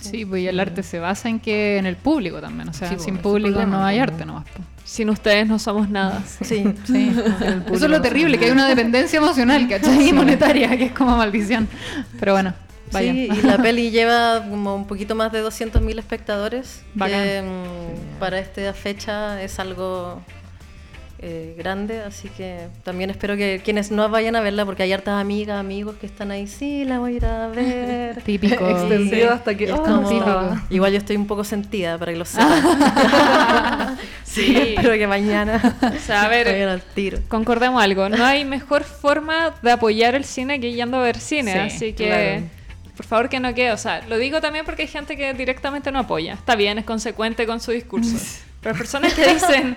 Sí, 0.00 0.24
pues 0.24 0.42
y 0.42 0.48
el 0.48 0.58
arte 0.58 0.82
se 0.82 0.98
basa 0.98 1.28
en 1.28 1.40
que 1.40 1.76
en 1.76 1.84
el 1.84 1.96
público 1.96 2.40
también. 2.40 2.68
O 2.70 2.72
sea, 2.72 2.88
Sí, 2.88 2.94
pues, 2.94 3.04
sin 3.04 3.14
ese 3.14 3.22
público 3.22 3.50
problema, 3.58 3.76
no 3.78 3.84
hay 3.84 3.98
como- 3.98 4.02
arte 4.12 4.24
nomás. 4.24 4.44
pues. 4.54 4.66
Sin 4.84 5.10
ustedes 5.10 5.46
no 5.46 5.58
somos 5.58 5.90
nada. 5.90 6.22
Sí. 6.42 6.64
Sí. 6.84 7.12
Eso 7.70 7.84
es 7.84 7.90
lo 7.90 8.00
terrible, 8.00 8.38
que 8.38 8.46
hay 8.46 8.50
una 8.50 8.66
dependencia 8.66 9.18
emocional, 9.18 9.68
¿cachai? 9.68 10.08
Y 10.08 10.12
monetaria, 10.14 10.74
que 10.76 10.84
es 10.86 10.92
como 10.92 11.16
maldición. 11.18 11.68
Pero 12.18 12.32
bueno, 12.32 12.54
vaya. 12.92 13.12
Sí, 13.12 13.28
y 13.30 13.42
la 13.42 13.58
peli 13.58 13.90
lleva 13.90 14.42
como 14.48 14.74
un 14.74 14.86
poquito 14.86 15.14
más 15.14 15.30
de 15.32 15.42
200.000 15.42 15.98
espectadores. 15.98 16.82
Que, 16.98 17.42
mm, 17.42 18.18
para 18.18 18.38
esta 18.40 18.72
fecha 18.72 19.40
es 19.42 19.58
algo 19.60 20.22
eh, 21.22 21.54
grande, 21.58 22.00
así 22.00 22.28
que 22.30 22.68
también 22.82 23.10
espero 23.10 23.36
que 23.36 23.60
quienes 23.62 23.90
no 23.90 24.08
vayan 24.08 24.36
a 24.36 24.40
verla, 24.40 24.64
porque 24.64 24.82
hay 24.84 24.92
hartas 24.92 25.20
amigas, 25.20 25.58
amigos 25.60 25.96
que 26.00 26.06
están 26.06 26.30
ahí, 26.30 26.46
sí, 26.46 26.84
la 26.86 26.98
voy 26.98 27.12
a 27.12 27.16
ir 27.16 27.24
a 27.26 27.48
ver. 27.48 28.22
Típico. 28.24 28.66
Extendido 28.70 29.28
Sí. 29.28 29.34
hasta 29.34 29.54
que... 29.54 29.70
Oh, 29.72 29.82
como- 29.82 30.08
típico. 30.08 30.56
Igual 30.70 30.92
yo 30.92 30.98
estoy 30.98 31.16
un 31.16 31.26
poco 31.26 31.44
sentida, 31.44 31.98
para 31.98 32.12
que 32.12 32.18
lo 32.18 32.24
sepan. 32.24 33.98
Sí. 34.24 34.56
espero 34.56 34.92
que 34.92 35.08
mañana 35.08 35.76
O 35.82 35.98
sea, 36.06 36.22
a 36.22 36.28
ver, 36.28 36.46
al 36.68 36.80
tiro. 36.80 37.18
concordemos 37.28 37.82
algo. 37.82 38.08
No 38.08 38.24
hay 38.24 38.44
mejor 38.44 38.84
forma 38.84 39.54
de 39.60 39.72
apoyar 39.72 40.14
el 40.14 40.24
cine 40.24 40.60
que 40.60 40.72
yendo 40.72 40.98
a 40.98 41.02
ver 41.02 41.18
cine. 41.18 41.52
Sí, 41.52 41.58
así 41.58 41.92
que, 41.94 42.06
claro. 42.06 42.42
por 42.96 43.06
favor, 43.06 43.28
que 43.28 43.40
no 43.40 43.52
quede. 43.54 43.72
O 43.72 43.76
sea, 43.76 44.02
lo 44.08 44.18
digo 44.18 44.40
también 44.40 44.64
porque 44.64 44.82
hay 44.82 44.88
gente 44.88 45.16
que 45.16 45.34
directamente 45.34 45.90
no 45.90 45.98
apoya. 45.98 46.34
Está 46.34 46.54
bien, 46.54 46.78
es 46.78 46.84
consecuente 46.84 47.44
con 47.44 47.60
su 47.60 47.72
discurso. 47.72 48.16
Pero 48.60 48.76
personas 48.76 49.14
que 49.14 49.34
dicen, 49.34 49.76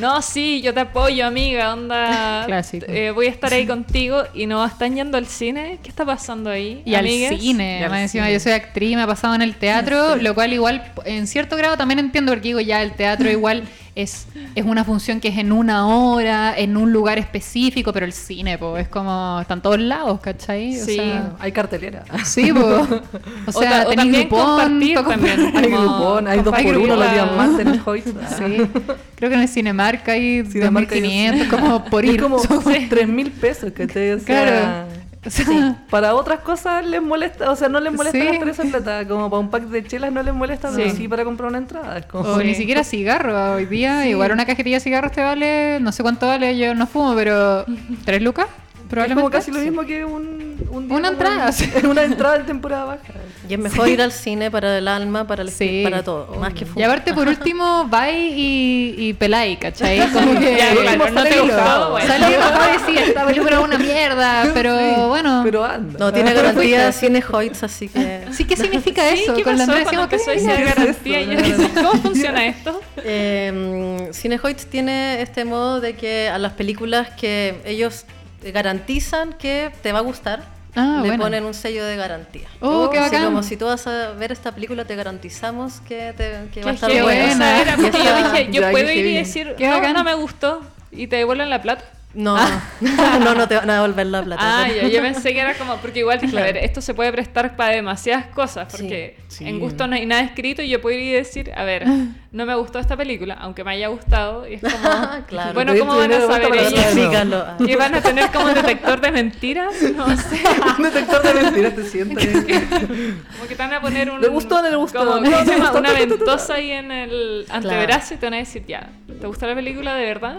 no, 0.00 0.22
sí, 0.22 0.60
yo 0.62 0.72
te 0.74 0.80
apoyo, 0.80 1.26
amiga, 1.26 1.72
onda. 1.72 2.44
Clásico. 2.46 2.86
eh, 2.88 3.10
voy 3.10 3.26
a 3.26 3.30
estar 3.30 3.52
ahí 3.52 3.66
contigo 3.66 4.24
y 4.34 4.46
no 4.46 4.64
están 4.64 4.94
yendo 4.94 5.16
al 5.18 5.26
cine. 5.26 5.78
¿Qué 5.82 5.88
está 5.88 6.04
pasando 6.04 6.50
ahí? 6.50 6.82
Y 6.84 6.94
amigues? 6.94 7.32
al 7.32 7.40
cine, 7.40 7.78
Y 7.80 7.84
al 7.84 7.94
encima 7.94 8.24
cine. 8.24 8.32
yo 8.34 8.40
soy 8.40 8.52
actriz, 8.52 8.96
me 8.96 9.02
ha 9.02 9.06
pasado 9.06 9.34
en 9.34 9.42
el 9.42 9.54
teatro, 9.56 10.16
lo 10.16 10.34
cual 10.34 10.52
igual 10.52 10.92
en 11.04 11.26
cierto 11.26 11.56
grado 11.56 11.76
también 11.76 11.98
entiendo 11.98 12.32
porque 12.32 12.48
digo 12.48 12.60
ya 12.60 12.82
el 12.82 12.92
teatro 12.92 13.30
igual 13.30 13.64
es, 14.02 14.26
es 14.54 14.64
una 14.64 14.84
función 14.84 15.20
que 15.20 15.28
es 15.28 15.38
en 15.38 15.52
una 15.52 15.86
hora, 15.86 16.56
en 16.56 16.76
un 16.76 16.92
lugar 16.92 17.18
específico, 17.18 17.92
pero 17.92 18.06
el 18.06 18.12
cine 18.12 18.56
pues 18.58 18.82
es 18.82 18.88
como 18.88 19.38
están 19.40 19.60
todos 19.60 19.78
lados, 19.78 20.20
¿cachai? 20.20 20.80
O 20.80 20.84
Sí. 20.84 20.96
sea, 20.96 21.32
Hay 21.38 21.52
cartelera. 21.52 22.04
sí, 22.24 22.52
pues. 22.52 22.64
O 23.46 23.50
O 23.58 23.60
sea, 23.60 23.84
ta- 23.84 23.88
o 23.88 23.90
tenés 23.90 24.26
compartir 24.26 24.96
toco- 24.96 25.08
también. 25.10 25.56
Hay 25.56 25.70
Como- 25.70 25.80
grupón, 25.82 26.28
hay 26.28 26.38
dos 26.42 26.54
por 26.54 26.60
uno 26.64 26.70
grupón. 26.80 26.98
los 27.00 27.12
días 27.12 27.32
más 27.36 27.60
en 27.60 27.68
el 27.68 27.80
Hoyt. 27.84 28.04
Sí, 28.38 28.68
creo 29.16 29.30
que 29.30 29.34
en 29.34 29.40
el 29.42 29.48
Cinemark 29.48 30.08
hay 30.08 30.44
Cinemark 30.44 30.92
hay- 30.92 31.00
2.500 31.00 31.48
como 31.48 31.84
por 31.86 32.04
Es 32.04 32.14
ir. 32.14 32.20
como 32.22 32.36
3 32.90 33.08
mil 33.08 33.30
pesos, 33.30 33.72
¿cachai? 33.72 34.12
O 34.12 34.18
sea, 34.20 34.26
Claro. 34.26 34.88
O 35.38 35.44
sea, 35.44 35.76
Para 35.90 36.14
otras 36.14 36.40
cosas 36.40 36.84
les 36.86 37.00
molesta, 37.02 37.50
o 37.50 37.56
sea, 37.56 37.68
no 37.68 37.80
les 37.80 37.92
molesta 37.92 38.18
Sí. 38.18 38.24
gastar 38.26 38.48
esa 38.48 38.62
plata. 38.64 39.06
Como 39.06 39.28
para 39.30 39.40
un 39.40 39.50
pack 39.50 39.64
de 39.64 39.84
chelas 39.84 40.12
no 40.12 40.22
les 40.22 40.34
molesta, 40.34 40.70
pero 40.74 40.90
Sí. 40.94 41.06
para 41.08 41.24
comprar 41.24 41.48
una 41.50 41.58
entrada. 41.58 41.98
Es 41.98 42.06
como... 42.06 42.24
O 42.28 42.38
ni 42.42 42.54
siquiera 42.54 42.82
cigarro. 42.84 43.54
Hoy 43.54 43.66
día, 43.66 44.06
igual 44.08 44.32
una 44.32 44.46
cajetilla 44.46 44.76
de 44.76 44.80
cigarros 44.80 45.12
te 45.12 45.22
vale, 45.22 45.78
no 45.80 45.92
sé 45.92 46.02
cuánto 46.02 46.26
vale, 46.26 46.56
yo 46.58 46.74
no 46.74 46.86
fumo, 46.86 47.14
pero 47.14 47.64
¿tres 48.04 48.22
lucas? 48.22 48.46
Es 48.46 48.90
Probablemente. 48.90 49.20
como 49.22 49.30
casi 49.30 49.50
lo 49.50 49.60
mismo 49.60 49.82
que 49.84 50.02
un, 50.04 50.56
un 50.70 50.88
día 50.88 50.96
Una 50.96 51.08
entrada, 51.08 51.46
en- 51.48 51.52
sí. 51.52 51.70
una 51.86 52.04
entrada 52.04 52.36
en 52.36 52.46
temporada 52.46 52.84
baja. 52.86 53.00
Y 53.48 53.54
es 53.54 53.58
mejor 53.60 53.88
ir 53.88 54.02
al 54.02 54.12
cine 54.12 54.50
para 54.50 54.78
el 54.78 54.86
alma, 54.88 55.26
para 55.26 55.42
el 55.42 55.50
Sí. 55.50 55.80
para 55.82 56.02
todo, 56.02 56.34
más 56.38 56.52
que 56.52 56.66
Y 56.76 56.82
aparte, 56.82 57.14
por 57.14 57.26
último, 57.28 57.86
vais 57.88 58.32
y, 58.36 58.94
y 58.98 59.12
peláis, 59.14 59.58
¿cachai? 59.58 59.98
Como 60.12 60.38
que 60.38 60.56
Ya, 60.56 60.70
claro, 60.74 61.10
no 61.10 61.22
te 61.24 61.40
gustó, 61.40 61.90
bueno. 61.90 62.06
Salí 62.06 62.34
enojado 62.34 62.68
y 62.68 62.78
decir, 62.78 62.98
esta 63.08 63.26
película 63.26 63.52
es 63.56 63.62
una 63.64 63.78
mierda, 63.78 64.50
pero 64.54 64.76
Sí, 64.78 64.94
bueno. 65.08 65.40
Pero 65.44 65.64
anda. 65.64 65.98
No 65.98 66.12
tiene 66.12 66.32
garantía 66.34 66.92
Cine 66.92 67.22
Hoyts, 67.32 67.62
así 67.62 67.88
que... 67.88 68.24
Sí, 68.32 68.44
¿qué 68.44 68.56
significa 68.56 69.02
Sí, 69.10 69.22
eso? 69.22 69.34
¿Qué 69.34 69.42
Con 69.42 69.56
la 69.56 69.66
pasó 69.66 69.72
cuando 69.84 70.06
decimos, 70.06 70.12
empezó 70.12 70.30
a 70.30 70.34
¿qué? 70.34 70.40
decir 70.40 71.04
¿Qué 71.04 71.20
es 71.22 71.28
garantía? 71.28 71.82
¿Cómo 71.82 72.02
funciona 72.02 72.46
esto? 72.46 72.80
Eh, 72.98 74.10
Cinehoids 74.12 74.66
tiene 74.66 75.22
este 75.22 75.44
modo 75.44 75.80
de 75.80 75.94
que 75.96 76.28
a 76.28 76.38
las 76.38 76.52
películas 76.52 77.08
que 77.18 77.60
ellos 77.64 78.04
garantizan 78.52 79.32
que 79.32 79.70
te 79.82 79.92
va 79.92 79.98
a 80.00 80.02
gustar, 80.02 80.42
Ah, 80.78 81.00
le 81.02 81.08
bueno. 81.08 81.24
ponen 81.24 81.44
un 81.44 81.54
sello 81.54 81.84
de 81.84 81.96
garantía. 81.96 82.48
Oh, 82.60 82.88
qué 82.90 82.98
Así 82.98 83.10
bacán. 83.10 83.24
como 83.26 83.42
si 83.42 83.56
tú 83.56 83.66
vas 83.66 83.86
a 83.86 84.12
ver 84.12 84.30
esta 84.32 84.52
película, 84.52 84.84
te 84.84 84.94
garantizamos 84.96 85.80
que, 85.80 86.12
te, 86.16 86.48
que 86.52 86.62
va 86.62 86.70
a 86.70 86.74
estar 86.74 86.88
buena. 86.90 87.02
O 87.02 87.06
buena. 87.06 87.34
sea, 87.36 87.62
era 87.62 87.76
porque 87.76 87.98
yo 87.98 88.16
dije, 88.16 88.48
yo 88.52 88.70
puedo 88.70 88.86
qué 88.86 88.96
ir 88.96 89.06
y 89.06 89.14
decir, 89.16 89.54
Qué 89.58 89.66
no, 89.66 89.74
bacán. 89.74 89.94
no 89.94 90.04
me 90.04 90.14
gustó. 90.14 90.60
Y 90.92 91.06
te 91.08 91.16
devuelven 91.16 91.50
la 91.50 91.60
plata. 91.60 91.84
No, 92.18 92.36
no, 93.20 93.34
no 93.36 93.46
te 93.46 93.54
van 93.54 93.70
a 93.70 93.74
devolver 93.74 94.06
la 94.08 94.22
plata. 94.24 94.42
Ah, 94.64 94.68
yo 94.68 95.00
pensé 95.00 95.32
que 95.32 95.38
era 95.38 95.54
como, 95.54 95.76
porque 95.76 96.00
igual 96.00 96.18
dije, 96.18 96.30
a 96.36 96.40
Claro. 96.40 96.52
ver, 96.52 96.64
esto 96.64 96.80
se 96.80 96.92
puede 96.92 97.12
prestar 97.12 97.54
para 97.54 97.74
demasiadas 97.74 98.26
cosas, 98.34 98.66
porque 98.72 99.16
Sí. 99.28 99.46
en 99.46 99.60
gusto 99.60 99.86
no 99.86 99.94
hay 99.94 100.04
nada 100.04 100.22
escrito 100.22 100.60
y 100.62 100.68
yo 100.68 100.80
puedo 100.80 100.96
ir 100.98 101.04
y 101.04 101.12
decir, 101.12 101.52
a 101.56 101.62
ver, 101.62 101.84
no 102.32 102.44
me 102.44 102.56
gustó 102.56 102.80
esta 102.80 102.96
película, 102.96 103.34
aunque 103.34 103.62
me 103.62 103.70
haya 103.70 103.86
gustado, 103.86 104.48
y 104.48 104.54
es 104.54 104.62
como, 104.62 104.72
Claro. 105.28 105.54
bueno, 105.54 105.74
¿cómo 105.78 105.96
van 105.96 106.12
a 106.12 106.20
saber 106.22 106.52
ellos? 106.56 107.56
¿Que 107.64 107.76
van 107.76 107.94
a 107.94 108.00
tener 108.00 108.30
como 108.32 108.46
un 108.46 108.54
detector 108.54 109.00
de 109.00 109.12
mentiras? 109.12 109.74
No 109.94 110.08
sé. 110.16 110.40
Un 110.76 110.82
detector 110.82 111.22
de 111.22 111.34
mentiras 111.40 111.74
te 111.76 111.84
sientes. 111.84 112.26
Como 112.32 113.46
que 113.48 113.54
te 113.54 113.62
van 113.62 113.74
a 113.74 113.80
poner 113.80 114.10
un. 114.10 114.20
¿Le 114.20 114.26
gustó 114.26 114.56
o 114.56 114.62
no 114.62 114.68
le 114.70 114.76
gustó? 114.76 115.18
Una 115.18 115.92
ventosa 115.92 116.54
ahí 116.54 116.72
en 116.72 116.90
el 116.90 117.46
antebrazo 117.48 118.14
y 118.14 118.16
te 118.16 118.26
van 118.26 118.34
a 118.34 118.38
decir, 118.38 118.64
ya, 118.66 118.88
¿te 119.20 119.26
gustó 119.28 119.46
la 119.46 119.54
película 119.54 119.94
de 119.94 120.04
verdad? 120.04 120.38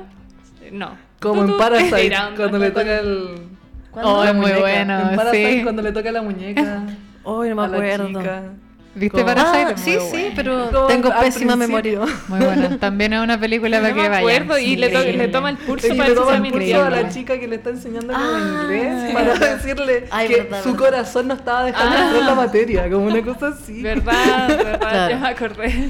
No. 0.74 1.08
Como 1.20 1.44
en 1.44 1.58
Parasite, 1.58 2.16
cuando 2.36 2.58
le 2.58 2.72
toca 2.72 3.00
el... 3.00 3.48
Oh, 3.94 4.24
es 4.24 4.36
muy 4.36 4.52
bueno, 4.52 5.10
En 5.10 5.16
Parasite, 5.16 5.54
sí. 5.58 5.64
cuando 5.64 5.82
le 5.82 5.92
toca 5.92 6.12
la 6.12 6.22
muñeca 6.22 6.84
Hoy 7.24 7.50
no 7.50 7.56
me 7.56 7.66
acuerdo. 7.66 8.22
¿Viste 8.96 9.24
Parasite? 9.24 9.74
Ah, 9.74 9.78
sí, 9.78 9.98
sí, 10.12 10.32
pero 10.36 10.88
tengo 10.88 11.10
pésima 11.20 11.56
principio. 11.56 11.58
memoria. 11.58 12.00
Muy 12.28 12.40
buena. 12.46 12.78
También 12.80 13.14
es 13.14 13.22
una 13.22 13.40
película 13.40 13.80
para 13.80 13.94
No 13.94 14.02
que 14.02 14.08
acuerdo 14.08 14.58
y 14.60 14.76
le, 14.76 14.90
to- 14.90 15.04
le 15.04 15.28
toma 15.28 15.52
el 15.52 15.58
pulso 15.58 15.88
Y 15.88 15.98
para 15.98 16.10
le 16.10 16.16
toma 16.16 16.36
el 16.38 16.74
a 16.76 16.90
la 16.90 17.10
chica 17.10 17.40
que 17.40 17.48
le 17.48 17.56
está 17.58 17.70
enseñando 17.70 18.12
como 18.14 18.26
Ah, 18.26 18.62
inglés 18.64 19.08
sí. 19.08 19.14
para 19.14 19.34
decirle 19.56 20.06
Ay, 20.12 20.28
que 20.28 20.36
verdad, 20.42 20.64
su 20.64 20.72
verdad. 20.74 20.86
corazón 20.86 21.28
no 21.28 21.34
estaba 21.36 21.64
dejando 21.66 21.96
Ah. 21.96 22.04
entrar 22.08 22.24
la 22.24 22.36
materia, 22.36 22.90
como 22.90 23.06
una 23.06 23.22
cosa 23.22 23.50
así. 23.50 23.82
¿Verdad? 23.82 24.48
¿Verdad? 24.48 24.80
Claro. 24.80 25.10
Ya 25.12 25.20
me 25.20 25.28
acordé. 25.30 25.90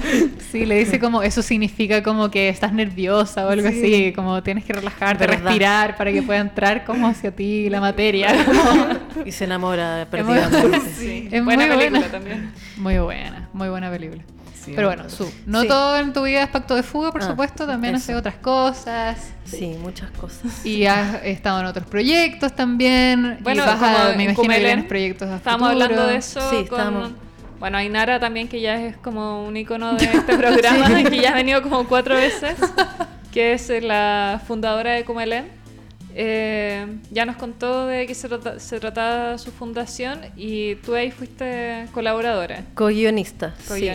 Sí, 0.51 0.65
le 0.65 0.77
dice 0.79 0.99
como 0.99 1.23
eso 1.23 1.41
significa 1.41 2.03
como 2.03 2.29
que 2.29 2.49
estás 2.49 2.73
nerviosa 2.73 3.45
o 3.45 3.49
algo 3.49 3.69
Sí. 3.69 3.79
así, 3.79 4.13
como 4.13 4.43
tienes 4.43 4.65
que 4.65 4.73
relajarte, 4.73 5.25
Verdad. 5.25 5.43
respirar 5.45 5.95
para 5.95 6.11
que 6.11 6.21
pueda 6.21 6.39
entrar 6.41 6.83
como 6.85 7.07
hacia 7.07 7.31
ti 7.31 7.69
la 7.69 7.79
materia. 7.79 8.27
Como- 8.45 9.25
Y 9.25 9.31
se 9.31 9.45
enamora 9.45 10.01
Es 10.11 10.25
muy- 10.25 10.37
perdidamente. 10.37 10.81
Sí. 10.97 11.29
Es 11.31 11.43
buena 11.45 11.65
muy 11.65 11.75
película 11.77 11.99
buena. 12.01 12.11
también. 12.11 12.51
Muy 12.79 12.97
buena, 12.97 13.49
muy 13.53 13.69
buena 13.69 13.89
película. 13.91 14.23
Sí, 14.55 14.73
Pero 14.75 14.87
bueno. 14.89 15.09
Su, 15.09 15.31
no 15.45 15.61
Sí. 15.61 15.67
todo 15.69 15.97
en 15.97 16.11
tu 16.11 16.23
vida 16.23 16.43
es 16.43 16.49
pacto 16.49 16.75
de 16.75 16.83
fuga, 16.83 17.11
por 17.11 17.21
Ah, 17.23 17.27
supuesto, 17.27 17.65
también 17.65 17.95
hace 17.95 18.13
otras 18.15 18.35
cosas. 18.35 19.31
Sí, 19.45 19.77
muchas 19.81 20.11
cosas. 20.11 20.65
Y 20.65 20.85
has 20.85 21.23
estado 21.23 21.61
en 21.61 21.65
otros 21.67 21.85
proyectos 21.87 22.53
también. 22.55 23.37
Bueno, 23.41 23.63
y 23.63 23.65
vas 23.65 23.81
a- 23.81 24.15
me 24.17 24.25
imagino 24.25 24.53
que 24.53 24.59
vienes 24.59 24.85
proyectos 24.85 25.29
a 25.29 25.39
futuro. 25.39 25.65
hablando 25.65 26.07
de 26.07 26.17
eso 26.17 26.41
Sí, 26.49 26.55
con... 26.67 26.79
estábamos. 26.79 27.11
Bueno, 27.59 27.77
Ainara 27.77 28.19
también, 28.19 28.47
que 28.47 28.61
ya 28.61 28.75
es 28.81 28.95
como 28.97 29.45
un 29.45 29.55
icono 29.57 29.93
de 29.95 30.05
este 30.13 30.37
programa, 30.37 31.03
que 31.09 31.19
ya 31.21 31.31
ha 31.31 31.35
venido 31.35 31.61
como 31.61 31.85
cuatro 31.87 32.15
veces, 32.15 32.55
que 33.33 33.53
es 33.53 33.69
la 33.83 34.41
fundadora 34.47 34.91
de 34.93 35.03
Cumelén. 35.05 35.58
Eh, 36.15 36.85
ya 37.11 37.25
nos 37.25 37.35
contó 37.37 37.85
de 37.85 38.07
qué 38.07 38.15
se, 38.15 38.27
trata- 38.27 38.59
se 38.59 38.79
trataba 38.79 39.37
su 39.37 39.51
fundación 39.51 40.19
y 40.35 40.75
tú 40.75 40.95
ahí 40.95 41.11
fuiste 41.11 41.85
colaboradora. 41.93 42.63
Co-guionista. 42.73 43.53
sí. 43.59 43.89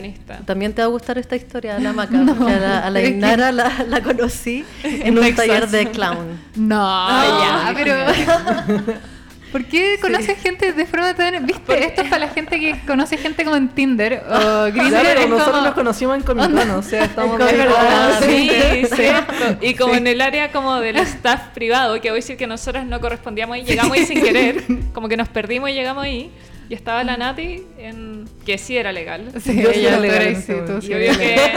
También 0.47 0.73
te 0.73 0.83
va 0.83 0.87
a 0.87 0.91
gustar 0.91 1.19
esta 1.19 1.37
historia, 1.37 1.77
Ana 1.77 1.93
Maca, 1.93 2.23
porque 2.39 2.53
a 2.53 2.59
la, 2.61 2.79
a 2.81 2.91
la 2.91 3.03
Inara 3.05 3.53
la, 3.53 3.85
la 3.89 4.03
conocí 4.03 4.65
en 4.83 5.19
un 5.19 5.25
Texas. 5.25 5.47
taller 5.47 5.69
de 5.69 5.91
clown. 5.91 6.41
No, 6.57 6.79
Ah, 6.81 7.73
ya, 7.73 7.75
pero. 7.75 8.95
¿Por 9.55 9.65
qué 9.67 9.99
conoces 10.01 10.37
gente 10.43 10.73
de 10.73 10.85
forma 10.85 11.15
tan.? 11.15 11.47
¿Viste? 11.47 11.85
Esto 11.87 12.03
es 12.03 12.09
para 12.09 12.27
la 12.27 12.33
gente 12.33 12.59
que 12.59 12.75
conoce 12.89 13.17
gente 13.17 13.45
como 13.45 13.55
en 13.55 13.69
Tinder 13.69 14.25
o 14.29 14.65
Grindr. 14.73 14.89
Claro, 14.91 15.21
es 15.21 15.29
nosotros 15.29 15.55
como- 15.55 15.65
nos 15.67 15.75
conocimos 15.75 16.17
en 16.17 16.23
Comic 16.25 16.51
Con, 16.51 16.71
o 16.73 16.83
sea, 16.83 17.05
estamos 17.05 17.39
medio- 17.39 17.67
Con, 17.67 17.75
Ah, 17.79 18.19
Sí, 18.21 18.51
sí. 18.51 18.87
cierto. 18.97 19.33
Y 19.61 19.75
como 19.75 19.95
en 19.95 20.09
el 20.09 20.21
área 20.21 20.51
como 20.51 20.81
del 20.81 20.97
staff 20.97 21.51
privado, 21.55 21.95
que 22.01 22.11
voy 22.11 22.17
a 22.17 22.21
decir 22.21 22.37
que 22.37 22.49
nosotros 22.49 22.85
no 22.85 23.01
correspondíamos 23.01 23.55
ahí, 23.55 23.63
llegamos 23.65 23.97
ahí 23.97 24.05
sin 24.07 24.21
querer, 24.21 24.65
como 24.93 25.09
que 25.09 25.17
nos 25.17 25.29
perdimos 25.39 25.71
y 25.71 25.75
llegamos 25.75 26.03
ahí. 26.03 26.33
Y 26.69 26.75
estaba 26.75 27.05
la 27.05 27.17
Nati, 27.17 27.63
en, 27.79 28.25
que 28.45 28.59
sí 28.59 28.77
era 28.77 28.91
legal. 28.91 29.31
Sí, 29.41 29.63
Yo 29.63 29.71
sí 29.73 29.79
ella 29.81 29.89
era 29.91 29.99
legal 30.01 30.45
Y 30.83 30.93
obvio 30.95 31.17
que, 31.17 31.53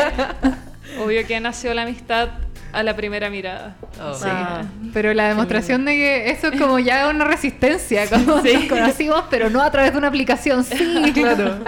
obvio 1.00 1.26
que 1.28 1.39
nació 1.39 1.74
la 1.74 1.82
amistad 1.84 2.30
a 2.74 2.84
la 2.84 2.95
primera 2.95 3.30
mirada. 3.30 3.76
Oh. 4.01 4.13
Sí. 4.13 4.26
Ah, 4.28 4.63
Pero 4.93 5.13
la 5.13 5.28
demostración 5.30 5.86
de 5.86 5.93
que 5.93 6.30
eso 6.32 6.47
es 6.47 6.59
como 6.59 6.80
ya 6.80 7.07
una 7.09 7.26
resistencia, 7.26 8.07
como 8.09 8.41
Sí. 8.41 8.53
nos 8.53 8.65
conocimos, 8.65 9.24
pero 9.30 9.49
no 9.49 9.61
a 9.61 9.72
través 9.72 9.91
de 9.93 9.97
una 9.97 10.07
aplicación. 10.07 10.63
Sí, 10.63 11.11
Claro. 11.13 11.59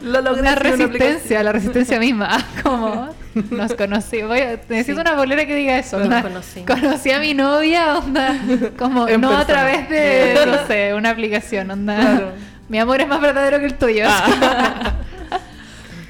Lo 0.00 0.22
logré 0.22 0.40
Una 0.40 0.54
sin 0.54 0.60
resistencia, 0.62 1.42
la 1.42 1.52
resistencia 1.52 1.98
misma. 1.98 2.28
Ah, 2.30 2.44
Como 2.62 3.08
nos 3.50 3.74
conocí. 3.74 4.22
Voy 4.22 4.40
a- 4.40 4.58
necesito 4.68 4.94
Sí. 4.96 5.00
una 5.00 5.12
bolera 5.14 5.44
que 5.46 5.54
diga 5.54 5.76
eso. 5.78 5.98
Nos 5.98 6.22
conocimos. 6.22 6.66
Conocí 6.70 7.10
a 7.10 7.18
mi 7.18 7.34
novia, 7.34 7.98
onda. 7.98 8.34
Como 8.78 9.06
En 9.08 9.20
no 9.20 9.36
a 9.36 9.44
través 9.46 9.90
de, 9.90 10.38
no 10.46 10.66
sé, 10.66 10.94
una 10.94 11.10
aplicación, 11.10 11.70
onda. 11.70 11.96
Claro. 11.96 12.32
Mi 12.70 12.78
amor 12.78 13.02
es 13.02 13.08
más 13.08 13.20
verdadero 13.20 13.58
que 13.58 13.66
el 13.66 13.74
tuyo. 13.74 14.06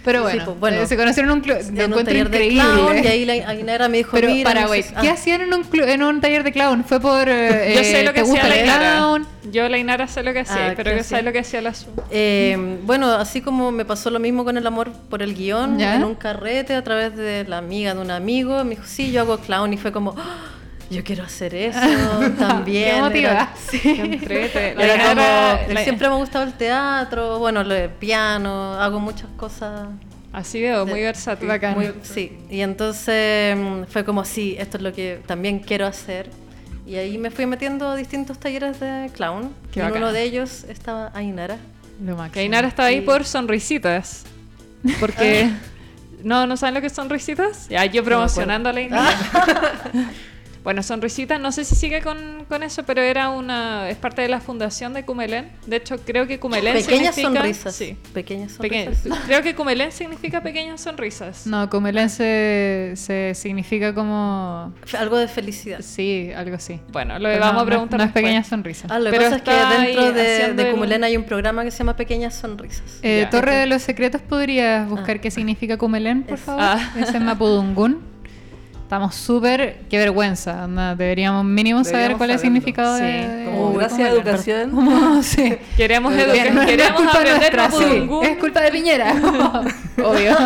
Pero 0.04 0.18
Sí, 0.18 0.22
bueno, 0.24 0.44
pues, 0.46 0.58
bueno, 0.58 0.80
eh, 0.82 0.86
se 0.86 0.96
conocieron 0.96 1.30
en 1.30 1.36
un 1.38 1.42
club. 1.42 1.56
En 1.58 1.68
un 1.74 1.78
encuentro 1.80 2.04
taller 2.04 2.28
de 2.30 2.36
increíble. 2.46 2.62
clown 2.74 3.04
y 3.04 3.06
ahí 3.06 3.24
la 3.24 3.32
Ainara 3.50 3.88
me 3.88 3.98
dijo, 3.98 4.10
Pero 4.12 4.28
mira, 4.30 4.50
para, 4.50 4.66
güey, 4.66 4.82
¿qué 5.00 5.08
ah, 5.08 5.12
hacían 5.12 5.42
en 5.42 5.54
un, 5.54 5.64
en 5.72 6.02
un 6.02 6.20
taller 6.20 6.42
de 6.42 6.50
clown? 6.52 6.84
¿Fue 6.84 6.98
por. 7.00 7.28
eh, 7.28 7.72
Yo 7.76 7.84
sé 7.84 8.02
lo 8.02 8.12
que 8.12 8.22
¿te 8.22 8.26
gusta 8.26 8.46
hacía 8.46 8.56
la 8.56 8.62
Inara. 8.64 8.96
clown? 8.96 9.26
Yo 9.52 9.68
la 9.68 9.78
Inara 9.78 10.08
sé 10.08 10.22
lo 10.24 10.32
que 10.32 10.40
hacía, 10.40 10.70
Ah, 10.70 10.72
pero 10.76 10.90
¿qué 10.90 10.96
que 10.98 11.02
sabe 11.04 11.18
hacía? 11.20 11.22
lo 11.22 11.32
que 11.32 11.38
hacía 11.38 11.62
la 11.62 11.74
Su. 11.74 11.86
Eh, 12.10 12.78
bueno, 12.84 13.12
así 13.12 13.40
como 13.42 13.70
me 13.70 13.84
pasó 13.84 14.10
lo 14.10 14.18
mismo 14.18 14.44
con 14.44 14.56
el 14.56 14.66
amor 14.66 14.90
por 15.08 15.22
el 15.22 15.34
guion, 15.34 15.78
¿Ya? 15.78 15.94
en 15.96 16.04
un 16.04 16.14
carrete 16.16 16.74
a 16.74 16.82
través 16.82 17.16
de 17.16 17.44
la 17.44 17.58
amiga 17.58 17.94
de 17.94 18.00
un 18.00 18.10
amigo, 18.10 18.62
me 18.64 18.70
dijo, 18.70 18.82
sí, 18.86 19.12
yo 19.12 19.20
hago 19.20 19.38
clown 19.38 19.72
y 19.72 19.76
fue 19.76 19.92
como, 19.92 20.14
"Ah, 20.18 20.36
yo 20.92 21.02
quiero 21.04 21.24
hacer 21.24 21.54
eso 21.54 21.80
también. 22.38 22.90
Qué 22.96 23.00
motiva. 23.00 23.30
Era- 23.30 23.54
sí. 23.70 24.20
La 24.76 24.84
Era 24.84 24.94
Inara- 24.96 25.58
como, 25.64 25.74
la- 25.74 25.84
siempre 25.84 26.08
me 26.08 26.14
ha 26.14 26.18
gustado 26.18 26.44
el 26.44 26.52
teatro, 26.54 27.38
bueno, 27.38 27.64
lo 27.64 27.74
de 27.74 27.88
piano, 27.88 28.74
hago 28.74 29.00
muchas 29.00 29.28
cosas. 29.36 29.88
Así 30.32 30.62
veo, 30.62 30.86
muy 30.86 31.00
versátil. 31.02 31.46
Bacán. 31.48 31.74
Muy- 31.74 31.92
sí, 32.02 32.38
y 32.48 32.60
entonces 32.60 33.56
mm, 33.56 33.82
fue 33.88 34.04
como, 34.04 34.24
sí, 34.24 34.56
esto 34.58 34.76
es 34.78 34.82
lo 34.82 34.92
que 34.92 35.20
también 35.26 35.58
quiero 35.58 35.86
hacer. 35.86 36.30
Y 36.86 36.96
ahí 36.96 37.16
me 37.18 37.30
fui 37.30 37.46
metiendo 37.46 37.90
a 37.90 37.96
distintos 37.96 38.38
talleres 38.38 38.80
de 38.80 39.10
clown. 39.14 39.52
Qué 39.72 39.80
y 39.80 39.82
en 39.82 39.88
bacán. 39.88 40.02
uno 40.02 40.12
de 40.12 40.22
ellos 40.22 40.64
estaba 40.68 41.10
Ainara. 41.14 41.56
Lo 42.04 42.16
máximo. 42.16 42.32
Que 42.32 42.40
Ainara 42.40 42.66
estaba 42.68 42.88
ahí 42.88 43.00
Sí. 43.00 43.06
por 43.06 43.24
sonrisitas. 43.24 44.24
Porque. 45.00 45.50
No, 46.24 46.46
¿no 46.46 46.56
saben 46.56 46.74
lo 46.74 46.80
que 46.80 46.86
es 46.86 46.92
sonrisitas? 46.92 47.68
Ya, 47.68 47.84
yo 47.84 48.04
promocionando 48.04 48.68
a 48.68 48.72
la 48.72 48.78
Ainara. 48.78 49.10
Bueno, 50.62 50.82
Sonrisitas, 50.84 51.40
no 51.40 51.50
sé 51.50 51.64
si 51.64 51.74
sigue 51.74 52.02
con, 52.02 52.44
con 52.48 52.62
eso, 52.62 52.84
pero 52.84 53.00
era 53.02 53.30
una. 53.30 53.88
Es 53.90 53.96
parte 53.96 54.22
de 54.22 54.28
la 54.28 54.40
fundación 54.40 54.92
de 54.94 55.04
Cumelén. 55.04 55.50
De 55.66 55.76
hecho, 55.76 55.98
creo 55.98 56.28
que 56.28 56.38
Cumelén 56.38 56.74
Pequeñas 56.74 57.16
significa. 57.16 57.40
sonrisas. 57.40 57.74
Sí. 57.74 57.96
Pequeñas 58.14 58.52
peque- 58.58 58.84
sonrisas. 58.94 59.18
creo 59.26 59.42
que 59.42 59.54
Cumelén 59.56 59.90
significa 59.90 60.40
pequeñas 60.40 60.80
sonrisas. 60.80 61.46
No, 61.48 61.68
Comelén 61.68 62.08
se, 62.10 62.92
se 62.94 63.32
significa 63.34 63.92
como. 63.92 64.72
Algo 64.96 65.18
de 65.18 65.26
felicidad. 65.26 65.80
Sí, 65.82 66.30
algo 66.36 66.54
así. 66.54 66.78
Bueno, 66.92 67.18
lo 67.18 67.28
Pero 67.28 67.40
vamos 67.40 67.54
no, 67.56 67.60
a 67.62 67.66
preguntar. 67.66 67.98
No, 67.98 68.04
no 68.04 68.08
es 68.08 68.14
después. 68.14 68.22
pequeña 68.24 68.44
sonrisa. 68.44 68.86
Ah, 68.88 68.98
lo 69.00 69.06
que 69.10 69.16
Pero 69.18 69.22
pasa 69.24 69.36
es 69.36 69.42
que 69.42 69.84
dentro 69.84 70.12
de, 70.12 70.52
de 70.54 70.62
el- 70.68 70.74
Cumelén 70.74 71.02
hay 71.02 71.16
un 71.16 71.24
programa 71.24 71.64
que 71.64 71.72
se 71.72 71.78
llama 71.78 71.96
Pequeñas 71.96 72.34
Sonrisas. 72.34 73.00
Eh. 73.02 73.26
Torre 73.32 73.56
de 73.56 73.66
los 73.66 73.82
Secretos, 73.82 74.22
¿podrías 74.22 74.88
buscar 74.88 75.16
Ah. 75.16 75.20
qué 75.20 75.30
significa 75.32 75.76
Cumelén, 75.76 76.22
por 76.22 76.38
Es- 76.38 76.44
favor? 76.44 76.62
Ah. 76.64 76.92
Es 76.96 77.12
en 77.12 77.24
Mapudungún. 77.24 78.00
Estamos 78.92 79.14
súper... 79.14 79.78
Qué 79.88 79.96
vergüenza. 79.96 80.64
onda, 80.66 80.94
Deberíamos 80.94 81.46
mínimo 81.46 81.78
saber 81.82 81.92
Deberíamos 82.14 82.18
cuál 82.18 82.28
es 82.30 82.34
el 82.36 82.40
significado 82.42 82.98
Sí, 82.98 83.02
de... 83.04 83.44
Como 83.46 83.70
de 83.70 83.78
gracias 83.78 84.00
a 84.00 84.12
educación. 84.12 84.70
Como, 84.74 85.22
sí. 85.22 85.56
Queremos, 85.78 86.12
educar, 86.12 86.52
no 86.52 86.60
es 86.60 86.66
queremos 86.66 87.00
culpa 87.00 87.10
aprender 87.18 87.56
nuestra, 87.56 87.70
sí. 87.70 88.08
Es 88.22 88.36
culpa 88.36 88.60
de 88.60 88.70
Piñera. 88.70 89.14
Obvio. 90.04 90.36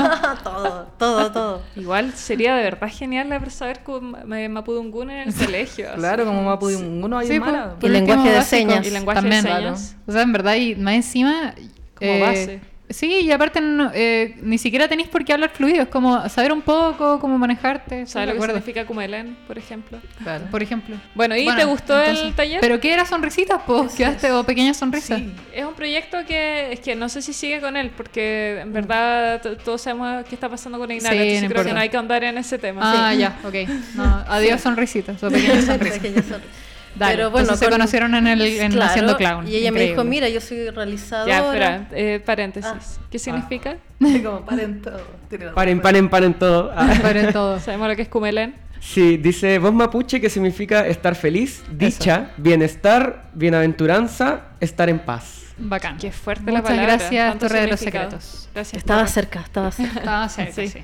todo, 0.44 0.86
todo, 0.96 1.32
todo. 1.32 1.62
Igual 1.74 2.12
sería 2.14 2.54
de 2.54 2.62
verdad 2.62 2.88
genial 2.88 3.32
haber 3.32 3.50
saber 3.50 3.80
cu- 3.80 4.00
ma- 4.00 4.22
Mapudungún 4.48 5.10
en 5.10 5.28
el 5.28 5.34
colegio. 5.34 5.88
así. 5.90 5.98
Claro, 5.98 6.24
como 6.24 6.44
Mapudungun 6.44 7.14
hay 7.14 7.26
Sí, 7.26 7.40
pues, 7.40 7.52
Y 7.82 7.88
lenguaje 7.88 8.30
de 8.30 8.42
señas. 8.42 8.86
Y 8.86 8.90
lenguaje 8.92 9.22
de 9.22 9.28
También. 9.28 9.42
señas. 9.42 9.96
O 10.06 10.12
sea, 10.12 10.22
en 10.22 10.32
verdad, 10.32 10.54
y 10.54 10.76
más 10.76 10.94
encima... 10.94 11.52
Como 11.98 12.20
base. 12.20 12.60
Sí, 12.88 13.20
y 13.22 13.32
aparte 13.32 13.60
no, 13.60 13.90
eh, 13.92 14.36
ni 14.42 14.58
siquiera 14.58 14.86
tenéis 14.86 15.08
por 15.08 15.24
qué 15.24 15.32
hablar 15.32 15.50
fluido, 15.50 15.82
es 15.82 15.88
como 15.88 16.28
saber 16.28 16.52
un 16.52 16.62
poco 16.62 17.18
cómo 17.18 17.36
manejarte. 17.36 18.06
¿Sabes 18.06 18.28
lo 18.28 18.40
que 18.40 18.46
significa 18.46 18.86
Cumelén, 18.86 19.36
por 19.48 19.58
ejemplo? 19.58 19.98
Claro. 20.22 20.44
Por 20.52 20.62
ejemplo. 20.62 20.96
Bueno, 21.14 21.36
¿y 21.36 21.46
te 21.54 21.64
gustó 21.64 22.00
el 22.00 22.32
taller? 22.34 22.60
¿Pero 22.60 22.78
qué 22.78 22.92
era 22.94 23.04
sonrisitas? 23.04 23.60
Pues 23.66 23.92
quedaste 23.94 24.30
o 24.30 24.44
pequeñas 24.44 24.76
sonrisas. 24.76 25.18
Sí. 25.18 25.32
Es 25.52 25.64
un 25.64 25.74
proyecto 25.74 26.18
que 26.28 26.72
es 26.72 26.80
que 26.80 26.94
no 26.94 27.08
sé 27.08 27.22
si 27.22 27.32
sigue 27.32 27.60
con 27.60 27.76
él, 27.76 27.90
porque 27.96 28.60
en 28.60 28.72
verdad 28.72 29.40
t- 29.40 29.56
todos 29.56 29.80
sabemos 29.82 30.24
qué 30.28 30.36
está 30.36 30.48
pasando 30.48 30.78
con 30.78 30.90
Ignara, 30.90 31.14
Sí, 31.14 31.20
entonces 31.22 31.42
no 31.42 31.48
creo 31.48 31.64
que 31.64 31.72
no 31.72 31.80
hay 31.80 31.88
que 31.88 31.96
andar 31.96 32.22
en 32.22 32.38
ese 32.38 32.58
tema. 32.58 32.80
Ah, 32.84 33.12
ya, 33.14 33.36
ok. 33.44 33.54
No, 33.96 34.04
adiós 34.28 34.60
sonrisitas 34.60 35.20
o 35.24 35.28
pequeñas 35.30 35.64
sonrisas. 35.64 35.98
Pequeñas 36.00 36.24
sonrisas. 36.26 36.65
Dale, 36.98 37.14
Pero 37.16 37.30
bueno, 37.30 37.42
entonces 37.44 37.58
se 37.60 37.64
con- 37.66 37.72
conocieron 37.78 38.14
en 38.14 38.26
el 38.26 38.40
en 38.42 38.72
Claro, 38.72 38.90
haciendo 38.90 39.16
clown. 39.16 39.46
Y 39.46 39.56
ella 39.56 39.70
me 39.72 39.80
dijo, 39.80 39.92
Increíble. 40.02 40.10
mira, 40.10 40.28
yo 40.28 40.40
soy 40.40 40.70
realizadora. 40.70 41.28
Ya, 41.28 41.46
espera, 41.46 41.88
eh, 41.92 42.20
paréntesis. 42.24 42.70
Ah. 42.74 43.06
¿Qué 43.10 43.18
significa? 43.18 43.76
Así 44.02 44.22
como 44.24 44.40
paren 44.46 44.80
todo. 44.82 45.00
La 45.30 45.52
Paren, 45.54 45.80
paren, 45.80 46.08
paren 46.08 46.34
todo. 46.34 46.72
Ah. 46.76 46.94
Para 47.02 47.32
todo. 47.32 47.60
¿Sabemos 47.60 47.88
lo 47.88 47.96
que 47.96 48.02
es 48.02 48.08
Cumelén? 48.08 48.54
Sí, 48.80 49.16
dice 49.16 49.58
voz 49.58 49.72
mapuche 49.74 50.20
que 50.20 50.30
significa 50.30 50.86
estar 50.86 51.14
feliz, 51.16 51.64
dicha, 51.72 52.30
bienestar, 52.36 53.30
bienaventuranza, 53.34 54.42
estar 54.60 54.88
en 54.88 54.98
paz. 55.00 55.42
Bacán. 55.58 55.96
Qué 55.96 56.12
fuerte 56.12 56.44
la 56.52 56.60
Muchas 56.60 56.76
palabra. 56.76 56.96
gracias, 56.96 57.30
tanto 57.30 57.48
Torre 57.48 57.60
de 57.62 57.66
los. 57.68 57.80
Secretos. 57.80 58.48
Gracias. 58.54 58.78
Estaba 58.78 59.06
cerca, 59.06 59.40
estaba 59.40 59.70
cerca. 59.72 59.98
Estaba 59.98 60.28
cerca, 60.28 60.52
Sí. 60.52 60.68
sí. 60.68 60.78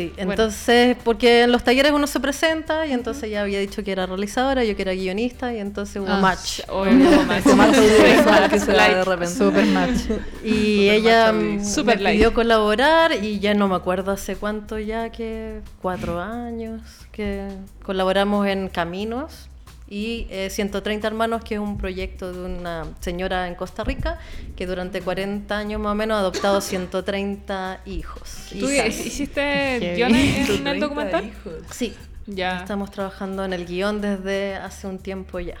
Sí, 0.00 0.12
Bueno. 0.16 0.32
entonces, 0.32 0.96
porque 1.04 1.42
en 1.42 1.52
los 1.52 1.62
talleres 1.64 1.92
uno 1.92 2.06
se 2.06 2.20
presenta 2.20 2.86
y 2.86 2.92
entonces 2.92 3.30
ya 3.30 3.42
había 3.42 3.58
dicho 3.60 3.82
que 3.84 3.92
era 3.92 4.06
realizadora, 4.06 4.64
yo 4.64 4.74
que 4.76 4.82
era 4.82 4.92
guionista 4.94 5.52
y 5.52 5.58
entonces 5.58 5.96
hubo 5.96 6.08
Ah, 6.08 6.20
match. 6.20 6.60
Obvio, 6.68 6.96
de 6.96 7.16
repente. 9.04 9.26
Super 9.26 9.66
match. 9.66 10.00
Y 10.44 10.88
Super 10.88 10.94
ella 10.94 11.32
y- 11.34 11.64
Super 11.64 11.96
me 11.98 12.02
light. 12.04 12.16
pidió 12.16 12.32
colaborar 12.34 13.12
y 13.22 13.38
ya 13.40 13.52
no 13.54 13.68
me 13.68 13.74
acuerdo 13.74 14.12
hace 14.12 14.36
cuánto 14.36 14.78
ya 14.78 15.10
que 15.10 15.60
cuatro 15.82 16.20
años 16.20 16.80
que 17.12 17.48
colaboramos 17.84 18.46
en 18.46 18.68
Caminos 18.68 19.49
y 19.90 20.28
eh, 20.30 20.48
130 20.50 21.06
hermanos, 21.08 21.42
que 21.42 21.54
es 21.56 21.60
un 21.60 21.76
proyecto 21.76 22.32
de 22.32 22.40
una 22.46 22.84
señora 23.00 23.48
en 23.48 23.56
Costa 23.56 23.82
Rica 23.82 24.18
que 24.56 24.66
durante 24.66 25.00
40 25.02 25.58
años 25.58 25.80
más 25.80 25.92
o 25.92 25.94
menos 25.96 26.16
ha 26.16 26.20
adoptado 26.20 26.60
130 26.60 27.80
hijos. 27.86 28.46
¿Tú 28.58 28.70
hiciste 28.70 29.94
guiones 29.96 30.38
en 30.38 30.46
130 30.46 30.70
el 30.70 30.80
documental? 30.80 31.24
hijos. 31.26 31.54
Sí, 31.72 31.94
Ya. 32.26 32.60
estamos 32.60 32.92
trabajando 32.92 33.44
en 33.44 33.52
el 33.52 33.66
guion 33.66 34.00
desde 34.00 34.54
hace 34.54 34.86
un 34.86 34.98
tiempo 35.00 35.40
ya. 35.40 35.58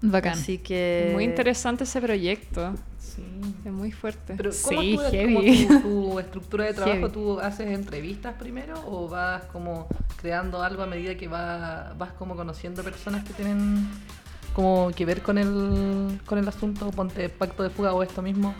Bacán. 0.00 0.34
Así 0.34 0.58
que... 0.58 1.10
Muy 1.12 1.24
interesante 1.24 1.82
ese 1.84 2.00
proyecto. 2.00 2.72
Sí. 3.00 3.24
Es 3.66 3.72
muy 3.72 3.90
fuerte. 3.90 4.34
Pero 4.36 4.50
¿cómo 4.62 4.80
Sí, 4.80 4.96
tú- 4.96 5.02
heavy. 5.10 5.66
como 5.66 5.80
tu, 5.82 6.12
tu 6.12 6.18
estructura 6.20 6.64
de 6.66 6.74
trabajo? 6.74 6.98
Heavy. 6.98 7.12
¿Tú 7.12 7.40
haces 7.40 7.66
entrevistas 7.68 8.34
primero 8.38 8.74
o 8.86 9.08
vas 9.08 9.42
como 9.52 9.88
creando 10.20 10.62
algo 10.62 10.82
a 10.84 10.86
medida 10.86 11.16
que 11.16 11.26
va, 11.26 11.92
vas 11.98 12.12
como 12.12 12.36
conociendo 12.36 12.84
personas 12.84 13.24
que 13.24 13.32
tienen 13.32 13.88
como 14.54 14.90
que 14.94 15.04
ver 15.04 15.20
con 15.20 15.36
el, 15.38 16.20
con 16.26 16.38
el 16.38 16.46
asunto? 16.46 16.90
Ponte 16.92 17.28
pacto 17.28 17.64
de 17.64 17.70
fuga 17.70 17.92
o 17.92 18.02
esto 18.04 18.22
mismo. 18.22 18.54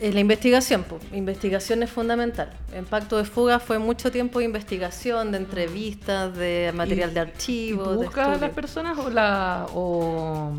Eh, 0.00 0.12
la 0.12 0.20
investigación, 0.20 0.84
pues. 0.88 1.02
investigación 1.12 1.82
es 1.82 1.90
fundamental. 1.90 2.50
En 2.72 2.84
Pacto 2.84 3.16
de 3.16 3.24
Fuga 3.24 3.58
fue 3.58 3.80
mucho 3.80 4.12
tiempo 4.12 4.38
de 4.38 4.44
investigación, 4.44 5.32
de 5.32 5.38
entrevistas, 5.38 6.36
de 6.36 6.72
material 6.72 7.10
¿Y- 7.10 7.14
de 7.14 7.18
¿Y 7.18 7.22
archivo. 7.22 7.84
tú 7.84 7.90
de 7.90 7.96
buscas 8.06 8.28
a 8.28 8.36
las 8.36 8.50
personas 8.52 8.96
o, 8.96 9.10
la, 9.10 9.66
o, 9.74 10.52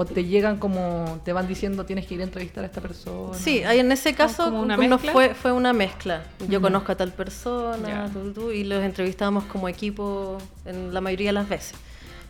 o 0.00 0.06
te 0.06 0.24
llegan 0.24 0.56
como, 0.56 1.20
te 1.26 1.34
van 1.34 1.46
diciendo 1.46 1.84
tienes 1.84 2.06
que 2.06 2.14
ir 2.14 2.22
a 2.22 2.24
entrevistar 2.24 2.64
a 2.64 2.66
esta 2.68 2.80
persona? 2.80 3.36
Sí, 3.36 3.62
ahí 3.64 3.80
en 3.80 3.92
ese 3.92 4.14
caso 4.14 4.44
como 4.44 4.62
una 4.62 4.98
fue, 4.98 5.34
fue 5.34 5.52
una 5.52 5.74
mezcla. 5.74 6.22
Yo 6.48 6.62
conozco 6.62 6.92
a 6.92 6.94
tal 6.94 7.12
persona 7.12 7.86
Ya. 7.86 8.10
tú, 8.10 8.32
tú, 8.32 8.50
y 8.50 8.64
los 8.64 8.82
entrevistamos 8.82 9.44
como 9.44 9.68
equipo 9.68 10.38
en 10.64 10.94
la 10.94 11.02
mayoría 11.02 11.28
de 11.28 11.32
las 11.34 11.50
veces. 11.50 11.74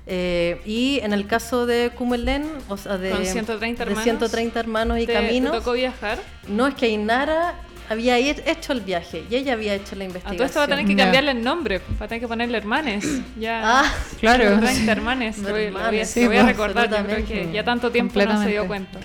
Eh, 0.08 0.60
y 0.66 0.98
en 1.04 1.12
el 1.12 1.28
caso 1.28 1.64
de 1.64 1.92
Cumelén, 1.96 2.50
o 2.68 2.76
sea, 2.76 2.98
de, 2.98 3.10
Con 3.12 3.24
130 3.24 3.84
de 3.84 3.90
hermanos, 3.90 4.02
130 4.02 4.58
hermanos 4.58 4.98
y 4.98 5.06
¿Te, 5.06 5.12
caminos, 5.12 5.52
te 5.52 5.58
tocó 5.58 5.74
viajar? 5.74 6.18
no 6.48 6.66
es 6.66 6.74
que 6.74 6.86
Ainara 6.86 7.54
había 7.91 8.18
he- 8.18 8.43
hecho 8.51 8.72
el 8.72 8.80
viaje 8.80 9.24
y 9.28 9.34
ella 9.34 9.53
había 9.55 9.74
hecho 9.74 9.97
la 9.97 10.05
A 10.05 10.07
investigación. 10.07 10.36
todo 10.38 10.47
esto 10.47 10.59
va 10.61 10.64
a 10.64 10.68
tener 10.68 10.86
que 10.86 10.97
cambiarle 10.97 11.32
el 11.32 11.43
nombre. 11.43 11.80
Va 12.01 12.07
a 12.07 12.09
tener 12.09 12.20
que 12.22 12.28
ponerle 12.28 12.57
hermanes. 12.57 13.05
Ya. 13.38 13.61
Ah, 13.80 13.93
Claro. 14.20 14.59
30 14.61 14.91
hermanes. 14.93 15.38
Lo 15.38 15.51
voy, 15.51 15.66
lo 15.66 15.72
voy 15.72 15.80
a, 15.80 15.84
lo 15.84 15.91
voy 15.91 16.01
a 16.01 16.05
sí, 16.07 16.26
recordar. 16.28 16.88
Yo 16.91 17.05
creo 17.05 17.26
que 17.26 17.51
ya 17.53 17.64
tanto 17.64 17.91
tiempo 17.91 18.20
no 18.22 18.43
se 18.43 18.49
dio 18.51 18.66
cuenta. 18.66 18.99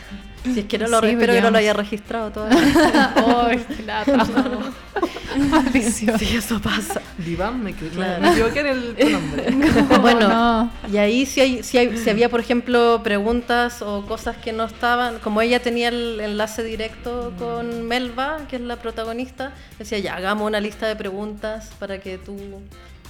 Si 0.53 0.59
es 0.61 0.65
que 0.65 0.77
no 0.77 0.87
lo 0.87 0.99
Sí, 1.01 1.07
espero 1.07 1.33
que 1.33 1.41
no 1.41 1.51
lo 1.51 1.57
haya 1.57 1.73
registrado 1.73 2.31
todavía. 2.31 3.13
¡Ay, 3.47 3.65
qué 3.75 3.83
lata! 3.83 4.25
Maldición. 5.37 6.17
sí, 6.17 6.35
eso 6.37 6.61
pasa. 6.61 7.01
Diván, 7.17 7.61
me, 7.63 7.71
equi- 7.75 7.89
Claro. 7.89 8.21
me 8.21 8.31
equivoqué 8.31 8.59
en 8.61 8.67
el 8.67 8.95
tu 8.99 9.09
nombre. 9.09 9.51
bueno, 9.99 10.27
no. 10.29 10.71
y 10.91 10.97
ahí 10.97 11.25
si, 11.25 11.41
hay, 11.41 11.63
si, 11.63 11.77
hay- 11.77 11.97
si 11.97 12.09
había, 12.09 12.29
por 12.29 12.39
ejemplo, 12.39 13.01
preguntas 13.03 13.81
o 13.81 14.05
cosas 14.05 14.37
que 14.37 14.53
no 14.53 14.63
estaban, 14.63 15.19
como 15.19 15.41
ella 15.41 15.59
tenía 15.61 15.89
el 15.89 16.19
enlace 16.21 16.63
directo 16.63 17.33
con 17.37 17.85
Melba, 17.87 18.39
que 18.49 18.55
es 18.55 18.61
la 18.61 18.77
protagonista, 18.77 19.51
decía, 19.77 19.99
ya, 19.99 20.15
hagamos 20.15 20.47
una 20.47 20.59
lista 20.61 20.87
de 20.87 20.95
preguntas 20.95 21.69
para 21.79 21.99
que 21.99 22.17
tú 22.17 22.37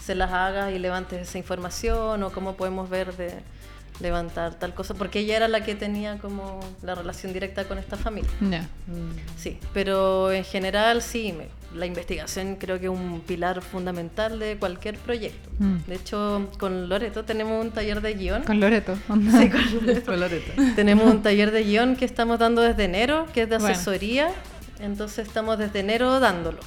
se 0.04 0.16
las 0.16 0.32
hagas 0.32 0.74
y 0.74 0.80
levantes 0.80 1.28
esa 1.28 1.38
información 1.38 2.24
o 2.24 2.32
cómo 2.32 2.56
podemos 2.56 2.90
ver 2.90 3.16
de 3.18 3.34
levantar 4.00 4.56
tal 4.56 4.74
cosa, 4.74 4.94
porque 4.94 5.20
ella 5.20 5.38
era 5.38 5.48
la 5.48 5.64
que 5.64 5.74
tenía 5.76 6.18
como 6.18 6.60
la 6.82 6.96
relación 6.96 7.32
directa 7.34 7.66
con 7.66 7.78
esta 7.78 7.96
familia. 7.98 8.30
Ya. 8.42 8.68
Sí, 9.38 9.58
pero 9.74 10.32
en 10.32 10.44
general 10.44 11.02
sí, 11.02 11.34
me- 11.34 11.48
la 11.78 11.86
investigación 11.86 12.56
creo 12.56 12.80
que 12.80 12.86
es 12.86 12.92
un 12.92 13.22
pilar 13.22 13.62
fundamental 13.62 14.40
de 14.40 14.58
cualquier 14.58 14.98
proyecto. 14.98 15.50
Mm. 15.60 15.76
De 15.88 15.96
hecho, 15.96 16.50
con 16.58 16.88
Loreto 16.88 17.26
tenemos 17.26 17.64
un 17.64 17.72
taller 17.72 18.02
de 18.02 18.14
guion. 18.14 18.44
Con 18.44 18.60
Loreto. 18.60 18.96
Sí, 19.08 19.50
con 19.50 19.62
Loreto. 19.86 20.02
Fue 20.06 20.18
Loreto. 20.18 20.52
Tenemos 20.76 21.06
un 21.12 21.22
taller 21.22 21.52
de 21.52 21.64
guion 21.64 21.96
que 21.96 22.06
estamos 22.06 22.40
dando 22.40 22.62
desde 22.62 22.86
enero, 22.86 23.26
que 23.34 23.42
es 23.44 23.50
de 23.50 23.58
Bueno. 23.58 23.74
asesoría. 23.74 24.30
Entonces 24.80 25.28
estamos 25.28 25.58
desde 25.58 25.80
enero 25.80 26.20
dándolo. 26.20 26.60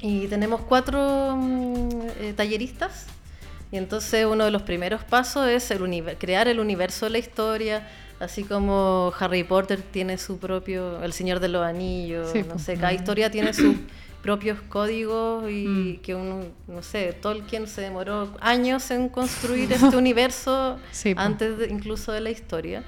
Y 0.00 0.26
tenemos 0.26 0.60
cuatro 0.62 1.36
mm, 1.36 1.88
eh, 2.20 2.32
talleristas. 2.36 3.06
Y 3.72 3.78
entonces 3.78 4.26
uno 4.26 4.44
de 4.44 4.50
los 4.52 4.62
primeros 4.62 5.02
pasos 5.02 5.48
es 5.48 5.70
el 5.70 5.80
crear 6.18 6.46
el 6.46 6.60
universo 6.60 7.06
de 7.06 7.10
la 7.10 7.18
historia, 7.18 7.88
así 8.20 8.44
como 8.44 9.12
Harry 9.18 9.42
Potter 9.44 9.80
tiene 9.80 10.18
su 10.18 10.38
propio, 10.38 11.02
El 11.02 11.12
Señor 11.14 11.40
de 11.40 11.48
los 11.48 11.64
Anillos, 11.64 12.30
Sí, 12.32 12.42
no 12.46 12.58
sé, 12.58 12.74
cada 12.76 12.92
historia 12.92 13.30
tiene 13.30 13.52
sus 13.54 13.74
propios 14.22 14.60
códigos 14.68 15.50
y 15.50 15.66
Mm. 15.66 15.96
que 16.02 16.14
uno, 16.14 16.44
no 16.68 16.82
sé, 16.82 17.12
Tolkien 17.14 17.66
se 17.66 17.80
demoró 17.80 18.28
años 18.40 18.90
en 18.90 19.08
construir 19.08 19.72
este 19.72 19.96
universo 19.96 20.78
Sí, 20.92 21.14
antes 21.16 21.56
de- 21.58 21.68
incluso 21.68 22.12
de 22.12 22.20
la 22.20 22.30
historia. 22.30 22.84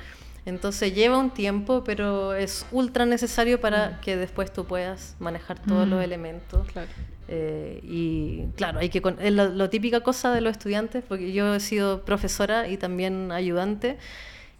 Entonces 0.46 0.94
lleva 0.94 1.16
un 1.18 1.30
tiempo, 1.30 1.84
pero 1.84 2.34
es 2.34 2.66
ultra 2.70 3.06
necesario 3.06 3.60
para 3.60 4.00
que 4.02 4.16
después 4.16 4.52
tú 4.52 4.64
puedas 4.66 5.16
manejar 5.18 5.58
todos 5.58 5.86
Mm. 5.86 5.90
los 5.90 6.04
elementos. 6.04 6.66
Claro. 6.72 6.88
Eh, 7.28 7.80
y 7.82 8.44
claro, 8.56 8.78
hay 8.80 8.90
que 8.90 9.00
con- 9.00 9.16
es 9.20 9.32
lo, 9.32 9.48
lo 9.48 9.70
típica 9.70 10.00
cosa 10.00 10.30
de 10.32 10.42
los 10.42 10.52
estudiantes, 10.52 11.02
porque 11.08 11.32
yo 11.32 11.54
he 11.54 11.60
sido 11.60 12.04
profesora 12.04 12.68
y 12.68 12.76
también 12.76 13.32
ayudante. 13.32 13.96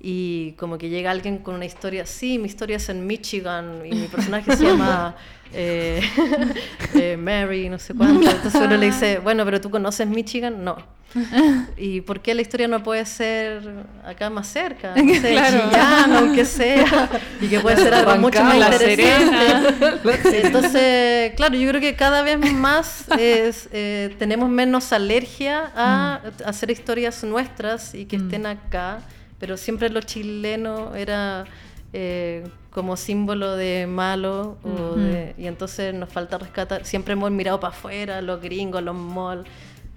Y 0.01 0.53
como 0.53 0.77
que 0.79 0.89
llega 0.91 1.11
alguien 1.11 1.39
con 1.39 1.55
una 1.55 1.65
historia, 1.67 2.05
sí, 2.07 2.39
mi 2.39 2.47
historia 2.47 2.77
es 2.77 2.89
en 2.89 3.07
Michigan 3.07 3.83
y 3.85 3.95
mi 3.95 4.07
personaje 4.09 4.55
se 4.57 4.65
llama 4.65 5.15
eh, 5.53 6.01
eh, 6.95 7.17
Mary, 7.19 7.69
no 7.69 7.79
sé 7.79 7.95
cuánto. 7.95 8.29
Entonces 8.31 8.61
uno 8.61 8.77
le 8.77 8.87
dice, 8.87 9.19
bueno, 9.19 9.45
pero 9.45 9.61
tú 9.61 9.71
conoces 9.71 10.07
Michigan? 10.09 10.65
No. 10.65 10.77
¿Y 11.77 12.01
por 12.01 12.21
qué 12.21 12.35
la 12.35 12.43
historia 12.43 12.67
no 12.69 12.83
puede 12.83 13.05
ser 13.07 13.63
acá 14.05 14.31
más 14.31 14.47
cerca? 14.49 14.95
No 15.03 15.15
sé, 15.15 15.31
Claro. 15.33 15.71
Chillán, 15.71 16.13
aunque 16.17 16.45
sea. 16.45 17.09
Y 17.41 17.47
que 17.49 17.61
puede 17.61 17.77
ser 17.77 17.95
algo 17.95 18.17
mucho 18.17 18.43
más 18.43 18.55
interesante. 18.57 18.97
Serena. 20.23 20.47
Entonces, 20.47 21.33
claro, 21.37 21.55
yo 21.57 21.69
creo 21.69 21.81
que 21.81 21.95
cada 21.97 22.23
vez 22.23 22.39
más 22.53 23.07
es, 23.19 23.69
eh, 23.73 24.15
tenemos 24.19 24.49
menos 24.49 24.93
alergia 24.93 25.71
a 25.77 26.21
hacer 26.45 26.71
historias 26.71 27.23
nuestras 27.25 27.95
y 27.95 28.07
que 28.07 28.17
estén 28.17 28.47
acá, 28.47 29.01
pero 29.39 29.57
siempre 29.57 29.91
lo 29.91 30.01
chileno 30.01 30.95
era 30.95 31.45
eh, 31.93 32.45
como 32.71 32.97
símbolo 32.97 33.57
de 33.57 33.87
malo 33.87 34.59
o 34.65 34.97
de- 34.97 35.35
y 35.39 35.47
entonces 35.47 35.95
nos 35.95 36.09
falta 36.09 36.39
rescatar, 36.39 36.85
siempre 36.85 37.13
hemos 37.13 37.31
mirado 37.31 37.61
para 37.61 37.73
afuera, 37.73 38.21
los 38.21 38.41
gringos, 38.41 38.83
los 38.83 38.97
malls, 38.97 39.47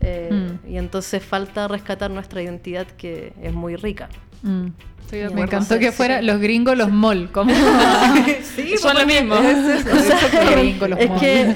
eh, 0.02 0.30
Mm. 0.32 0.70
y 0.70 0.78
entonces 0.78 1.24
falta 1.24 1.68
rescatar 1.68 2.12
nuestra 2.12 2.42
identidad 2.42 2.86
que 2.88 3.34
es 3.42 3.54
muy 3.54 3.76
rica. 3.76 4.10
Mm. 4.44 4.68
Estoy 5.08 5.20
de 5.20 5.30
Me 5.30 5.42
encantó 5.44 5.80
que 5.80 5.92
Sí. 5.92 5.96
fuera 5.98 6.22
los 6.22 6.40
gringos, 6.42 6.78
los 6.78 6.92
mall. 6.92 7.30
Como... 7.32 7.54
Sí, 8.56 8.78
Son 8.82 8.98
lo 8.98 9.06
mismo. 9.06 9.36
O 9.36 9.40
sea, 9.42 10.20
Los 10.44 10.52
gringos, 10.52 10.90
los 10.90 11.00
es 11.00 11.12
que, 11.20 11.56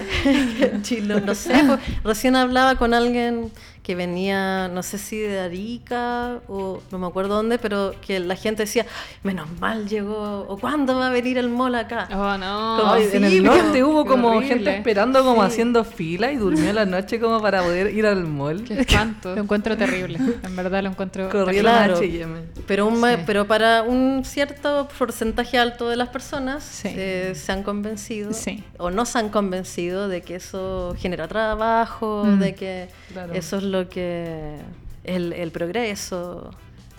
Chile, 0.84 1.22
no 1.26 1.36
sé, 1.36 1.54
pues, 1.68 1.80
recién 2.04 2.36
hablaba 2.36 2.76
con 2.76 2.94
alguien 2.94 3.52
que 3.84 3.96
venía, 3.96 4.68
no 4.68 4.84
sé 4.84 5.00
si 5.00 5.18
de 5.18 5.40
Arica 5.40 6.38
o 6.48 6.84
no 6.92 7.00
me 7.00 7.08
acuerdo 7.08 7.34
dónde, 7.38 7.58
pero 7.58 7.96
que 8.06 8.20
la 8.20 8.36
gente 8.36 8.64
decía, 8.64 8.86
menos 9.24 9.48
mal 9.60 9.90
llegó, 9.90 10.46
o 10.48 10.60
cuándo 10.60 11.00
va 11.00 11.08
a 11.08 11.10
venir 11.10 11.40
el 11.40 11.50
mall 11.50 11.74
acá. 11.74 12.08
Oh, 12.14 12.38
no. 12.38 12.78
Como 12.80 12.94
Ay, 12.94 13.08
sí, 13.10 13.18
en 13.18 13.24
el 13.24 13.42
pero- 13.42 13.56
norte 13.56 13.84
hubo 13.84 14.06
como 14.06 14.28
horrible. 14.30 14.48
gente 14.56 14.78
esperando 14.78 15.24
como 15.24 15.42
Sí. 15.42 15.48
haciendo 15.48 15.84
fila 15.84 16.32
y 16.32 16.36
durmió 16.36 16.72
la 16.74 16.86
noche 16.86 17.20
como 17.20 17.42
para 17.42 17.64
poder 17.64 17.92
ir 17.96 18.06
al 18.06 18.28
mall. 18.28 18.64
Qué 18.64 18.82
espanto. 18.82 19.34
Lo 19.36 19.42
encuentro 19.42 19.76
terrible. 19.76 20.20
En 20.44 20.56
verdad 20.56 20.84
lo 20.84 20.90
encuentro. 20.90 21.28
Corriendo 21.30 21.72
Claro. 21.72 21.96
a 21.96 21.98
H&M. 21.98 22.40
Pero, 22.68 22.86
un 22.86 22.98
Sí. 23.02 23.08
pero 23.26 23.41
para 23.48 23.84
un 23.84 24.24
cierto 24.26 24.88
porcentaje 24.98 25.58
alto 25.58 25.90
de 25.90 25.96
las 25.96 26.10
personas 26.10 26.64
Sí. 26.64 26.90
eh, 26.92 27.34
se 27.36 27.52
han 27.52 27.64
convencido 27.64 28.34
Sí. 28.34 28.64
o 28.78 28.90
no 28.92 29.06
se 29.06 29.20
han 29.20 29.30
convencido 29.30 30.08
de 30.08 30.22
que 30.22 30.36
eso 30.36 30.96
genera 30.98 31.28
trabajo, 31.28 32.24
Mm. 32.26 32.40
de 32.40 32.56
que 32.56 32.88
Claro. 33.14 33.34
eso 33.34 33.58
es 33.58 33.64
lo 33.64 33.90
que 33.90 34.56
el, 35.04 35.34
el 35.34 35.52
progreso, 35.52 36.52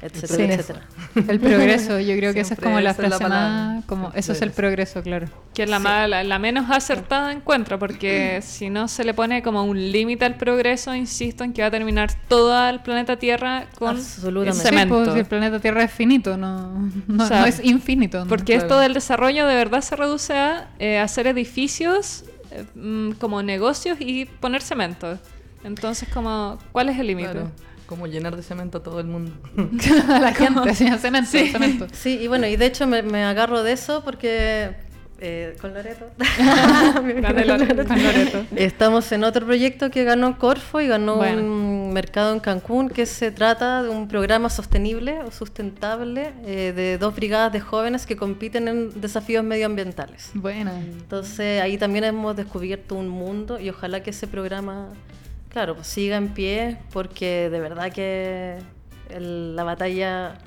etcétera, 0.03 0.37
Sí. 0.37 0.53
etcétera. 0.53 0.87
El 1.33 1.39
progreso, 1.41 2.01
yo 2.01 2.17
creo 2.17 2.35
que 2.35 2.41
esa 2.41 2.55
es 2.55 2.61
como 2.61 2.81
la 2.81 2.93
frase 2.93 3.27
más. 3.29 3.85
Como, 3.87 4.09
El 4.13 4.19
eso 4.19 4.33
es 4.33 4.43
el 4.43 4.51
progreso, 4.51 5.01
claro. 5.03 5.29
Que 5.55 5.63
es 5.63 5.71
la, 5.71 5.79
más- 5.79 6.09
la, 6.09 6.25
la 6.25 6.39
menos 6.39 6.71
acertada 6.71 7.31
encuentro, 7.33 7.79
porque 7.79 8.41
si 8.43 8.69
no 8.69 8.89
se 8.89 9.05
le 9.05 9.15
pone 9.15 9.43
como 9.43 9.63
un 9.65 9.93
límite 9.93 10.25
al 10.25 10.35
progreso, 10.37 10.95
insisto 10.95 11.45
en 11.45 11.53
que 11.53 11.63
va 11.63 11.69
a 11.69 11.71
terminar 11.71 12.11
todo 12.29 12.69
el 12.69 12.81
planeta 12.81 13.17
Tierra 13.17 13.67
con 13.79 13.97
Absolutamente. 13.97 14.59
Sí, 14.61 14.69
cemento. 14.69 15.05
pues, 15.05 15.17
el 15.17 15.25
planeta 15.27 15.61
Tierra 15.61 15.85
es 15.85 15.93
finito, 15.93 16.37
no, 16.37 16.91
no, 17.07 17.25
O 17.25 17.27
sea, 17.27 17.41
no 17.41 17.47
es 17.47 17.65
infinito. 17.65 18.21
¿no? 18.25 18.27
Porque 18.27 18.55
Claro. 18.55 18.63
esto 18.63 18.81
del 18.81 18.95
desarrollo 18.95 19.47
de 19.47 19.55
verdad 19.55 19.83
se 19.83 19.95
reduce 19.97 20.35
a 20.35 20.69
eh, 20.79 20.99
hacer 20.99 21.27
edificios 21.29 22.25
eh, 22.51 22.65
mm, 22.75 23.13
como 23.13 23.43
negocios 23.43 23.99
y 24.01 24.25
poner 24.27 24.63
cemento. 24.63 25.19
Entonces, 25.65 26.09
como, 26.13 26.59
¿cuál 26.73 26.89
es 26.89 26.99
el 26.99 27.07
límite? 27.07 27.31
Claro, 27.31 27.51
como 27.93 28.07
llenar 28.07 28.37
de 28.37 28.43
cemento 28.43 28.79
a 28.79 28.83
todo 28.83 29.01
el 29.01 29.07
mundo. 29.07 29.33
a 30.09 30.19
la 30.19 30.33
gente, 30.33 30.75
sí, 30.75 30.89
cemento, 30.99 31.31
cemento. 31.31 31.87
Sí, 31.93 32.19
y 32.23 32.27
bueno, 32.27 32.47
y 32.47 32.57
de 32.57 32.65
hecho 32.65 32.87
me, 32.87 33.03
me 33.03 33.23
agarro 33.23 33.63
de 33.63 33.73
eso 33.73 34.03
porque 34.03 34.71
eh, 35.21 35.55
con 35.61 35.75
Loreto. 35.75 36.07
Estamos 38.57 39.13
en 39.13 39.25
otro 39.25 39.45
proyecto 39.45 39.91
que 39.91 40.05
ganó 40.05 40.39
Corfo 40.39 40.81
y 40.81 40.89
ganó 40.89 41.17
Bueno. 41.17 41.43
un 41.43 41.83
un 41.93 41.95
mercado 41.95 42.33
en 42.33 42.41
Cancún 42.41 42.89
que 42.89 43.05
se 43.05 43.31
trata 43.31 43.83
de 43.83 43.91
un 43.91 44.09
programa 44.09 44.49
sostenible 44.49 45.21
o 45.21 45.31
sustentable 45.31 46.33
eh, 46.47 46.73
de 46.75 46.97
dos 46.97 47.15
brigadas 47.15 47.53
de 47.53 47.61
jóvenes 47.61 48.07
que 48.07 48.17
compiten 48.17 48.67
en 48.67 49.01
desafíos 49.01 49.45
medioambientales. 49.45 50.31
Bueno. 50.33 50.73
Entonces 50.73 51.61
ahí 51.61 51.77
también 51.77 52.05
hemos 52.05 52.35
descubierto 52.35 52.95
un 52.95 53.09
mundo 53.09 53.61
y 53.61 53.69
ojalá 53.69 54.03
que 54.03 54.11
ese 54.11 54.27
programa, 54.27 54.89
claro, 55.53 55.75
pues 55.75 55.87
siga 55.87 56.17
en 56.17 56.29
pie 56.35 56.79
porque 56.93 57.49
de 57.51 57.61
verdad 57.61 57.93
que 57.93 58.59
el- 59.11 59.55
la 59.57 59.65
batalla 59.65 60.39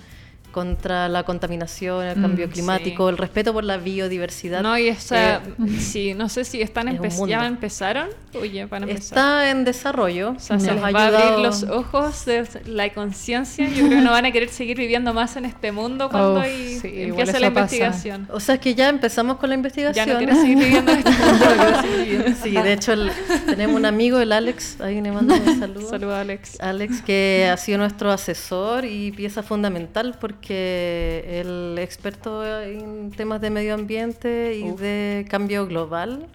contra 0.56 1.10
la 1.10 1.24
contaminación, 1.24 2.06
el 2.06 2.18
Mm, 2.18 2.22
cambio 2.22 2.50
climático, 2.50 3.08
sí. 3.08 3.12
el 3.12 3.18
respeto 3.18 3.52
por 3.52 3.66
la 3.66 3.76
biodiversidad. 3.76 4.62
No, 4.64 4.78
y 4.78 4.88
esa, 4.88 5.36
eh, 5.36 5.40
sí, 5.80 6.14
no 6.14 6.30
sé 6.30 6.46
si 6.46 6.62
están 6.62 6.88
es 6.88 7.02
empe- 7.02 7.28
ya 7.28 7.46
empezaron 7.46 8.08
o 8.34 8.46
ya 8.46 8.66
van 8.68 8.84
a 8.84 8.88
empezar. 8.88 9.18
está 9.18 9.50
en 9.52 9.66
desarrollo. 9.66 10.30
O 10.38 10.40
sea, 10.40 10.58
se 10.58 10.72
les 10.72 10.82
va 10.82 10.88
a 10.88 11.08
abrir 11.08 11.40
los 11.46 11.64
ojos 11.64 12.24
de 12.26 12.48
la 12.68 12.94
conciencia. 12.94 13.68
Yo 13.68 13.86
creo 13.86 13.90
que 14.00 14.02
no 14.06 14.12
van 14.12 14.24
a 14.26 14.32
querer 14.32 14.48
seguir 14.48 14.78
viviendo 14.78 15.14
más 15.14 15.36
en 15.36 15.44
este 15.44 15.74
mundo 15.74 16.08
cuando 16.12 16.36
Uf, 16.36 16.44
ahí 16.46 16.80
sí, 16.82 16.88
empiece 17.04 17.38
la 17.40 17.50
pasa. 17.54 17.76
investigación. 17.76 18.28
O 18.32 18.40
sea, 18.40 18.56
es 18.56 18.62
que 18.62 18.76
ya 18.76 18.88
empezamos 18.88 19.36
con 19.36 19.50
la 19.50 19.56
Ya 19.56 19.58
investigación. 19.58 20.08
no 20.10 20.18
quieren 20.20 20.36
seguir 20.38 20.58
viviendo 20.58 20.92
en 20.94 20.98
este 21.00 21.12
mundo. 21.26 22.36
Sí, 22.44 22.52
de 22.52 22.72
hecho 22.74 22.94
el- 22.94 23.12
tenemos 23.46 23.76
un 23.76 23.86
amigo, 23.86 24.20
el 24.22 24.32
Alex, 24.32 24.80
ahí 24.80 25.02
le 25.02 25.12
mando 25.12 25.34
un 25.36 25.60
saludo. 25.60 25.90
Saludos, 25.90 26.14
Alex. 26.16 26.62
Alex, 26.62 27.02
que 27.02 27.50
ha 27.52 27.58
sido 27.58 27.78
nuestro 27.80 28.10
asesor 28.12 28.86
y 28.86 29.12
pieza 29.12 29.44
fundamental 29.44 30.16
porque 30.22 30.45
él 30.54 31.76
es 31.78 31.84
experto 31.84 32.46
en 32.46 33.12
temas 33.12 33.42
de 33.42 33.50
medio 33.50 33.74
ambiente 33.74 34.56
y 34.56 34.72
de 34.72 35.26
cambio 35.30 35.68
global, 35.68 36.28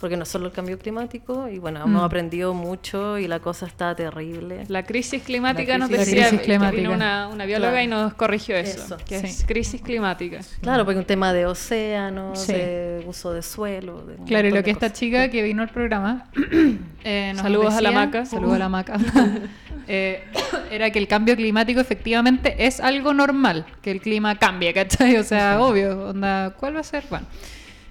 porque 0.00 0.16
no 0.16 0.24
solo 0.26 0.46
el 0.46 0.52
cambio 0.52 0.78
climático, 0.78 1.48
y 1.48 1.58
bueno, 1.58 1.80
hemos 1.82 2.02
Mm. 2.02 2.04
aprendido 2.04 2.52
mucho 2.54 3.18
y 3.18 3.26
la 3.28 3.40
cosa 3.40 3.64
está 3.66 3.94
terrible. 3.94 4.64
La 4.68 4.82
crisis 4.84 5.22
climática 5.22 5.72
La 5.72 5.78
nos 5.78 5.88
crisis- 5.88 6.06
decía, 6.06 6.22
crisis 6.28 6.40
que 6.40 6.44
climática. 6.46 6.76
vino 6.82 6.92
una, 6.92 7.28
una 7.28 7.46
bióloga 7.46 7.70
Claro. 7.72 7.84
y 7.84 7.88
nos 7.88 8.14
corrigió 8.14 8.56
eso, 8.56 8.82
Eso, 8.84 8.96
que 9.06 9.20
sí. 9.20 9.26
es 9.26 9.44
crisis 9.46 9.80
climática. 9.80 10.40
Claro, 10.60 10.84
porque 10.84 10.98
un 10.98 11.06
tema 11.06 11.32
de 11.32 11.46
océanos, 11.46 12.38
Sí. 12.40 12.52
de 12.52 13.04
uso 13.06 13.32
de 13.32 13.42
suelo. 13.42 14.02
de 14.06 14.16
Claro, 14.26 14.48
y 14.48 14.50
lo 14.50 14.62
que 14.62 14.70
esta 14.70 14.92
chica 14.92 15.30
que 15.30 15.42
vino 15.42 15.62
al 15.62 15.70
programa. 15.70 16.26
eh, 17.04 17.32
nos 17.34 17.42
Saludos 17.42 17.74
a 17.74 17.80
la 17.80 17.88
decía- 17.90 18.04
maca. 18.06 18.26
Saludos 18.26 18.54
a 18.54 18.58
la 18.58 18.68
maca. 18.68 18.96
eh, 19.88 20.24
era 20.70 20.90
que 20.90 20.98
el 20.98 21.08
cambio 21.08 21.36
climático 21.36 21.80
efectivamente 21.80 22.66
es 22.66 22.80
algo 22.80 23.14
normal, 23.14 23.64
que 23.82 23.92
el 23.92 24.00
clima 24.00 24.38
cambie, 24.38 24.74
¿cachai? 24.74 25.16
O 25.16 25.24
sea, 25.24 25.60
obvio, 25.62 26.08
onda, 26.10 26.54
¿cuál 26.58 26.76
va 26.76 26.80
a 26.80 26.84
ser? 26.84 27.04
Bueno. 27.08 27.26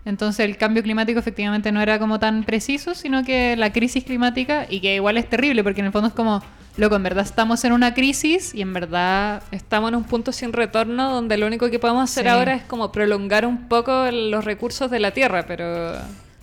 Entonces 0.05 0.45
el 0.45 0.57
cambio 0.57 0.83
climático 0.83 1.19
efectivamente 1.19 1.71
no 1.71 1.81
era 1.81 1.97
como 1.99 2.19
tan 2.19 2.43
preciso, 2.43 2.93
sino 2.93 3.23
que 3.23 3.55
la 3.55 3.73
crisis 3.73 4.03
climática, 4.03 4.67
y 4.69 4.79
que 4.79 4.95
igual 4.95 5.17
es 5.17 5.27
terrible, 5.29 5.63
porque 5.63 5.79
en 5.81 5.87
el 5.87 5.91
fondo 5.91 6.09
es 6.09 6.13
como, 6.13 6.43
loco, 6.77 6.95
en 6.95 7.01
verdad 7.03 7.25
estamos 7.25 7.63
en 7.65 7.73
una 7.73 7.93
crisis 7.95 8.53
y 8.53 8.61
en 8.61 8.71
verdad 8.73 9.41
Estamos 9.51 9.89
en 9.89 9.95
un 9.95 10.03
punto 10.03 10.31
sin 10.31 10.53
retorno 10.53 11.11
donde 11.11 11.37
lo 11.37 11.47
único 11.47 11.69
que 11.71 11.79
podemos 11.79 12.03
hacer 12.03 12.23
Sí. 12.25 12.29
ahora 12.29 12.53
es 12.53 12.63
como 12.63 12.91
prolongar 12.91 13.45
un 13.47 13.67
poco 13.67 14.05
los 14.11 14.45
recursos 14.45 14.91
de 14.91 14.99
la 14.99 15.09
Tierra, 15.11 15.45
pero 15.47 15.93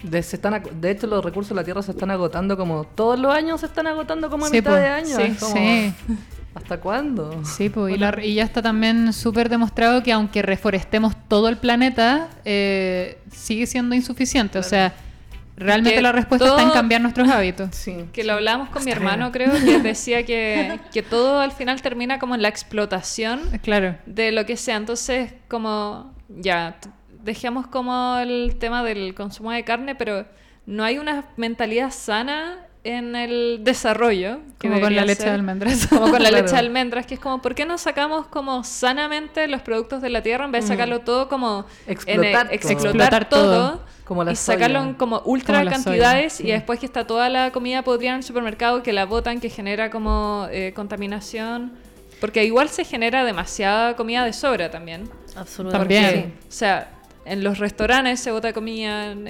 De, 0.03 0.21
se 0.25 0.35
están, 0.35 0.61
de 0.81 0.91
hecho, 0.91 1.07
los 1.07 1.25
recursos 1.25 1.51
de 1.51 1.55
la 1.55 1.65
Tierra 1.65 1.83
se 1.83 1.93
están 1.93 2.11
agotando 2.11 2.57
como 2.57 2.83
todos 2.83 3.17
los 3.21 3.33
años 3.33 3.61
se 3.61 3.67
están 3.67 3.87
agotando 3.87 4.29
como 4.29 4.47
a 4.47 4.49
Sí, 4.49 4.57
mitad 4.57 4.73
po. 4.73 4.77
de 4.77 4.89
año. 4.89 5.17
Sí, 5.17 5.37
como, 5.39 5.53
sí. 5.55 5.95
¿Hasta 6.55 6.79
cuándo? 6.81 7.43
Sí, 7.45 7.69
pues, 7.71 7.95
y, 7.95 7.99
la- 7.99 8.19
y 8.23 8.35
ya 8.35 8.45
está 8.45 8.61
también 8.63 9.13
súper 9.13 9.49
demostrado 9.49 10.03
que 10.03 10.13
aunque 10.13 10.43
reforestemos 10.43 11.15
todo 11.29 11.49
el 11.49 11.57
planeta, 11.57 12.29
eh, 12.45 13.19
sigue 13.31 13.67
siendo 13.67 13.95
insuficiente. 13.95 14.59
O 14.59 14.63
sea, 14.63 14.93
realmente 15.57 15.97
Que 15.97 16.03
la 16.03 16.13
respuesta 16.13 16.47
está 16.49 16.63
en 16.63 16.71
cambiar 16.71 17.01
nuestros 17.01 17.29
hábitos. 17.31 17.71
Sí. 17.73 18.05
que 18.13 18.25
lo 18.25 18.35
hablamos 18.35 18.69
con 18.69 18.85
mi 18.85 18.91
hermano, 18.91 19.33
creo, 19.33 19.53
que 19.53 19.79
decía 19.83 20.25
que, 20.27 20.79
que 20.93 21.03
todo 21.03 21.41
al 21.41 21.53
final 21.53 21.81
termina 21.81 22.19
como 22.19 22.35
en 22.35 22.43
la 22.43 22.49
explotación 22.49 23.41
Claro. 23.63 23.97
de 24.07 24.33
lo 24.33 24.45
que 24.45 24.57
sea. 24.59 24.77
Entonces, 24.77 25.33
como 25.49 26.13
ya, 26.29 26.77
dejemos 27.25 27.67
como 27.67 28.19
el 28.19 28.57
tema 28.59 28.83
del 28.85 29.15
consumo 29.15 29.53
de 29.53 29.65
carne, 29.65 29.95
pero 29.95 30.27
no 30.67 30.85
hay 30.85 30.99
una 30.99 31.25
mentalidad 31.37 31.91
sana 31.93 32.59
en 32.85 33.15
el 33.15 33.61
desarrollo. 33.63 34.39
Como 34.61 34.81
con 34.81 34.95
la 34.95 35.03
leche 35.05 35.23
ser. 35.23 35.29
de 35.31 35.35
almendras. 35.37 35.87
Como 35.91 36.11
con 36.11 36.13
la 36.13 36.19
Claro. 36.29 36.37
leche 36.37 36.53
de 36.53 36.59
almendras, 36.59 37.07
que 37.07 37.15
es 37.15 37.21
como, 37.21 37.41
¿por 37.43 37.55
qué 37.55 37.65
no 37.67 37.79
sacamos 37.79 38.27
como 38.27 38.65
sanamente 38.65 39.47
los 39.49 39.63
productos 39.63 40.03
de 40.03 40.11
la 40.11 40.23
tierra 40.23 40.45
en 40.45 40.53
vez 40.53 40.65
de 40.65 40.69
sacarlo 40.69 41.01
todo 41.01 41.29
como 41.29 41.65
Explotar 41.87 42.49
en, 42.53 42.61
todo. 42.61 42.71
explotar 42.73 43.29
todo. 43.29 43.71
todo, 43.71 43.81
Como 44.05 44.25
la 44.25 44.33
y 44.33 44.37
sacarlo 44.37 44.83
en 44.83 44.95
como 44.95 45.21
ultra 45.25 45.59
Como 45.61 45.71
cantidades 45.71 46.35
soya, 46.35 46.49
y 46.49 46.53
después 46.53 46.79
que 46.81 46.87
está 46.87 47.07
toda 47.07 47.29
la 47.29 47.51
comida 47.53 47.83
podrida 47.83 48.11
en 48.11 48.17
el 48.17 48.23
supermercado 48.23 48.83
que 48.83 48.93
la 48.93 49.05
botan, 49.07 49.41
que 49.41 49.49
genera 49.49 49.91
como 49.91 50.47
eh, 50.51 50.73
contaminación? 50.75 51.73
Porque 52.21 52.45
igual 52.45 52.69
se 52.69 52.85
genera 52.85 53.25
demasiada 53.25 53.97
comida 53.97 54.25
de 54.25 54.33
sobra 54.33 54.71
también. 54.71 55.11
Absolutamente. 55.35 55.95
También. 56.01 56.35
O 56.49 56.53
sea, 56.53 56.89
en 57.25 57.45
los 57.45 57.59
restaurantes 57.59 58.21
se 58.21 58.31
bota 58.33 58.53
comida, 58.53 59.13
en, 59.13 59.27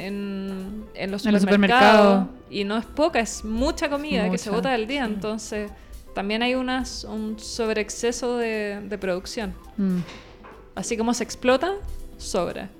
en 0.95 1.11
los 1.11 1.27
En 1.27 1.33
los 1.33 1.43
supermercados. 1.43 2.27
Y 2.51 2.65
no 2.65 2.77
es 2.77 2.85
poca, 2.87 3.21
es 3.21 3.45
mucha 3.45 3.89
comida 3.89 4.31
que 4.31 4.39
se 4.39 4.51
bota 4.51 4.73
al 4.73 4.87
día. 4.87 5.05
Entonces, 5.05 5.71
también 6.15 6.43
hay 6.43 6.55
unas, 6.55 7.05
un 7.05 7.39
sobreexceso 7.39 8.37
de, 8.39 8.81
de 8.83 8.99
producción. 8.99 9.55
Mm, 9.77 9.99
Así 10.75 10.97
como 10.97 11.13
se 11.13 11.23
explota, 11.25 11.73
sobra. 12.17 12.71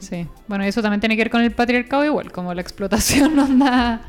sí. 0.00 0.26
Bueno, 0.48 0.64
y 0.64 0.68
eso 0.68 0.82
también 0.82 1.00
tiene 1.00 1.16
que 1.16 1.22
ver 1.22 1.30
con 1.30 1.40
el 1.40 1.50
patriarcado 1.52 2.04
igual, 2.04 2.30
como 2.30 2.52
la 2.52 2.60
explotación 2.60 3.38
onda. 3.38 4.02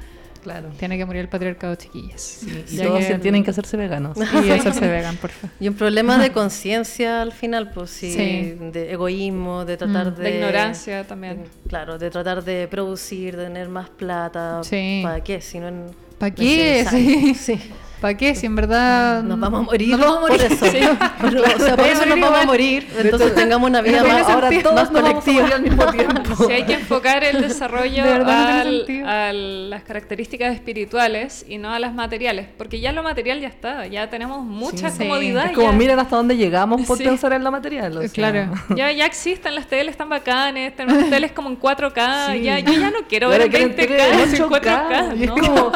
Claro. 0.43 0.69
Tiene 0.79 0.97
que 0.97 1.05
morir 1.05 1.21
el 1.21 1.29
patriarcado, 1.29 1.75
chiquillas. 1.75 2.41
Y 2.71 2.77
todos 2.77 3.03
se 3.03 3.19
tienen 3.19 3.43
que 3.43 3.51
hacerse 3.51 3.75
veganos. 3.77 4.17
Y 4.17 4.49
hacerse 4.51 4.87
vegan, 4.89 5.17
por 5.17 5.29
favor. 5.31 5.55
Y 5.59 5.67
un 5.67 5.73
problema 5.75 6.17
de 6.17 6.31
conciencia 6.31 7.21
al 7.21 7.31
final, 7.33 7.71
pues 7.73 7.89
sí, 7.91 8.13
Sí. 8.13 8.55
de 8.71 8.91
egoísmo, 8.93 9.65
de 9.65 9.77
tratar 9.77 10.11
Mm. 10.11 10.15
de... 10.15 10.23
De 10.23 10.35
ignorancia 10.37 11.03
también. 11.05 11.43
de- 11.43 11.49
claro, 11.67 11.97
de 11.97 12.09
tratar 12.09 12.43
de 12.43 12.67
producir, 12.69 13.35
de 13.35 13.43
tener 13.45 13.69
más 13.69 13.89
plata. 13.89 14.61
Sí. 14.63 15.01
¿Para 15.03 15.21
qué? 15.23 15.41
Si 15.41 15.59
no 15.59 15.67
en- 15.67 15.85
¿Para 16.17 16.33
qué? 16.33 16.83
necesario. 16.85 17.35
Sí. 17.35 17.59
¿Para 18.01 18.15
qué? 18.15 18.33
Si 18.35 18.45
en 18.45 18.55
verdad. 18.55 19.23
Nos 19.23 19.39
vamos 19.39 19.59
a 19.61 19.63
morir, 19.63 19.89
Nos 19.89 19.99
vamos 19.99 20.17
a 20.17 20.21
morir. 20.21 20.47
por 20.57 20.67
eso. 20.67 20.87
Pero, 21.21 21.41
o 21.43 21.59
sea, 21.59 21.75
por 21.75 21.85
a 21.85 21.91
eso 21.91 22.05
nos 22.05 22.09
vamos 22.19 22.23
a 22.23 22.27
igual. 22.43 22.45
morir. 22.47 22.87
Entonces 22.97 23.35
tengamos 23.35 23.69
una 23.69 23.81
vida 23.81 24.03
más, 24.03 24.29
ahora 24.29 24.49
más 24.51 24.63
Todos 24.63 24.79
a 24.87 24.91
morir 24.91 25.15
colectiva. 25.15 25.47
al 25.55 25.61
mismo 25.61 25.85
tiempo. 25.91 26.35
Si 26.47 26.51
hay 26.53 26.63
que 26.63 26.73
enfocar 26.75 27.23
el 27.23 27.41
desarrollo 27.41 28.03
De 28.09 28.19
no 28.19 28.29
al- 28.29 28.77
sentido. 28.85 29.07
a 29.07 29.33
las 29.33 29.83
características 29.83 30.53
espirituales 30.53 31.45
y 31.47 31.57
no 31.57 31.73
a 31.73 31.79
las 31.79 31.93
materiales, 31.93 32.47
porque 32.57 32.79
ya 32.79 32.91
lo 32.93 33.03
material 33.03 33.41
ya 33.41 33.47
está, 33.49 33.85
ya 33.87 34.09
tenemos 34.09 34.43
mucha 34.45 34.89
Sí. 34.91 34.99
comodidad. 34.99 35.47
Es 35.47 35.51
como 35.51 35.71
ya, 35.71 35.77
miren 35.77 35.99
hasta 35.99 36.15
dónde 36.15 36.37
llegamos 36.37 36.81
por 36.87 36.97
Sí. 36.97 37.03
pensar 37.03 37.33
en 37.33 37.43
lo 37.43 37.51
material. 37.51 37.97
o 37.97 38.01
sea. 38.01 38.09
Claro. 38.11 38.53
ya, 38.75 38.91
ya 38.91 39.05
existen 39.05 39.55
las 39.55 39.67
teles, 39.67 39.91
están 39.91 40.09
bacanes, 40.09 40.75
tenemos 40.75 41.09
teles 41.09 41.31
como 41.33 41.49
en 41.49 41.57
4K, 41.57 42.31
Sí. 42.33 42.43
ya, 42.43 42.59
yo 42.59 42.73
ya 42.73 42.91
no 42.91 42.99
quiero 43.09 43.29
ver 43.29 43.41
Ahora 43.41 43.45
en 43.45 43.51
quieren 43.51 43.75
20K, 43.75 43.87
tele 43.87 44.23
en 44.23 44.35
en 44.35 44.41
4K, 44.49 44.87
8K, 44.87 45.15
y 45.17 45.23
es 45.23 45.27
no. 45.29 45.35
como, 45.35 45.71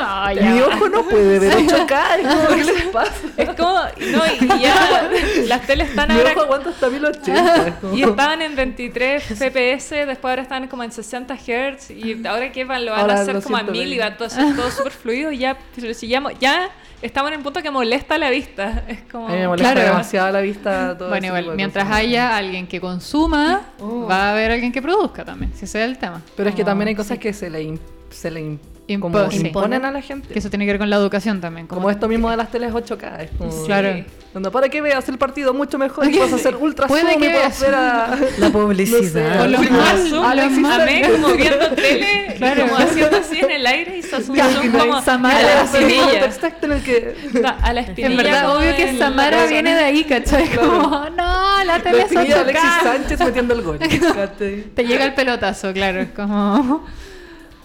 mi 0.53 0.61
ojo 0.61 0.89
no 0.89 1.03
puede 1.03 1.39
ver 1.39 1.53
8K. 1.57 2.12
Es 2.19 2.27
como, 2.27 2.47
¿qué 2.47 2.63
les 2.63 2.83
pasa? 2.85 3.11
Es 3.37 3.49
como, 3.49 3.79
no, 4.17 4.23
y 4.57 4.61
ya 4.61 5.09
las 5.47 5.67
teles 5.67 5.89
están 5.89 6.09
Mi 6.09 6.15
ahora 6.15 6.31
ojo 6.31 6.41
aguanta 6.41 6.69
hasta 6.69 6.89
1080. 6.89 7.67
es 7.67 7.73
como- 7.81 7.95
Y 7.97 8.03
estaban 8.03 8.41
en 8.41 8.55
23 8.55 9.23
FPS, 9.23 9.89
después 10.05 10.29
ahora 10.31 10.41
están 10.43 10.67
como 10.67 10.83
en 10.83 10.91
60 10.91 11.35
Hz 11.35 11.91
y 11.91 12.25
ahora 12.27 12.51
que 12.51 12.63
van, 12.65 12.85
lo 12.85 12.91
van 12.91 13.01
Ahora 13.01 13.13
a 13.15 13.21
hacer 13.21 13.41
como 13.41 13.55
a 13.57 13.59
siento, 13.59 13.71
1000 13.73 13.93
y 13.93 13.97
va 13.99 14.05
a 14.07 14.17
todo 14.17 14.29
ser 14.29 14.55
todo 14.55 14.69
súper 14.71 14.91
fluido 14.91 15.31
y 15.31 15.39
ya, 15.39 15.57
si 15.93 16.07
ya, 16.07 16.21
mo- 16.21 16.31
ya 16.31 16.69
estamos 17.01 17.31
en 17.31 17.37
el 17.39 17.43
punto 17.43 17.61
que 17.61 17.69
molesta 17.71 18.17
la 18.17 18.29
vista. 18.29 18.83
Es 18.87 18.99
como... 19.11 19.27
A 19.27 19.31
mí 19.31 19.37
me 19.37 19.47
molesta 19.47 19.73
Claro. 19.73 19.87
demasiado 19.89 20.31
la 20.31 20.41
vista. 20.41 20.97
todo 20.97 21.09
Bueno, 21.09 21.27
igual, 21.27 21.55
mientras 21.55 21.83
cosas. 21.85 21.99
haya 21.99 22.37
alguien 22.37 22.67
que 22.67 22.79
consuma, 22.79 23.61
Oh. 23.79 24.07
va 24.09 24.29
a 24.29 24.31
haber 24.31 24.51
alguien 24.51 24.71
que 24.71 24.81
produzca 24.81 25.25
también, 25.25 25.51
si 25.55 25.65
ese 25.65 25.83
es 25.83 25.89
el 25.89 25.97
tema. 25.97 26.21
Pero 26.37 26.49
es 26.49 26.55
que 26.55 26.63
también 26.63 26.87
hay 26.89 26.95
cosas 26.95 27.17
que 27.17 27.33
se 27.33 27.49
le, 27.49 27.77
se 28.09 28.31
le 28.31 28.39
im- 28.87 28.99
Impo- 28.99 29.11
como 29.11 29.31
imponen 29.31 29.85
a 29.85 29.91
la 29.91 30.01
gente. 30.01 30.33
Que 30.33 30.39
eso 30.39 30.49
tiene 30.49 30.65
que 30.65 30.71
ver 30.73 30.79
con 30.79 30.89
la 30.89 30.95
educación 30.97 31.39
también. 31.41 31.67
Como 31.67 31.89
esto 31.89 32.07
mismo 32.07 32.29
de 32.29 32.37
las 32.37 32.51
teles 32.51 32.71
8K. 32.73 33.21
Es 33.23 33.29
como, 33.37 33.65
Claro. 33.65 34.03
Donde 34.33 34.49
para 34.49 34.67
que 34.67 34.81
veas 34.81 35.07
el 35.09 35.19
partido 35.19 35.53
mucho 35.53 35.77
mejor 35.77 36.07
y 36.11 36.17
vas 36.17 36.33
a 36.33 36.37
hacer 36.37 36.55
ultra 36.55 36.87
Puede 36.87 37.03
zoom 37.11 37.11
y 37.11 37.27
que 37.27 37.29
puedas 37.29 37.59
veas. 37.59 37.61
ver 37.61 37.75
a... 37.75 38.17
La 38.39 38.49
publicidad. 38.49 39.41
O 39.41 39.47
lo 39.47 39.57
Sí, 39.63 39.69
mal, 39.69 39.85
Alex 39.91 40.09
lo 40.11 40.23
Alexis 40.25 40.59
mal. 40.59 40.81
Amé 40.81 41.01
como 41.11 41.27
viendo 41.35 41.69
tele, 41.75 42.33
Claro. 42.37 42.61
como 42.63 42.77
haciendo 42.77 43.17
así 43.17 43.39
en 43.39 43.51
el 43.51 43.65
aire 43.67 43.97
y 43.99 44.01
se 44.01 44.15
hace 44.15 44.31
un 44.31 44.37
Ya, 44.37 44.49
zoom 44.49 44.65
y 44.65 44.69
como 44.69 45.01
Samara, 45.03 45.37
a 45.37 45.41
la 45.43 45.63
espinilla. 45.65 46.19
contexto 46.21 46.65
en 46.65 46.71
el 46.71 46.81
que... 46.83 47.15
Está 47.31 47.49
A 47.61 47.73
la 47.73 47.81
espinilla. 47.81 48.07
En 48.09 48.17
verdad, 48.17 48.41
como 48.47 48.57
obvio 48.59 48.75
que 48.75 48.97
Samara 48.97 49.45
viene 49.45 49.75
de 49.75 49.83
ahí, 49.83 50.03
¿cachai? 50.03 50.49
Como, 50.49 51.09
no, 51.15 51.63
la 51.63 51.79
tele 51.83 51.97
La 51.99 52.03
es 52.05 52.11
espinilla 52.11 52.35
de 52.35 52.41
Alexis 52.41 52.69
8K. 52.69 52.83
Sánchez 52.83 53.19
metiendo 53.19 53.53
el 53.53 53.61
gol. 53.61 53.77
Te 53.79 54.83
llega 54.83 55.05
el 55.05 55.13
pelotazo, 55.13 55.71
claro, 55.73 56.01
es 56.01 56.09
como... 56.09 56.83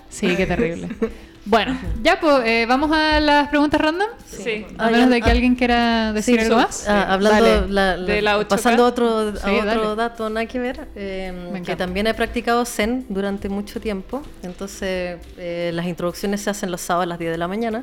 Sí, 0.09 0.35
qué 0.37 0.47
terrible. 0.47 0.89
Bueno, 1.45 1.79
ya 2.03 2.21
pues, 2.21 2.43
eh, 2.45 2.67
vamos 2.69 2.91
a 2.93 3.21
las 3.21 3.49
preguntas 3.49 3.81
random. 3.81 4.09
Sí. 4.27 4.67
A 4.77 4.89
Ah, 4.89 4.91
menos 4.91 5.09
ya, 5.09 5.15
de 5.15 5.23
que 5.23 5.29
ah. 5.29 5.33
alguien 5.33 5.55
quiera 5.55 6.13
decir 6.13 6.39
Sí, 6.39 6.45
algo 6.45 6.57
más. 6.59 6.87
ah, 6.87 7.11
hablando, 7.15 7.67
la- 7.69 7.97
la- 7.97 8.05
De 8.05 8.21
la 8.21 8.37
8K. 8.37 8.49
pasando 8.49 8.85
a 8.85 8.87
otro, 8.89 9.19
a 9.29 9.33
Sí, 9.33 9.57
otro 9.57 9.65
dale. 9.65 9.97
dato, 9.97 10.29
nada 10.29 10.45
que 10.45 10.59
ver, 10.59 10.89
eh, 10.95 11.63
que 11.65 11.75
también 11.75 12.07
he 12.07 12.13
practicado 12.13 12.67
Zen 12.67 13.07
durante 13.09 13.49
mucho 13.49 13.81
tiempo. 13.81 14.23
Entonces, 14.43 15.21
eh, 15.39 15.71
las 15.73 15.87
introducciones 15.87 16.43
se 16.43 16.51
hacen 16.51 16.71
los 16.71 16.83
sábados 16.83 17.05
a 17.05 17.09
las 17.09 17.19
10 17.19 17.31
de 17.33 17.39
la 17.39 17.49
mañana. 17.49 17.83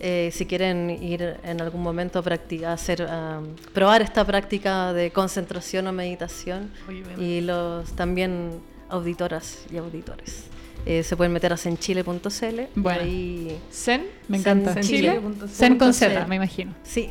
Eh, 0.00 0.30
si 0.32 0.46
quieren 0.46 0.88
ir 0.88 1.36
en 1.44 1.60
algún 1.60 1.82
momento 1.82 2.20
a 2.20 2.22
practicar, 2.22 2.70
hacer, 2.72 3.02
a 3.02 3.40
probar 3.74 4.00
esta 4.00 4.24
práctica 4.24 4.94
de 4.94 5.10
concentración 5.10 5.86
o 5.88 5.92
meditación 5.92 6.70
y 7.18 7.42
los 7.42 7.92
también 7.96 8.60
auditoras 8.88 9.58
y 9.70 9.76
auditores. 9.76 10.44
Eh, 10.88 11.02
se 11.02 11.16
pueden 11.16 11.32
meter 11.32 11.52
a 11.52 11.56
senchile.cl. 11.56 12.60
Bueno. 12.74 13.00
ahí- 13.02 13.58
Zen. 13.72 14.06
Me 14.28 14.38
encanta. 14.38 14.72
Senchile. 14.74 15.20
Zen 15.52 15.76
con 15.78 15.92
Z, 15.94 16.26
me 16.26 16.36
imagino. 16.36 16.74
Sí, 16.82 17.10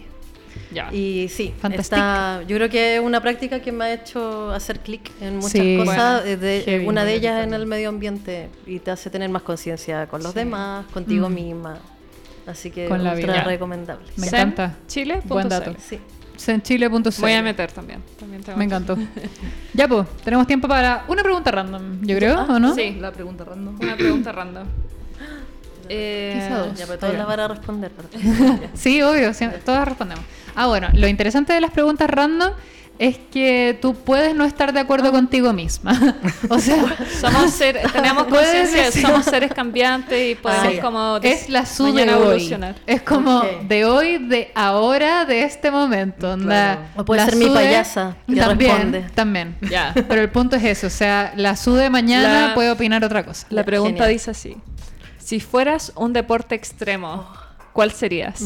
Ya. 0.73 0.91
y 0.91 1.27
sí, 1.29 1.53
Fantastic. 1.59 1.93
está, 1.93 2.41
yo 2.47 2.55
creo 2.57 2.69
que 2.69 2.95
es 2.95 3.01
una 3.01 3.21
práctica 3.21 3.61
que 3.61 3.71
me 3.71 3.85
ha 3.85 3.93
hecho 3.93 4.51
hacer 4.51 4.79
clic 4.79 5.11
en 5.21 5.35
muchas 5.35 5.51
Sí. 5.51 5.77
cosas, 5.77 6.21
Bueno, 6.23 6.27
eh, 6.31 6.37
de- 6.37 6.61
heavy, 6.65 6.87
una 6.87 7.05
de 7.05 7.13
ellas 7.13 7.43
en 7.43 7.53
el 7.53 7.65
medio 7.67 7.89
ambiente 7.89 8.49
y 8.65 8.79
te 8.79 8.89
hace 8.91 9.09
tener 9.11 9.29
más 9.29 9.43
conciencia 9.43 10.07
con 10.07 10.23
los 10.23 10.33
demás, 10.33 10.85
contigo 10.87 11.29
Mm. 11.29 11.33
misma. 11.33 11.77
Así 12.47 12.71
que 12.71 12.87
Con 12.87 13.03
la 13.03 13.13
ultra 13.13 13.33
vida. 13.33 13.43
recomendable. 13.43 14.07
Me 14.15 14.27
Zen 14.27 14.39
encanta. 14.39 14.77
Chile. 14.87 15.21
Buen 15.25 15.49
dato. 15.49 15.75
Sí. 15.79 15.99
Zenchile.cl. 16.37 17.09
Voy 17.21 17.33
a 17.33 17.41
meter 17.41 17.71
también. 17.71 18.01
también 18.19 18.43
tengo 18.43 18.57
Me 18.57 18.65
encantó. 18.65 18.97
ya, 19.73 19.87
pues, 19.87 20.07
tenemos 20.23 20.47
tiempo 20.47 20.67
para 20.67 21.03
una 21.07 21.23
pregunta 21.23 21.51
random, 21.51 22.01
yo 22.01 22.15
creo, 22.17 22.43
¿o 22.43 22.59
no? 22.59 22.73
Sí. 22.75 22.97
La 22.99 23.11
pregunta 23.11 23.43
random. 23.45 23.77
Una 23.79 23.95
pregunta 23.95 24.31
random. 24.31 24.67
Eh, 25.89 26.33
Quizá 26.35 26.57
dos. 26.59 26.77
Ya, 26.77 26.83
pero 26.85 26.93
Está 26.95 26.97
todos 26.97 27.11
bien. 27.13 27.19
la 27.19 27.25
van 27.25 27.39
a 27.39 27.47
responder. 27.47 27.91
Sí, 28.73 29.01
obvio, 29.01 29.33
sí, 29.33 29.45
todas 29.63 29.87
respondemos. 29.87 30.25
Ah, 30.53 30.67
bueno, 30.67 30.89
lo 30.93 31.07
interesante 31.07 31.53
de 31.53 31.61
las 31.61 31.71
preguntas 31.71 32.09
random 32.09 32.51
es 32.99 33.17
que 33.31 33.77
tú 33.81 33.93
puedes 33.93 34.35
no 34.35 34.43
estar 34.45 34.73
de 34.73 34.79
acuerdo 34.79 35.11
contigo 35.11 35.53
misma. 35.53 36.15
o 36.49 36.59
sea, 36.59 36.83
Somos 37.21 37.51
ser, 37.51 37.79
tenemos 37.91 38.25
conciencia, 38.25 38.91
somos 38.91 39.25
seres 39.25 39.53
cambiantes 39.53 40.31
y 40.31 40.35
podemos 40.35 40.73
Ah, 40.77 40.81
como 40.81 41.17
es 41.21 41.49
la 41.49 41.65
su 41.65 41.93
de 41.93 42.03
hoy. 42.03 42.09
evolucionar. 42.09 42.75
Es 42.85 43.01
como 43.01 43.41
de 43.67 43.85
hoy, 43.85 44.17
de 44.17 44.51
ahora, 44.55 45.25
de 45.25 45.43
este 45.43 45.69
momento. 45.71 46.31
onda, 46.33 46.45
Claro. 46.75 46.81
O 46.97 47.05
puede 47.05 47.25
ser 47.25 47.35
mi 47.35 47.49
payasa 47.49 48.15
que 48.27 48.35
también, 48.35 48.71
responde. 48.71 49.01
También. 49.13 49.55
Pero 50.07 50.21
el 50.21 50.29
punto 50.29 50.55
es 50.55 50.63
eso, 50.63 50.87
o 50.87 50.89
sea, 50.89 51.33
la 51.35 51.55
su 51.55 51.73
de 51.75 51.89
mañana 51.89 52.47
La- 52.49 52.53
puede 52.55 52.71
opinar 52.71 53.03
otra 53.03 53.23
cosa. 53.25 53.45
La 53.49 53.63
pregunta 53.63 54.03
Genial. 54.05 54.09
dice 54.13 54.31
así: 54.31 54.57
Si 55.19 55.39
fueras 55.39 55.91
un 55.95 56.13
deporte 56.13 56.55
extremo, 56.55 57.27
¿cuál 57.73 57.91
serías? 57.91 58.41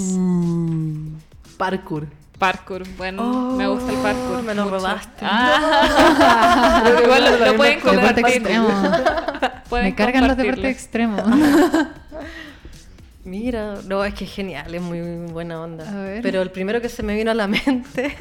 Parkour. 1.58 2.08
Parkour. 2.42 2.84
Bueno, 2.98 3.52
me 3.56 3.68
gusta 3.68 3.92
el 3.92 3.98
parkour. 4.00 4.38
Oh, 4.40 4.42
me 4.42 4.56
lo 4.56 4.64
mucho. 4.64 4.76
robaste. 4.78 5.22
Ah. 5.24 6.84
Igual 7.04 7.24
lo, 7.24 7.46
lo 7.46 7.56
pueden 7.56 7.76
Deporte 7.78 7.98
compartir. 7.98 8.26
extremo. 8.26 8.68
Pueden 9.70 9.86
Me 9.86 9.96
cargan 9.96 10.28
los 10.28 10.36
deportes 10.36 10.66
extremos. 10.76 11.22
Mira, 13.24 13.76
no, 13.88 14.04
es 14.04 14.14
que 14.16 14.26
es 14.26 14.32
genial, 14.34 14.74
es 14.74 14.82
muy 14.82 15.00
buena 15.32 15.62
onda. 15.62 15.86
Pero 16.24 16.42
el 16.42 16.50
primero 16.50 16.82
que 16.82 16.90
se 16.90 17.04
me 17.04 17.16
vino 17.16 17.30
a 17.30 17.36
la 17.36 17.48
mente 17.48 18.18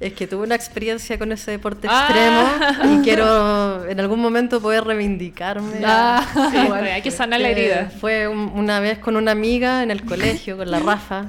es 0.00 0.12
que 0.14 0.26
tuve 0.26 0.44
una 0.44 0.54
experiencia 0.54 1.18
con 1.18 1.30
ese 1.30 1.50
deporte 1.52 1.86
Ah. 1.90 2.08
extremo 2.08 2.94
y 2.98 3.04
quiero 3.04 3.86
en 3.86 4.00
algún 4.00 4.20
momento 4.20 4.60
poder 4.62 4.82
reivindicarme. 4.84 5.80
Ah, 5.84 6.24
Sí, 6.50 6.56
hay 6.56 7.02
que 7.02 7.10
sanar 7.10 7.38
la 7.40 7.50
herida. 7.50 7.90
fue 8.00 8.26
un- 8.26 8.50
una 8.54 8.80
vez 8.80 8.98
con 8.98 9.14
una 9.16 9.32
amiga 9.32 9.82
en 9.82 9.90
el 9.90 10.02
colegio, 10.04 10.56
con 10.56 10.70
la 10.70 10.78
Rafa. 10.80 11.26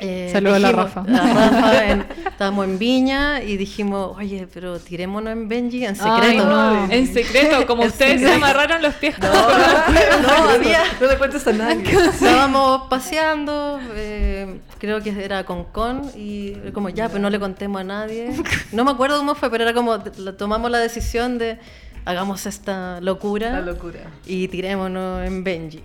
Eh, 0.00 0.28
Saludos 0.32 0.56
a 0.56 0.58
la 0.60 0.72
Rafa. 0.72 1.04
la 1.06 1.20
Rafa, 1.22 1.86
en- 1.90 2.06
estábamos 2.26 2.64
en 2.64 2.78
Viña 2.78 3.42
y 3.42 3.56
dijimos, 3.56 4.16
oye, 4.18 4.48
pero 4.52 4.78
tirémonos 4.80 5.32
en 5.32 5.48
Benji 5.48 5.84
en 5.86 5.94
secreto. 5.94 6.20
Ay, 6.22 6.36
no. 6.38 6.90
En 6.90 7.06
secreto, 7.14 7.64
como 7.66 7.82
En 7.84 7.88
ustedes 7.90 8.20
se 8.20 8.32
amarraron 8.32 8.82
los 8.82 8.94
pies 8.94 9.14
con 9.16 9.30
no, 9.30 10.50
había, 10.50 10.82
No 11.00 11.06
le 11.06 11.16
cuentes 11.16 11.46
a 11.46 11.52
nadie. 11.52 11.84
Estábamos 11.92 12.88
paseando, 12.90 13.78
eh, 13.94 14.58
creo 14.78 15.00
que 15.00 15.24
era 15.24 15.44
con 15.44 15.64
Con, 15.64 16.10
y 16.16 16.54
era 16.62 16.72
como 16.72 16.88
ya, 16.88 17.08
pero 17.08 17.20
no 17.20 17.30
le 17.30 17.38
contemos 17.38 17.80
a 17.80 17.84
nadie. 17.84 18.32
No 18.72 18.84
me 18.84 18.90
acuerdo 18.90 19.18
cómo 19.18 19.34
fue, 19.36 19.48
pero 19.50 19.62
era 19.64 19.74
como, 19.74 20.00
tomamos 20.00 20.70
la 20.72 20.78
decisión 20.78 21.38
de 21.38 21.58
hagamos 22.04 22.44
esta 22.46 23.00
locura 23.00 23.50
La 23.52 23.60
locura. 23.60 24.00
y 24.26 24.48
tirémonos 24.48 25.24
en 25.26 25.42
Benji. 25.44 25.82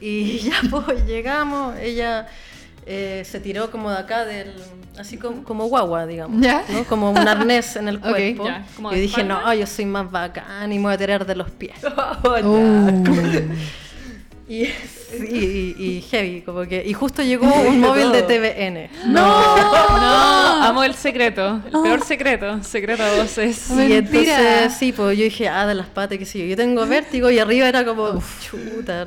Y 0.00 0.38
ya 0.38 0.52
pues 0.70 1.04
llegamos, 1.06 1.76
ella 1.78 2.26
eh, 2.86 3.22
se 3.28 3.40
tiró 3.40 3.70
como 3.70 3.90
de 3.90 3.98
acá, 3.98 4.24
del, 4.24 4.52
así 4.98 5.16
como, 5.16 5.44
como 5.44 5.66
guagua, 5.66 6.06
digamos, 6.06 6.40
Ya. 6.40 6.64
¿no? 6.70 6.84
como 6.84 7.10
un 7.10 7.18
arnés 7.28 7.76
en 7.76 7.88
el 7.88 8.00
cuerpo. 8.00 8.46
ya, 8.46 8.64
como 8.76 8.92
y 8.92 8.96
de 8.96 9.00
dije, 9.02 9.22
no, 9.24 9.52
yo 9.54 9.66
soy 9.66 9.86
más 9.86 10.10
bacán 10.10 10.72
y 10.72 10.76
me 10.78 10.84
voy 10.84 10.94
a 10.94 10.98
tirar 10.98 11.24
de 11.26 11.34
los 11.36 11.50
pies. 11.50 11.76
Oh, 12.24 12.36
ya. 12.38 12.44
Uh. 12.46 13.04
Y, 14.48 14.64
sí, 14.66 15.74
y, 15.78 15.84
y 15.84 16.00
heavy, 16.10 16.40
como 16.42 16.62
que. 16.62 16.82
Y 16.84 16.92
justo 16.92 17.22
llegó 17.22 17.46
un 17.46 17.78
móvil 17.78 18.10
de 18.10 18.22
TVN. 18.24 18.90
No, 19.12 19.56
no, 19.96 20.64
amo 20.64 20.82
el 20.82 20.94
secreto, 20.96 21.60
el 21.66 21.70
peor 21.82 22.04
secreto, 22.04 22.60
secreto 22.64 23.04
a 23.04 23.14
voces. 23.14 23.70
Y 23.70 23.74
Mentira. 23.74 24.40
entonces, 24.40 24.76
sí, 24.76 24.90
pues 24.90 25.16
yo 25.16 25.22
dije, 25.22 25.48
ah, 25.48 25.68
de 25.68 25.76
las 25.76 25.86
patas, 25.86 26.18
qué 26.18 26.24
sé 26.26 26.40
yo. 26.40 26.46
Yo 26.46 26.56
tengo 26.56 26.84
vértigo 26.84 27.30
y 27.30 27.38
arriba 27.38 27.68
era 27.68 27.84
como, 27.84 28.20
chuta, 28.44 29.06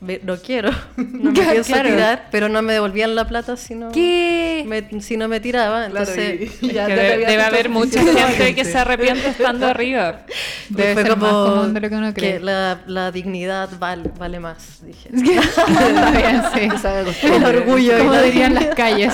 no, 0.00 0.36
quiero, 0.38 0.70
no 0.96 1.30
me 1.30 1.32
Claro, 1.34 1.50
pienso 1.52 1.72
claro. 1.72 1.88
tirar, 1.90 2.28
pero 2.30 2.48
no 2.48 2.62
me 2.62 2.72
devolvían 2.72 3.14
la 3.14 3.26
plata 3.26 3.56
si 3.56 3.74
no, 3.74 3.92
¿Qué? 3.92 4.64
me, 4.66 5.00
si 5.02 5.16
no 5.16 5.28
me 5.28 5.40
tiraba. 5.40 5.86
Claro, 5.90 6.10
Entonces, 6.10 6.50
y- 6.62 6.66
y 6.66 6.72
ya 6.74 6.86
Que 6.86 6.94
debe 6.94 7.32
hecho 7.34 7.46
haber 7.46 7.68
mucha 7.68 8.02
gente 8.02 8.54
que 8.54 8.64
se 8.64 8.78
arrepiente 8.78 9.28
estando 9.28 9.66
arriba. 9.66 10.22
Debe 10.70 10.94
fue 10.94 11.02
ser 11.02 11.16
más 11.16 11.30
como 11.32 11.44
común 11.54 11.74
de 11.74 11.80
lo 11.80 11.88
que 11.88 11.94
uno 11.96 12.14
cree. 12.14 12.40
la, 12.40 12.78
la 12.86 13.10
dignidad 13.12 13.68
vale, 13.78 14.10
vale 14.18 14.40
más, 14.40 14.80
dije. 14.84 15.10
Está 15.12 16.10
bien, 16.10 16.42
sí. 16.80 17.26
El 17.26 17.44
orgullo, 17.44 17.98
Como 17.98 18.16
dirían 18.22 18.54
las 18.54 18.66
calles. 18.74 19.12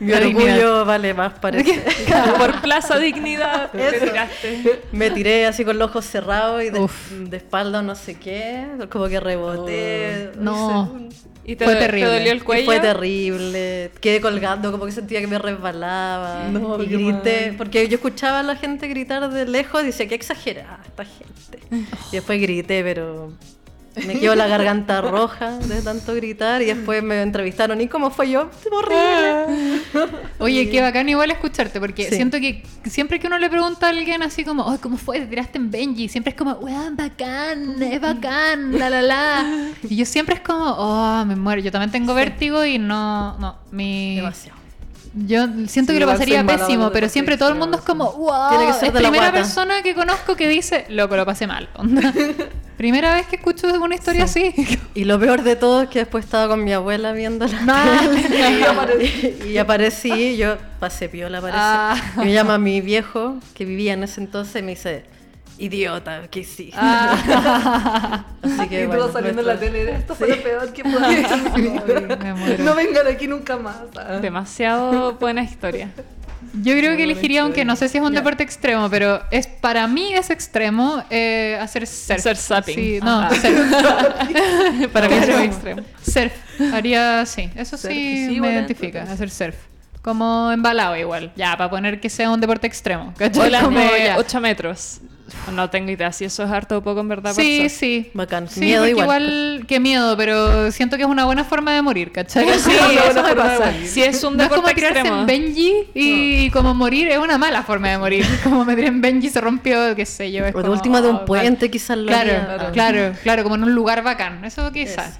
Mi 0.00 0.12
orgullo 0.12 0.84
vale 0.84 1.14
más, 1.14 1.34
parece. 1.38 1.82
Por 2.38 2.60
Plaza 2.60 2.98
Dignidad 2.98 3.70
te 3.72 4.00
tiraste. 4.00 4.80
Me 4.92 5.10
tiré 5.10 5.46
así 5.46 5.64
con 5.64 5.78
los 5.78 5.90
ojos 5.90 6.04
cerrados 6.06 6.62
y 6.62 6.70
de, 6.70 6.88
de 7.28 7.36
espalda 7.36 7.82
no 7.82 7.94
sé 7.94 8.18
qué, 8.18 8.66
como 8.90 9.08
que 9.08 9.20
reboté. 9.20 10.32
No. 10.38 10.90
hice 10.92 10.92
un- 11.04 11.32
Y 11.44 11.56
te, 11.56 11.64
Fue 11.64 11.74
te 11.74 11.80
terrible. 11.80 12.06
dolió 12.18 12.32
el 12.32 12.38
Y 12.38 12.40
cuello. 12.42 12.64
fue 12.66 12.78
terrible. 12.80 13.90
Quedé 14.00 14.20
colgando, 14.20 14.70
como 14.70 14.86
que 14.86 14.92
sentía 14.92 15.20
que 15.20 15.26
me 15.26 15.38
resbalaba. 15.38 16.44
No, 16.50 16.80
y 16.82 16.86
grité, 16.86 17.48
mal. 17.48 17.56
porque 17.56 17.88
yo 17.88 17.96
escuchaba 17.96 18.40
a 18.40 18.42
la 18.44 18.54
gente 18.56 18.86
gritar 18.88 19.28
de 19.30 19.46
lejos 19.46 19.82
y 19.82 19.86
decía, 19.86 20.06
qué 20.08 20.14
exagerada 20.14 20.80
esta 20.86 21.04
gente. 21.04 21.58
Y 22.12 22.16
después 22.16 22.40
grité, 22.40 22.82
pero 22.84 23.32
me 24.06 24.18
quedó 24.18 24.34
la 24.34 24.46
garganta 24.46 25.00
roja 25.02 25.58
de 25.58 25.82
tanto 25.82 26.14
gritar 26.14 26.62
y 26.62 26.66
después 26.66 27.02
me 27.02 27.20
entrevistaron. 27.22 27.80
¿Y 27.80 27.88
cómo 27.88 28.10
fue 28.10 28.30
yo? 28.30 28.50
Horrible. 28.70 29.80
Oye, 30.38 30.70
qué 30.70 30.80
bacán 30.80 31.08
igual 31.08 31.30
escucharte, 31.30 31.78
porque 31.80 32.08
Sí. 32.08 32.16
siento 32.16 32.38
que 32.40 32.62
siempre 32.84 33.20
que 33.20 33.26
uno 33.26 33.38
le 33.38 33.50
pregunta 33.50 33.86
a 33.86 33.90
alguien 33.90 34.22
así 34.22 34.44
como, 34.44 34.68
"Ay, 34.70 34.78
¿cómo 34.78 34.96
fue? 34.96 35.20
¿Te 35.20 35.26
tiraste 35.26 35.58
en 35.58 35.70
Benji? 35.70 36.08
Siempre 36.08 36.30
es 36.30 36.36
como, 36.36 36.52
weón, 36.54 36.96
bacán, 36.96 37.82
es 37.82 38.00
bacán, 38.00 38.78
la 38.78 38.88
la 38.90 39.02
la. 39.02 39.68
Y 39.88 39.96
yo 39.96 40.04
siempre 40.06 40.36
es 40.36 40.40
como, 40.40 40.64
oh, 40.64 41.24
me 41.26 41.36
muero. 41.36 41.60
Yo 41.60 41.70
también 41.70 41.90
tengo 41.90 42.14
vértigo 42.14 42.64
y 42.64 42.78
no, 42.78 43.36
no, 43.38 43.56
mi... 43.70 44.16
Demasiado. 44.16 44.61
Yo 45.14 45.46
siento 45.66 45.92
Sí, 45.92 45.98
que 45.98 46.00
lo 46.00 46.06
pasaría 46.06 46.44
pésimo, 46.46 46.90
pero 46.90 47.08
siempre 47.08 47.36
todo 47.36 47.50
el 47.50 47.56
mundo 47.56 47.78
es 47.78 47.84
como, 47.84 48.12
wow, 48.12 48.50
Tiene 48.50 48.66
que 48.66 48.72
ser 48.72 48.88
es 48.88 48.94
de 48.94 49.00
primera 49.00 49.30
persona 49.30 49.82
que 49.82 49.94
conozco 49.94 50.36
que 50.36 50.48
dice, 50.48 50.86
loco, 50.88 51.16
lo 51.16 51.26
pasé 51.26 51.46
mal. 51.46 51.68
onda. 51.76 52.12
primera 52.76 53.14
vez 53.14 53.26
que 53.26 53.36
escucho 53.36 53.68
una 53.80 53.94
historia 53.94 54.24
así. 54.24 54.54
Y 54.94 55.04
lo 55.04 55.20
peor 55.20 55.42
de 55.42 55.54
todo 55.56 55.82
es 55.82 55.88
que 55.88 56.00
después 56.00 56.24
estaba 56.24 56.48
con 56.48 56.64
mi 56.64 56.72
abuela 56.72 57.12
viendo 57.12 57.46
la 57.46 57.60
Dale. 57.64 58.22
tele. 58.22 59.44
y 59.52 59.58
aparecí, 59.58 60.36
yo 60.36 60.56
pasé 60.80 61.08
piola, 61.08 61.40
parece. 61.40 61.58
Ah. 61.60 61.96
Y 62.16 62.20
me 62.20 62.32
llama 62.32 62.58
mi 62.58 62.80
viejo, 62.80 63.36
que 63.54 63.64
vivía 63.64 63.92
en 63.92 64.02
ese 64.04 64.20
entonces, 64.20 64.60
y 64.60 64.64
me 64.64 64.72
dice, 64.72 65.04
idiota, 65.58 66.22
¿qué 66.30 66.40
hiciste? 66.40 66.76
Ah. 66.76 68.24
Así 68.42 68.68
que 68.68 68.82
y 68.82 68.86
bueno, 68.86 69.02
todo 69.04 69.12
saliendo 69.12 69.40
en 69.42 69.46
la 69.46 69.58
tele. 69.58 69.92
Esto 69.92 70.14
fue 70.14 70.28
lo 70.28 70.42
peor 70.42 70.72
que. 70.72 70.82
No 72.58 72.74
vengan 72.74 73.06
aquí 73.06 73.26
nunca 73.28 73.56
más. 73.56 73.76
ah. 73.96 74.18
Demasiado 74.20 75.14
buena 75.14 75.42
historia. 75.42 75.88
Yo 76.62 76.74
creo 76.76 76.96
que 76.98 77.04
elegiría, 77.04 77.42
aunque 77.42 77.64
no 77.64 77.76
sé 77.76 77.88
si 77.88 77.96
es 77.96 78.04
un 78.04 78.12
deporte 78.12 78.42
extremo, 78.42 78.90
pero 78.90 79.22
es 79.30 79.46
para 79.46 79.86
mí 79.86 80.12
es 80.12 80.28
extremo 80.28 81.02
eh, 81.08 81.56
hacer 81.58 81.86
surf. 81.86 82.18
Hacer 82.18 82.36
zapping. 82.36 82.74
Sí, 82.74 82.98
no, 83.02 83.20
Ajá. 83.20 83.34
surf. 83.36 84.92
Para 84.92 85.08
mí 85.08 85.14
es 85.14 85.28
muy 85.34 85.44
extremo. 85.44 85.82
Surf. 86.02 86.32
Haría, 86.74 87.24
sí, 87.24 87.48
eso 87.56 87.78
Surf, 87.78 87.90
sí, 87.94 88.26
sí, 88.28 88.40
me 88.40 88.52
identifica, 88.52 89.00
entonces. 89.00 89.14
hacer 89.14 89.30
surf. 89.30 89.56
Como 90.02 90.50
embalado 90.52 90.94
igual, 90.96 91.32
ya, 91.36 91.56
para 91.56 91.70
poner 91.70 92.00
que 92.00 92.10
sea 92.10 92.28
un 92.28 92.38
deporte 92.40 92.66
extremo. 92.66 93.14
¿cachai? 93.16 93.46
Olas 93.46 93.62
Como 93.64 93.78
de 93.78 94.04
ya. 94.04 94.18
8 94.18 94.40
metros. 94.40 95.00
No 95.52 95.70
tengo 95.70 95.90
idea 95.90 96.12
si 96.12 96.24
eso 96.24 96.42
es 96.44 96.50
harto 96.50 96.78
o 96.78 96.82
poco 96.82 97.00
en 97.00 97.08
verdad. 97.08 97.32
Sí, 97.34 97.60
surf. 97.62 97.72
sí. 97.72 98.10
Bacán. 98.14 98.48
Sí, 98.48 98.60
Miedo 98.60 98.86
igual. 98.86 99.04
igual. 99.22 99.64
qué 99.66 99.80
miedo, 99.80 100.16
pero 100.16 100.70
siento 100.72 100.96
que 100.96 101.02
es 101.02 101.08
una 101.08 101.24
buena 101.24 101.44
forma 101.44 101.72
de 101.74 101.82
morir, 101.82 102.12
¿cachai? 102.12 102.46
Sí, 102.58 102.70
una 102.78 102.88
eso 103.04 103.04
buena 103.04 103.22
me 103.22 103.28
forma 103.30 103.48
de 103.52 103.58
pasa. 103.58 103.72
Si 103.84 104.02
es 104.02 104.22
un 104.24 104.36
no 104.36 104.44
es 104.44 104.48
como 104.50 104.68
tirarse 104.68 104.98
extremo. 105.00 105.20
en 105.20 105.26
Benji 105.26 105.72
y 105.94 106.50
como 106.50 106.74
morir 106.74 107.08
es 107.08 107.18
una 107.18 107.38
mala 107.38 107.62
forma 107.62 107.88
de 107.90 107.98
morir. 107.98 108.26
Como 108.44 108.64
me 108.64 108.74
tiré 108.74 108.88
en 108.88 109.00
Benji 109.00 109.28
se 109.30 109.40
rompió, 109.40 109.94
qué 109.96 110.04
sé 110.06 110.30
yo. 110.32 110.44
es 110.44 110.54
O 110.54 110.58
de 110.58 110.62
como, 110.64 110.74
última 110.74 111.00
de 111.00 111.08
oh, 111.08 111.10
un 111.10 111.16
mal. 111.16 111.24
puente 111.24 111.70
quizás 111.70 111.96
lo 111.98 112.06
Claro, 112.06 112.30
haría. 112.32 112.70
claro, 112.72 113.12
claro, 113.22 113.42
como 113.42 113.54
en 113.56 113.64
un 113.64 113.74
lugar 113.74 114.02
bacán. 114.02 114.44
Eso 114.44 114.70
quizás. 114.72 115.18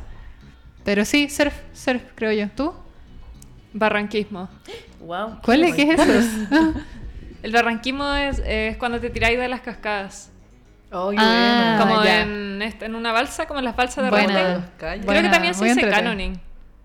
Pero 0.85 1.05
sí, 1.05 1.29
surf, 1.29 1.55
surf, 1.73 2.03
creo 2.15 2.33
yo. 2.33 2.49
¿Tú? 2.57 2.73
Barranquismo. 3.73 4.49
Wow. 5.01 5.39
¿Cuál 5.43 5.65
es? 5.65 5.75
¿Qué 5.75 5.83
es 5.93 6.01
eso? 6.01 6.39
El 7.43 7.53
barranquismo 7.53 8.13
es, 8.15 8.41
es 8.45 8.77
cuando 8.77 9.01
te 9.01 9.11
tiráis 9.11 9.39
de 9.39 9.49
las 9.49 9.61
cascadas. 9.61 10.31
Oh, 10.93 11.11
Ah, 11.17 11.77
como 11.81 12.05
ya. 12.05 12.21
en, 12.23 12.61
este- 12.63 12.85
en 12.85 12.95
una 12.95 13.13
balsa, 13.13 13.47
como 13.47 13.59
en 13.61 13.65
las 13.65 13.75
balsas 13.77 14.05
de 14.05 14.11
Buena. 14.11 14.71
Creo 14.79 15.23
que 15.23 15.29
también 15.29 15.55
se 15.55 15.65
dice 15.65 15.89
canoning. 15.89 16.39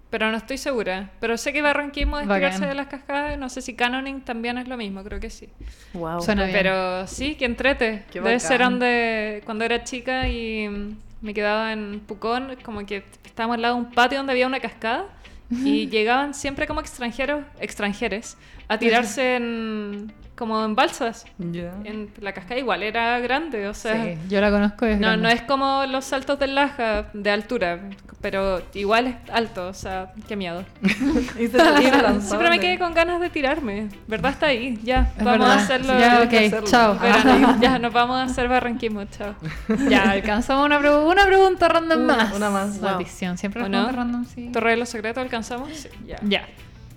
Pero 0.10 0.32
no 0.32 0.38
estoy 0.38 0.58
segura. 0.58 1.10
Pero 1.20 1.36
sé 1.38 1.51
que 1.51 1.62
barranquismo 1.62 2.18
es 2.18 2.26
Bacán. 2.28 2.51
tirarse 2.51 2.66
de 2.66 2.74
las 2.76 2.88
cascadas. 2.88 3.38
No 3.38 3.49
sé 3.49 3.62
si 3.62 3.74
canoning 3.76 4.22
también 4.22 4.58
es 4.58 4.70
lo 4.70 4.78
mismo. 4.78 5.03
Creo 5.03 5.20
que 5.20 5.30
sí. 5.30 5.49
Wow. 5.93 6.22
Suena 6.22 6.43
bien. 6.45 6.55
Pero 6.58 7.05
sí, 7.08 7.36
que 7.36 7.43
entrete. 7.43 8.05
Qué 8.10 8.20
Debe 8.20 8.36
bacán. 8.36 8.39
ser 8.39 8.62
donde 8.62 9.41
cuando 9.43 9.66
era 9.66 9.84
chica 9.84 10.26
y 10.30 10.95
me 11.22 11.34
quedaba 11.34 11.74
en 11.74 11.99
Pucón, 12.08 12.55
como 12.64 12.86
que 12.86 13.03
estábamos 13.26 13.55
al 13.55 13.62
lado 13.64 13.76
de 13.76 13.82
un 13.82 13.91
patio 13.91 14.18
donde 14.20 14.32
había 14.32 14.47
una 14.47 14.62
cascada 14.62 15.08
y 15.51 15.88
llegaban 15.89 16.34
siempre 16.34 16.68
como 16.68 16.80
extranjeros, 16.80 17.43
extranjeres, 17.60 18.38
a 18.70 18.78
tirarse 18.78 19.36
en, 19.36 20.13
como 20.36 20.63
en 20.63 20.76
balsas. 20.76 21.26
Ya. 21.38 21.74
En 21.84 22.09
la 22.22 22.34
cascada 22.34 22.59
igual 22.59 22.84
era 22.84 23.20
grande, 23.20 23.68
o 23.68 23.74
sea, 23.74 24.03
Sí, 24.03 24.18
yo 24.30 24.41
la 24.41 24.51
conozco. 24.51 24.86
No, 24.86 24.97
grande. 24.97 25.18
no 25.24 25.30
es 25.30 25.41
como 25.43 25.86
los 25.88 26.05
saltos 26.05 26.38
del 26.39 26.53
Laja 26.55 27.07
de 27.13 27.32
altura, 27.32 27.80
pero 28.22 28.61
igual 28.74 29.07
es 29.07 29.15
alto, 29.32 29.68
o 29.70 29.74
sea, 29.74 30.11
qué 30.28 30.36
miedo. 30.36 30.63
Y 31.39 31.47
se 31.47 31.57
Siempre 32.22 32.49
me 32.49 32.59
quedé 32.59 32.78
con 32.78 32.93
ganas 32.93 33.20
de 33.22 33.30
tirarme, 33.30 33.89
¿verdad? 34.07 34.32
Está 34.32 34.47
ahí, 34.47 34.78
ya, 34.84 35.11
Es 35.18 35.24
vamos 35.24 35.39
verdad. 35.39 35.51
a 35.51 35.61
hacerlo. 35.63 35.99
Ya, 35.99 36.22
ok, 36.24 36.34
hacerlo. 36.34 36.68
chao. 36.68 36.99
Verano. 36.99 37.57
ya, 37.61 37.80
nos 37.80 37.93
vamos 37.93 38.18
a 38.18 38.24
hacer 38.24 38.47
barranquismo, 38.47 39.05
chao. 39.05 39.34
Ya, 39.89 40.11
alcanzamos 40.11 40.65
una, 40.65 40.80
pregu- 40.80 41.09
una 41.09 41.26
pregunta 41.26 41.68
random 41.70 42.03
Una- 42.03 42.15
más. 42.18 42.34
una 42.36 42.49
más. 42.49 42.80
Maldición, 42.82 43.38
siempre 43.38 43.61
¿O 43.61 43.65
pregunta 43.65 43.91
no? 43.91 43.97
random, 43.97 44.26
sí. 44.26 44.49
¿Torre 44.51 44.72
de 44.72 44.78
los 44.78 44.89
secretos 44.89 45.24
alcanzamos? 45.24 45.70
Sí, 45.74 45.89
ya. 46.05 46.18
Ya. 46.24 46.45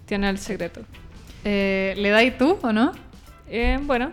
Tiene 0.06 0.28
el 0.28 0.38
secreto. 0.38 0.80
Eh, 1.44 1.94
¿Le 1.96 2.10
dais 2.10 2.36
tú 2.36 2.58
o 2.62 2.72
no? 2.72 2.92
Eh, 3.48 3.78
bueno, 3.82 4.12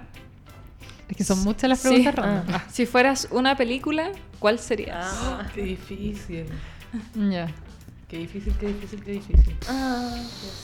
Es 1.10 1.16
que 1.18 1.24
son 1.24 1.44
muchas 1.44 1.70
las 1.70 1.80
Sí. 1.80 1.88
preguntas 1.90 2.16
random. 2.16 2.56
Ah, 2.56 2.66
si 2.72 2.86
fueras 2.86 3.28
una 3.32 3.56
película, 3.56 4.12
¿cuál 4.40 4.60
serías? 4.60 5.06
Ah. 5.10 5.48
Qué 5.54 5.62
difícil. 5.62 6.46
Ya. 7.32 7.48
Qué 8.10 8.18
difícil, 8.20 8.54
qué 8.60 8.68
difícil, 8.68 9.04
qué 9.04 9.12
difícil. 9.14 9.56
Ah, 9.68 10.16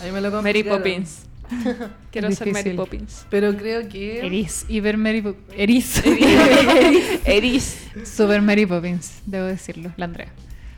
A 0.01 0.05
mí 0.05 0.11
me 0.11 0.21
lo 0.21 0.41
Mary. 0.41 0.63
Poppins. 0.63 1.23
Quiero 2.11 2.31
ser 2.31 2.51
Mary. 2.53 2.73
Poppins. 2.73 3.25
Pero 3.29 3.55
creo 3.57 3.87
que. 3.89 4.25
Eris, 4.25 4.65
Hiper 4.69 4.97
Mary 4.97 5.21
Pop- 5.21 5.37
Eris. 5.55 6.01
Eris. 7.25 7.77
Super 8.05 8.41
Mary 8.41 8.65
Poppins, 8.65 9.21
debo 9.25 9.45
decirlo, 9.47 9.91
la 9.97 10.05
Andrea. 10.05 10.31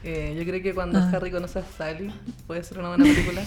eh, 0.04 0.36
yo 0.38 0.44
creo 0.44 0.62
que 0.62 0.74
cuando 0.74 1.00
Ah. 1.00 1.12
Harry 1.14 1.30
conoce 1.32 1.60
a 1.60 1.64
Sally 1.78 2.12
puede 2.48 2.64
ser 2.64 2.80
una 2.80 2.90
buena 2.90 3.04
película. 3.06 3.42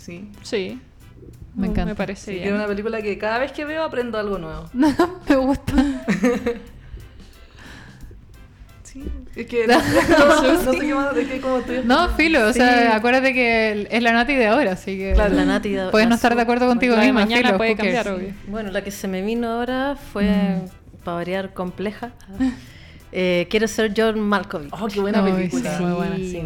Sí. 0.00 0.28
Sí. 0.42 0.80
Me 1.54 1.66
Mm, 1.66 1.70
encanta. 1.70 1.84
Me 1.86 1.94
parece 1.94 2.32
Sí, 2.32 2.38
es 2.38 2.50
una 2.52 2.66
película 2.66 3.02
que 3.02 3.18
cada 3.18 3.38
vez 3.38 3.52
que 3.52 3.64
veo 3.64 3.82
aprendo 3.84 4.18
algo 4.18 4.38
nuevo. 4.38 4.68
me 5.28 5.36
gusta. 5.36 5.74
Sí. 8.82 9.04
Es 9.36 9.46
que 9.46 9.68
no, 9.68 9.74
no, 10.18 10.42
no 10.64 10.72
sé 10.72 10.78
qué 10.80 10.94
más, 10.94 11.16
es 11.16 11.28
que 11.28 11.40
como 11.40 11.58
estoy 11.58 11.80
No, 11.84 12.08
filo, 12.16 12.48
o 12.48 12.52
Sí. 12.52 12.58
sea, 12.58 12.96
acuérdate 12.96 13.32
que 13.32 13.86
es 13.88 14.02
la 14.02 14.12
Nati 14.12 14.34
de 14.34 14.48
ahora, 14.48 14.72
así 14.72 14.98
que. 14.98 15.12
Claro, 15.14 15.32
la 15.34 15.44
Nati 15.44 15.70
de- 15.70 15.90
Puedes 15.90 16.08
no 16.08 16.16
estar 16.16 16.34
de 16.34 16.42
acuerdo 16.42 16.66
contigo 16.66 16.96
La 16.96 17.02
misma, 17.02 17.20
mañana 17.20 17.46
filo, 17.48 17.56
puede 17.56 17.76
cambiar, 17.76 18.08
obvio. 18.08 18.32
Bueno, 18.48 18.72
la 18.72 18.82
que 18.82 18.90
se 18.90 19.06
me 19.06 19.22
vino 19.22 19.48
ahora 19.48 19.96
fue, 20.12 20.24
Mm. 20.24 21.02
para 21.04 21.14
variar, 21.18 21.52
compleja. 21.54 22.10
Eh, 23.12 23.46
quiero 23.48 23.68
ser 23.68 23.92
John 23.96 24.18
Malkovich. 24.20 24.72
Oh, 24.72 24.88
qué 24.88 24.98
buena 25.00 25.24
Ay, 25.24 25.32
película. 25.34 25.76
sí, 25.76 25.82
muy 25.84 25.92
buena, 25.92 26.16
Sí. 26.16 26.42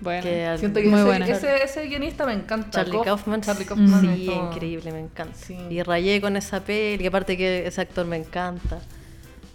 Bueno. 0.00 0.22
Que 0.22 0.54
Siento 0.58 0.80
que 0.80 0.86
Muy 0.88 0.98
ese, 1.00 1.06
buena. 1.06 1.26
Ese, 1.28 1.62
ese 1.62 1.86
guionista 1.86 2.24
me 2.26 2.32
encanta. 2.32 2.70
Charlie 2.70 2.98
Kauf- 2.98 3.04
Kaufman. 3.04 3.40
Charlie 3.42 3.64
Kaufman 3.66 4.00
Sí, 4.16 4.26
como- 4.26 4.50
increíble, 4.52 4.92
me 4.92 5.00
encanta. 5.00 5.34
Sí. 5.36 5.56
Y 5.68 5.82
rayé 5.82 6.20
con 6.20 6.36
esa 6.36 6.60
peli, 6.60 6.98
que 6.98 7.08
aparte 7.08 7.36
que 7.36 7.66
ese 7.66 7.80
actor 7.82 8.06
me 8.06 8.16
encanta. 8.16 8.76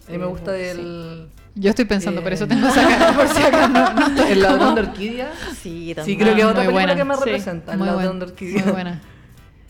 A 0.08 0.12
mí 0.12 0.18
me 0.18 0.26
gusta 0.28 0.52
del. 0.52 1.30
Yo 1.56 1.70
estoy 1.70 1.86
pensando, 1.86 2.20
Eh. 2.20 2.24
por 2.24 2.34
eso 2.34 2.48
tengo 2.48 2.68
esa 2.68 2.86
cara, 2.88 3.14
por 3.14 3.28
si 3.30 3.42
acaso 3.42 3.70
no, 3.70 3.94
no 3.94 4.08
estoy 4.08 4.32
El 4.34 4.42
ladrón 4.44 4.76
de 4.76 4.82
orquídea. 4.82 5.32
Sí, 5.62 5.88
Sí, 5.90 5.96
también. 5.96 6.20
creo 6.20 6.36
que 6.36 6.42
es 6.42 6.46
Ah, 6.46 6.50
otra 6.50 6.62
película 6.64 6.86
buena. 6.86 6.96
que 6.96 7.04
me 7.06 7.16
Sí, 7.16 7.22
representa. 7.24 7.72
El 7.72 7.78
Muy 7.80 7.88
ladrón 7.88 8.04
buena, 8.06 8.26
de 8.26 8.32
orquídea. 8.32 8.64
muy 8.64 8.72
buena. 8.74 9.02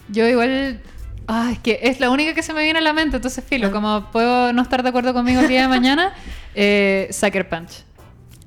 Yo 0.09 0.28
igual... 0.28 0.82
Ah, 1.28 1.49
es 1.53 1.59
que 1.59 1.80
es 1.84 1.99
la 1.99 2.09
única 2.11 2.34
que 2.36 2.43
se 2.43 2.53
me 2.53 2.61
viene 2.63 2.80
a 2.80 2.82
la 2.82 2.93
mente, 2.93 3.15
entonces 3.15 3.43
Ah. 3.43 3.47
filo, 3.47 3.71
como 3.71 4.11
puedo 4.11 4.51
no 4.53 4.61
estar 4.61 4.84
de 4.84 4.89
acuerdo 4.89 5.13
conmigo 5.13 5.41
el 5.41 5.47
día 5.47 5.61
de 5.61 5.67
mañana, 5.67 6.13
eh, 6.53 7.07
Sucker 7.11 7.47
Punch. 7.49 7.84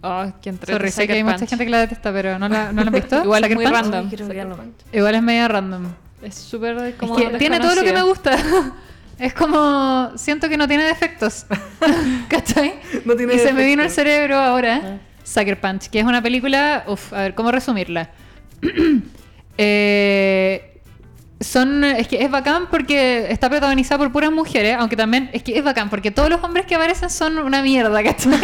Oh, 0.01 0.33
qué 0.41 0.53
Sorry, 0.53 0.91
sé 0.91 1.07
que 1.07 1.15
hay 1.15 1.25
mucha 1.25 1.47
gente 1.47 1.65
que 1.65 1.71
la 1.71 1.81
detesta, 1.81 2.13
pero 2.13 2.39
¿no 2.39 2.49
la, 2.49 2.73
¿no 2.73 2.83
la 2.83 2.89
han 2.89 2.95
visto? 2.95 3.21
Igual 3.25 3.45
es 3.45 3.55
muy 3.55 3.65
Punch? 3.65 3.75
random. 3.75 4.11
No. 4.49 4.65
Igual 4.93 5.15
es 5.17 5.23
media 5.23 5.49
random. 5.49 5.87
Es 6.23 6.35
súper 6.37 6.95
como 6.97 7.19
Es 7.19 7.31
que 7.31 7.39
tiene 7.39 7.59
todo 7.59 7.75
lo 7.75 7.83
que 7.83 7.93
me 7.93 8.03
gusta. 8.03 8.37
Es 9.19 9.35
como... 9.35 10.13
Siento 10.15 10.49
que 10.49 10.57
no 10.57 10.69
tiene 10.69 10.85
defectos. 10.85 11.45
¿Cachai? 12.29 12.75
No 13.05 13.17
tiene 13.17 13.35
y 13.35 13.39
se 13.41 13.53
me 13.53 13.65
vino 13.65 13.83
al 13.83 13.89
defectos. 13.89 13.95
cerebro 13.95 14.37
Ah. 14.37 14.47
ahora 14.47 15.01
Sucker 15.25 15.61
Punch, 15.61 15.89
que 15.89 15.99
es 15.99 16.05
una 16.05 16.23
película... 16.23 16.85
Uf, 16.87 17.13
a 17.13 17.23
ver, 17.23 17.35
¿cómo 17.35 17.51
resumirla? 17.51 18.11
Eh, 19.61 20.81
son... 21.41 21.83
Es 21.83 22.07
que 22.07 22.23
es 22.23 22.31
bacán 22.31 22.69
porque 22.71 23.27
está 23.29 23.51
protagonizada 23.51 23.99
por 23.99 24.13
puras 24.13 24.31
mujeres, 24.31 24.77
aunque 24.79 24.95
también... 24.95 25.31
Es 25.33 25.43
que 25.43 25.59
es 25.59 25.65
bacán 25.65 25.91
porque 25.91 26.13
todos 26.13 26.31
los 26.31 26.41
hombres 26.45 26.65
que 26.65 26.77
aparecen 26.77 27.11
son 27.11 27.39
una 27.39 27.61
mierda, 27.61 28.01
¿cachai? 28.05 28.39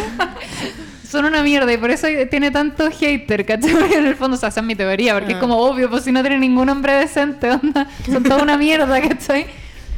Son 1.14 1.24
una 1.24 1.42
mierda 1.42 1.72
y 1.72 1.78
por 1.78 1.90
eso 1.90 2.06
tiene 2.30 2.50
tanto 2.50 2.90
hater, 2.90 3.46
¿cachai? 3.46 3.72
En 3.96 4.06
el 4.06 4.14
fondo, 4.16 4.36
o 4.36 4.38
sea, 4.38 4.50
esa 4.50 4.60
es 4.60 4.66
mi 4.66 4.74
teoría, 4.74 5.14
porque 5.14 5.30
es 5.32 5.36
Ah. 5.38 5.40
como 5.40 5.56
obvio, 5.56 5.88
pues 5.88 6.04
si 6.04 6.12
no 6.12 6.20
tiene 6.20 6.38
ningún 6.38 6.68
hombre 6.68 6.92
decente, 6.94 7.50
onda, 7.62 7.86
son 8.04 8.22
toda 8.22 8.42
una 8.42 8.58
mierda, 8.58 9.00
¿cachai? 9.00 9.46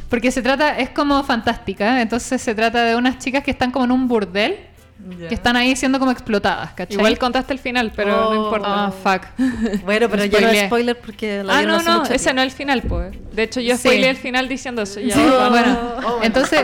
Porque 0.09 0.31
se 0.31 0.41
trata, 0.41 0.77
es 0.79 0.89
como 0.91 1.21
fantástica, 1.23 2.01
entonces 2.01 2.41
se 2.41 2.55
trata 2.55 2.85
de 2.85 2.95
unas 2.95 3.17
chicas 3.17 3.43
que 3.43 3.51
están 3.51 3.71
como 3.71 3.83
en 3.85 3.91
un 3.91 4.07
burdel, 4.07 4.55
Que 5.29 5.35
están 5.35 5.55
ahí 5.55 5.75
siendo 5.75 5.99
como 5.99 6.11
explotadas, 6.11 6.71
¿cachai? 6.73 6.97
Igual 6.97 7.17
contaste 7.17 7.53
el 7.53 7.59
final, 7.59 7.93
pero 7.95 8.29
Oh. 8.29 8.33
no 8.33 8.43
importa. 8.45 8.67
Ah, 8.67 8.91
fuck. 8.91 9.23
Bueno, 9.85 10.09
pero 10.09 10.25
ya 10.25 10.41
no 10.41 10.53
spoiler 10.67 10.97
porque 10.99 11.43
la 11.43 11.59
Ah, 11.59 11.61
no, 11.61 11.81
no, 11.81 11.99
mucho 11.99 12.13
ese 12.13 12.23
tiempo. 12.25 12.35
no 12.35 12.41
es 12.41 12.47
el 12.47 12.57
final, 12.57 12.81
pues. 12.81 13.15
De 13.33 13.43
hecho, 13.43 13.61
yo 13.61 13.77
Sí. 13.77 13.89
el 13.89 14.17
final 14.17 14.49
diciendo 14.49 14.81
eso. 14.81 14.99
Ya, 14.99 15.15
Sí, 15.15 15.21
vamos. 15.23 15.49
bueno, 15.49 15.79
Oh, 15.97 16.01
bueno. 16.01 16.19
entonces 16.23 16.61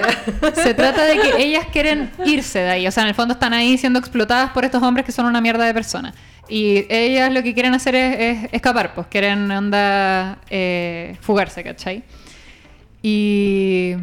se 0.55 0.73
trata 0.73 1.03
de 1.05 1.19
que 1.19 1.43
ellas 1.43 1.67
quieren 1.71 2.11
irse 2.25 2.59
de 2.59 2.69
ahí, 2.71 2.88
o 2.88 2.91
sea, 2.91 3.03
en 3.03 3.09
el 3.09 3.15
fondo 3.15 3.34
están 3.36 3.53
ahí 3.53 3.77
siendo 3.77 3.99
explotadas 3.99 4.51
por 4.51 4.65
estos 4.65 4.81
hombres 4.84 5.05
que 5.05 5.11
son 5.11 5.25
una 5.25 5.39
mierda 5.39 5.63
de 5.65 5.73
personas. 5.73 6.13
Y 6.49 6.86
ellas 6.89 7.31
lo 7.31 7.41
que 7.43 7.53
quieren 7.53 7.73
hacer 7.73 7.95
es, 7.95 8.19
es 8.19 8.49
escapar, 8.53 8.93
pues 8.93 9.07
quieren 9.07 9.49
onda 9.51 10.38
eh, 10.49 11.15
fugarse, 11.21 11.63
¿cachai? 11.63 12.03
Y, 13.01 13.93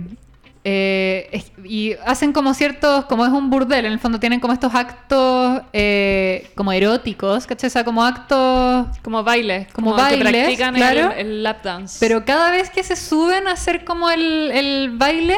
eh, 0.65 1.29
es- 1.33 1.53
y 1.65 1.95
hacen 2.05 2.33
como 2.33 2.53
ciertos, 2.55 3.07
como 3.07 3.25
es 3.25 3.33
un 3.33 3.49
burdel, 3.51 3.87
en 3.87 3.93
el 3.93 3.99
fondo 3.99 4.21
tienen 4.21 4.41
como 4.41 4.53
estos 4.53 4.75
actos 4.75 5.63
eh, 5.73 6.51
como 6.55 6.73
eróticos, 6.73 7.47
¿cachai? 7.47 7.69
O 7.69 7.71
sea, 7.71 7.85
como 7.85 8.05
actos 8.05 8.87
Como 9.03 9.23
bailes, 9.25 9.69
Como 9.73 9.93
como, 9.93 9.97
que 9.97 10.03
bailes, 10.17 10.29
practican 10.33 10.75
claro. 10.75 11.13
el, 11.13 11.27
el 11.29 11.43
lap 11.43 11.63
dance. 11.63 11.97
Pero 12.01 12.25
cada 12.25 12.51
vez 12.51 12.69
que 12.71 12.83
se 12.83 12.97
suben 12.97 13.49
a 13.49 13.53
hacer 13.53 13.85
como 13.85 14.11
el, 14.11 14.51
el 14.53 14.91
baile, 14.97 15.37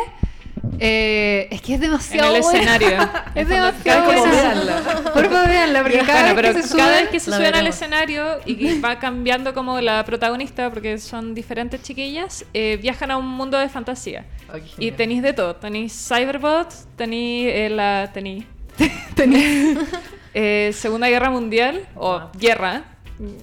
eh, 0.78 1.48
es 1.50 1.60
que 1.60 1.74
es 1.74 1.80
en 1.80 1.82
demasiado 1.82 2.36
el 2.36 2.42
bueno. 2.42 2.58
escenario. 2.58 2.88
Es 3.34 3.36
En 3.36 3.40
el 3.40 3.48
demasiado 3.48 4.10
cada 4.10 4.54
vez. 4.54 5.10
Por 5.12 5.30
favor, 5.30 5.48
véanla, 5.48 5.82
porque 5.82 5.98
cada 5.98 6.12
Bueno, 6.12 6.34
vez 6.34 6.34
pero 6.34 6.54
que 6.54 6.62
se 6.62 6.68
suben... 6.68 6.84
cada 6.84 7.00
vez 7.00 7.08
que 7.10 7.20
se 7.20 7.32
suben 7.32 7.54
al 7.54 7.66
escenario 7.66 8.24
y 8.44 8.56
que 8.56 8.80
va 8.80 8.98
cambiando 8.98 9.54
como 9.54 9.80
la 9.80 10.04
protagonista, 10.04 10.70
porque 10.70 10.98
son 10.98 11.34
diferentes 11.34 11.82
chiquillas, 11.82 12.44
eh, 12.54 12.78
viajan 12.80 13.10
a 13.10 13.16
un 13.16 13.28
mundo 13.28 13.58
de 13.58 13.68
fantasía. 13.68 14.24
Y 14.78 14.92
tenéis 14.92 15.22
de 15.22 15.32
todo. 15.32 15.56
Tenéis 15.56 15.92
Cyberbots, 15.92 16.86
tenéis 16.96 17.50
eh, 17.52 17.68
la... 17.70 18.10
Tenéis... 18.12 18.44
eh, 20.34 20.70
Segunda 20.74 21.08
Guerra 21.08 21.30
Mundial, 21.30 21.86
o 21.94 22.30
Guerra. 22.38 22.84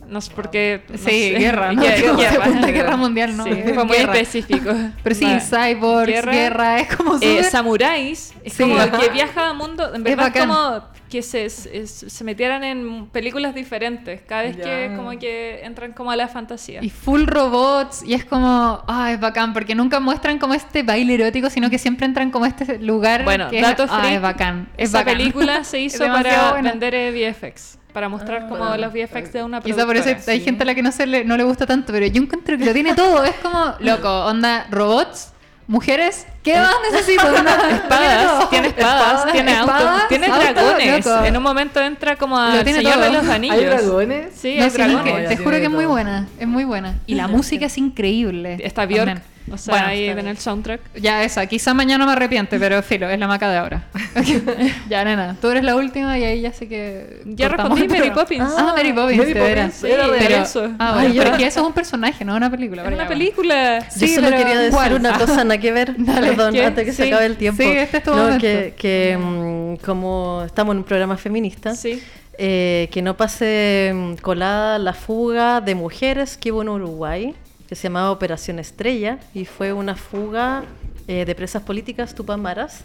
No 0.10 0.20
sé 0.20 0.32
por 0.34 0.50
qué... 0.50 0.84
no 0.90 0.98
Sí, 0.98 1.04
sé. 1.06 1.30
guerra, 1.38 1.72
¿no? 1.74 1.82
Guerra, 1.82 1.98
Segunda 1.98 2.28
guerra. 2.50 2.68
Guerra 2.72 2.98
Mundial, 2.98 3.38
no. 3.38 3.44
Sí, 3.46 3.52
es 3.52 3.74
fue 3.74 3.86
muy 3.86 3.98
guerra. 3.98 4.14
específico. 4.18 4.72
Pero 5.04 5.16
sí, 5.16 5.26
Vale. 5.26 5.42
cyborgs, 5.42 6.26
guerra, 6.26 6.80
es 6.80 6.96
como 6.96 7.18
Eh, 7.22 7.44
samuráis, 7.44 8.34
es 8.44 8.54
Sí. 8.54 8.64
como 8.64 8.76
que 9.00 9.10
viaja 9.10 9.50
a 9.50 9.54
mundo, 9.54 9.94
en 9.96 10.04
verdad 10.04 10.28
es, 10.28 10.34
bacán. 10.34 10.48
como 10.50 10.84
que 11.10 11.22
se, 11.24 11.50
se, 11.50 11.88
se 11.88 12.24
metieran 12.24 12.64
en 12.64 13.08
películas 13.08 13.56
diferentes, 13.56 14.22
cada 14.28 14.44
vez 14.44 14.58
que 14.58 14.90
Ya. 14.92 14.96
como 14.96 15.10
que 15.18 15.62
entran 15.64 15.94
como 15.94 16.12
a 16.12 16.16
la 16.16 16.28
fantasía. 16.28 16.82
Y 16.84 16.90
full 16.92 17.24
robots, 17.26 18.04
y 18.04 18.14
es 18.14 18.26
como, 18.26 18.84
ah, 18.88 19.12
es 19.12 19.20
bacán, 19.20 19.54
porque 19.54 19.74
nunca 19.76 20.00
muestran 20.00 20.38
como 20.40 20.54
este 20.54 20.84
baile 20.84 21.16
erótico, 21.16 21.50
sino 21.50 21.70
que 21.72 21.80
siempre 21.80 22.06
entran 22.06 22.30
como 22.32 22.46
a 22.46 22.50
este 22.50 22.78
lugar 22.80 23.24
Bueno, 23.24 23.50
que 23.50 23.60
dato 23.62 23.86
es, 23.86 23.90
ah, 23.92 24.00
freak, 24.02 24.16
es 24.16 24.22
bacán. 24.22 24.70
Es 24.78 24.90
Esa 24.90 25.00
bacán. 25.00 25.18
película 25.18 25.64
se 25.64 25.84
Es 25.86 25.96
hizo 25.96 26.06
para 26.06 26.52
buena. 26.52 26.70
vender 26.72 26.94
VFX, 27.12 27.79
para 27.94 28.10
mostrar 28.10 28.48
como 28.48 28.66
bueno. 28.68 28.78
los 28.78 28.94
VFX 28.94 29.34
de 29.34 29.44
una 29.44 29.62
Quizá 29.62 29.86
por 29.86 29.98
eso 29.98 30.10
hay 30.28 30.42
gente 30.42 30.64
a 30.64 30.66
la 30.66 30.76
que 30.76 30.82
no, 30.84 30.92
se 30.92 31.06
le, 31.08 31.26
no 31.26 31.36
le 31.38 31.44
gusta 31.44 31.66
tanto, 31.66 31.92
pero 31.92 32.06
yo 32.06 32.22
encuentro 32.22 32.58
que 32.58 32.66
lo 32.66 32.74
tiene 32.74 32.94
todo. 32.94 33.24
Es 33.24 33.36
como, 33.42 33.74
loco, 33.80 34.26
onda 34.26 34.68
robots, 34.70 35.34
Mujeres, 35.68 36.26
¿qué 36.42 36.56
más 36.58 36.74
necesito? 36.92 37.22
Espadas, 37.72 38.50
tiene 38.50 38.68
espadas, 38.70 39.32
tiene 39.32 39.56
autos, 39.56 39.76
espadas, 39.76 40.08
tiene 40.08 40.26
autos, 40.28 40.44
dragones. 40.54 41.06
loco. 41.06 41.24
En 41.26 41.38
un 41.38 41.44
momento 41.44 41.80
entra 41.80 42.16
como 42.16 42.38
Lo 42.38 42.42
al 42.42 42.64
tiene 42.64 42.80
Señor 42.80 42.94
todo. 42.96 43.04
de 43.04 43.12
los 43.12 43.28
Anillos. 43.30 43.56
¿Hay 43.56 43.66
dragones? 43.66 44.28
Sí, 44.36 44.56
No, 44.58 44.64
hay 44.64 44.70
sí, 44.72 44.78
dragones. 44.78 45.30
que- 45.30 45.36
te 45.36 45.44
juro 45.44 45.58
que 45.58 45.64
es 45.66 45.70
muy 45.70 45.86
buena, 45.86 46.28
es 46.40 46.48
muy 46.48 46.64
buena. 46.64 46.96
Y 47.06 47.14
la 47.14 47.28
música 47.28 47.68
es 47.68 47.78
increíble. 47.78 48.58
Está 48.64 48.88
Bjork, 48.88 49.06
También. 49.06 49.24
O 49.52 49.58
sea, 49.58 49.74
Bueno, 49.74 49.88
ahí 49.88 50.06
en 50.06 50.28
el 50.28 50.38
soundtrack. 50.38 50.82
Ya 50.96 51.24
esa, 51.24 51.46
quizá 51.48 51.74
mañana 51.74 52.06
me 52.06 52.12
arrepiente, 52.14 52.60
pero 52.60 52.82
filo, 52.84 53.10
es 53.10 53.20
la 53.20 53.28
maca 53.28 53.50
de 53.50 53.58
ahora. 53.58 53.84
ya, 54.90 55.04
nena, 55.04 55.36
tú 55.42 55.50
eres 55.50 55.64
la 55.64 55.76
última 55.76 56.18
y 56.18 56.24
ahí 56.24 56.42
ya 56.42 56.52
sé 56.54 56.68
que. 56.68 57.22
Ya 57.26 57.50
respondí 57.50 57.88
Mary. 57.88 58.12
Poppins. 58.12 58.52
Ah, 58.58 58.74
Mary 58.76 58.94
Poppins, 58.94 59.18
Mary 59.20 59.34
Poppins, 59.34 59.34
veras. 59.34 59.84
era 59.84 60.08
de 60.08 60.18
pero, 60.20 60.36
eso. 60.44 60.72
Ah, 60.80 60.94
Ay, 60.94 60.94
bueno, 60.94 61.14
yo- 61.16 61.22
pero 61.24 61.32
es 61.36 61.42
que 61.42 61.48
eso 61.48 61.60
es 61.62 61.68
un 61.68 61.74
personaje, 61.74 62.26
no 62.26 62.36
una 62.36 62.50
película. 62.50 62.82
Es 62.84 62.88
una 62.88 63.04
ya, 63.04 63.08
película. 63.08 63.80
Yo 63.80 63.86
Sí, 63.92 64.08
solo 64.16 64.28
pero 64.28 64.38
quería 64.40 64.58
decir 64.60 64.74
¿cuál? 64.74 64.94
una 64.94 65.16
Ah. 65.16 65.20
cosa, 65.20 65.44
nada 65.44 65.58
que 65.60 65.72
ver, 65.72 65.96
Dale, 65.98 66.28
perdón, 66.30 66.54
¿qué? 66.54 66.66
antes 66.66 66.86
que 66.86 66.92
se 66.94 67.04
Sí. 67.04 67.10
acabe 67.10 67.26
el 67.26 67.38
tiempo. 67.38 67.64
Sí, 67.64 67.70
este 67.70 67.98
es 67.98 68.04
tu 68.04 68.14
No, 68.16 68.38
que, 68.38 68.74
que, 68.78 69.18
mm, 69.20 69.76
como 69.86 70.44
estamos 70.46 70.74
en 70.74 70.80
un 70.80 70.84
programa 70.84 71.18
feminista, 71.18 71.76
Sí. 71.76 72.02
eh, 72.38 72.88
que 72.92 73.02
no 73.02 73.18
pase 73.18 73.92
mm, 73.94 74.14
colada 74.22 74.78
la 74.80 74.94
fuga 74.94 75.62
de 75.62 75.76
mujeres 75.76 76.38
que 76.38 76.52
hubo 76.52 76.62
en 76.62 76.70
Uruguay, 76.70 77.36
que 77.70 77.76
se 77.76 77.84
llamaba 77.84 78.10
Operación 78.10 78.58
Estrella, 78.58 79.20
y 79.34 79.46
fue 79.46 79.72
una 79.74 79.96
fuga 79.96 80.64
eh, 81.08 81.24
de 81.24 81.36
presas 81.36 81.62
políticas 81.62 82.16
tupamaras, 82.16 82.84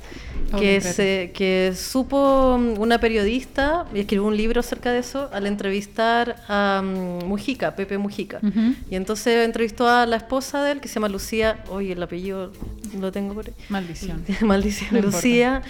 Oh, 0.52 0.58
que, 0.58 0.80
se, 0.80 1.32
que 1.34 1.72
supo 1.74 2.56
mm, 2.58 2.78
una 2.78 2.98
periodista, 3.00 3.86
y 3.94 4.00
escribió 4.00 4.26
un 4.26 4.36
libro 4.36 4.60
acerca 4.60 4.92
de 4.92 4.98
eso, 4.98 5.28
al 5.32 5.46
entrevistar 5.46 6.36
a 6.48 6.82
mm, 6.84 7.24
Mujica, 7.24 7.74
Pepe 7.74 7.98
Mujica. 7.98 8.38
Ujú. 8.42 8.74
Y 8.90 8.94
entonces 8.94 9.44
entrevistó 9.44 9.88
a 9.88 10.06
la 10.06 10.16
esposa 10.16 10.62
de 10.62 10.72
él, 10.72 10.80
que 10.80 10.88
se 10.88 10.94
llama 10.94 11.08
Lucía, 11.08 11.64
oye, 11.70 11.92
el 11.92 12.02
apellido 12.02 12.52
lo 13.00 13.10
tengo 13.10 13.34
por 13.34 13.46
ahí. 13.48 13.54
Maldición. 13.68 14.22
Maldición, 14.42 14.90
No 14.92 14.98
importa. 14.98 15.16
Lucía, 15.16 15.62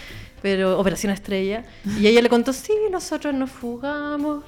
pero 0.43 0.79
Operación 0.79 1.13
Estrella. 1.13 1.65
Y 1.99 2.07
ella 2.09 2.21
le 2.21 2.29
contó, 2.29 2.53
sí, 2.53 2.73
nosotros 2.91 3.33
nos 3.33 3.51
fugamos. 3.51 4.45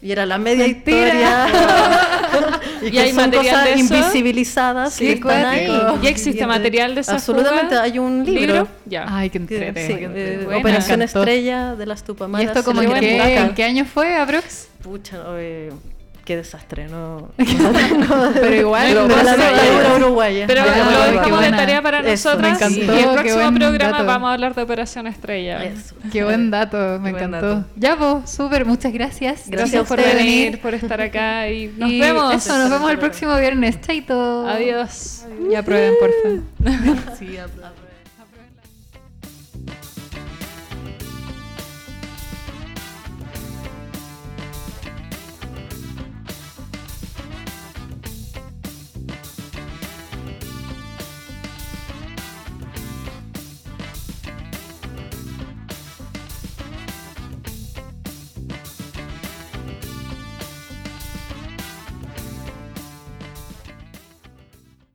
Y 0.00 0.12
era 0.12 0.26
la 0.26 0.38
media 0.38 0.66
Mentira. 0.66 1.08
historia. 1.08 1.46
y 2.82 2.86
¿Y 2.86 2.90
que 2.92 3.00
hay 3.00 3.12
son 3.12 3.30
cosas 3.32 3.64
de 3.64 3.72
eso? 3.74 3.80
invisibilizadas 3.94 4.96
Qué 4.96 5.06
que 5.06 5.12
están 5.14 5.44
ahí. 5.46 5.68
¿Y 6.02 6.06
existe 6.06 6.46
material 6.46 6.94
de 6.94 7.00
esa 7.00 7.14
Absolutamente, 7.14 7.68
fuga? 7.70 7.82
hay 7.82 7.98
un 7.98 8.24
libro. 8.24 8.68
Ya. 8.86 9.06
Ay, 9.08 9.30
qué 9.30 9.44
que- 9.44 9.56
entrete. 9.56 9.86
sí, 9.86 9.94
eh, 9.98 10.46
Operación. 10.58 11.02
Estrella 11.02 11.74
de 11.74 11.86
las 11.86 12.00
¿Y 12.02 12.04
Tupamaras. 12.04 12.48
esto 12.48 12.64
como 12.64 12.80
se 12.82 12.86
en 12.86 12.92
qué, 13.00 13.14
encuentra. 13.16 13.46
en 13.46 13.54
qué 13.54 13.64
año 13.64 13.84
fue, 13.84 14.16
Aprox? 14.16 14.68
Pucha, 14.82 15.18
eh, 15.38 15.72
qué 16.28 16.36
desastre, 16.36 16.86
no. 16.90 17.30
Pero 17.36 18.54
igual, 18.54 18.86
Pero 18.88 19.08
no 19.08 19.16
la 19.22 19.34
sé. 19.34 19.38
dictadura 19.40 19.96
uruguaya. 19.96 20.46
Pero 20.46 20.60
Ah, 20.62 20.66
lo 20.66 20.72
dejamos 21.12 21.24
de 21.24 21.30
buena. 21.30 21.56
tarea 21.56 21.80
para 21.82 22.00
Eso, 22.00 22.28
nosotras. 22.34 22.40
me 22.60 22.66
encantó, 22.76 22.94
y 22.94 22.98
el 23.02 23.10
próximo 23.14 23.54
programa 23.54 23.92
dato. 23.92 24.04
vamos 24.06 24.28
a 24.28 24.32
hablar 24.34 24.54
de 24.54 24.62
Operación 24.62 25.06
Estrella. 25.06 25.64
Eso. 25.64 25.94
Qué 26.12 26.22
buen 26.24 26.50
dato, 26.50 26.98
me 27.00 27.12
Qué 27.14 27.24
encantó. 27.24 27.54
dato. 27.54 27.64
Ya, 27.76 27.94
vos, 27.94 28.28
súper, 28.30 28.66
muchas 28.66 28.92
gracias. 28.92 29.48
Gracias 29.48 29.88
por 29.88 29.96
venir, 30.02 30.60
por 30.60 30.74
estar 30.74 31.00
acá 31.00 31.48
y 31.48 31.68
nos 31.78 31.90
Y 31.90 31.98
vemos. 32.00 32.34
Eso, 32.34 32.58
nos 32.58 32.68
vemos 32.70 32.90
el 32.90 32.98
próximo 32.98 33.34
viernes. 33.38 33.80
Chaito. 33.80 34.46
Adiós. 34.46 35.24
Y 35.50 35.54
aprueben, 35.54 35.94
por 35.98 36.10
favor. 36.22 36.98
Sí, 37.18 37.38
aplaudo. 37.38 37.77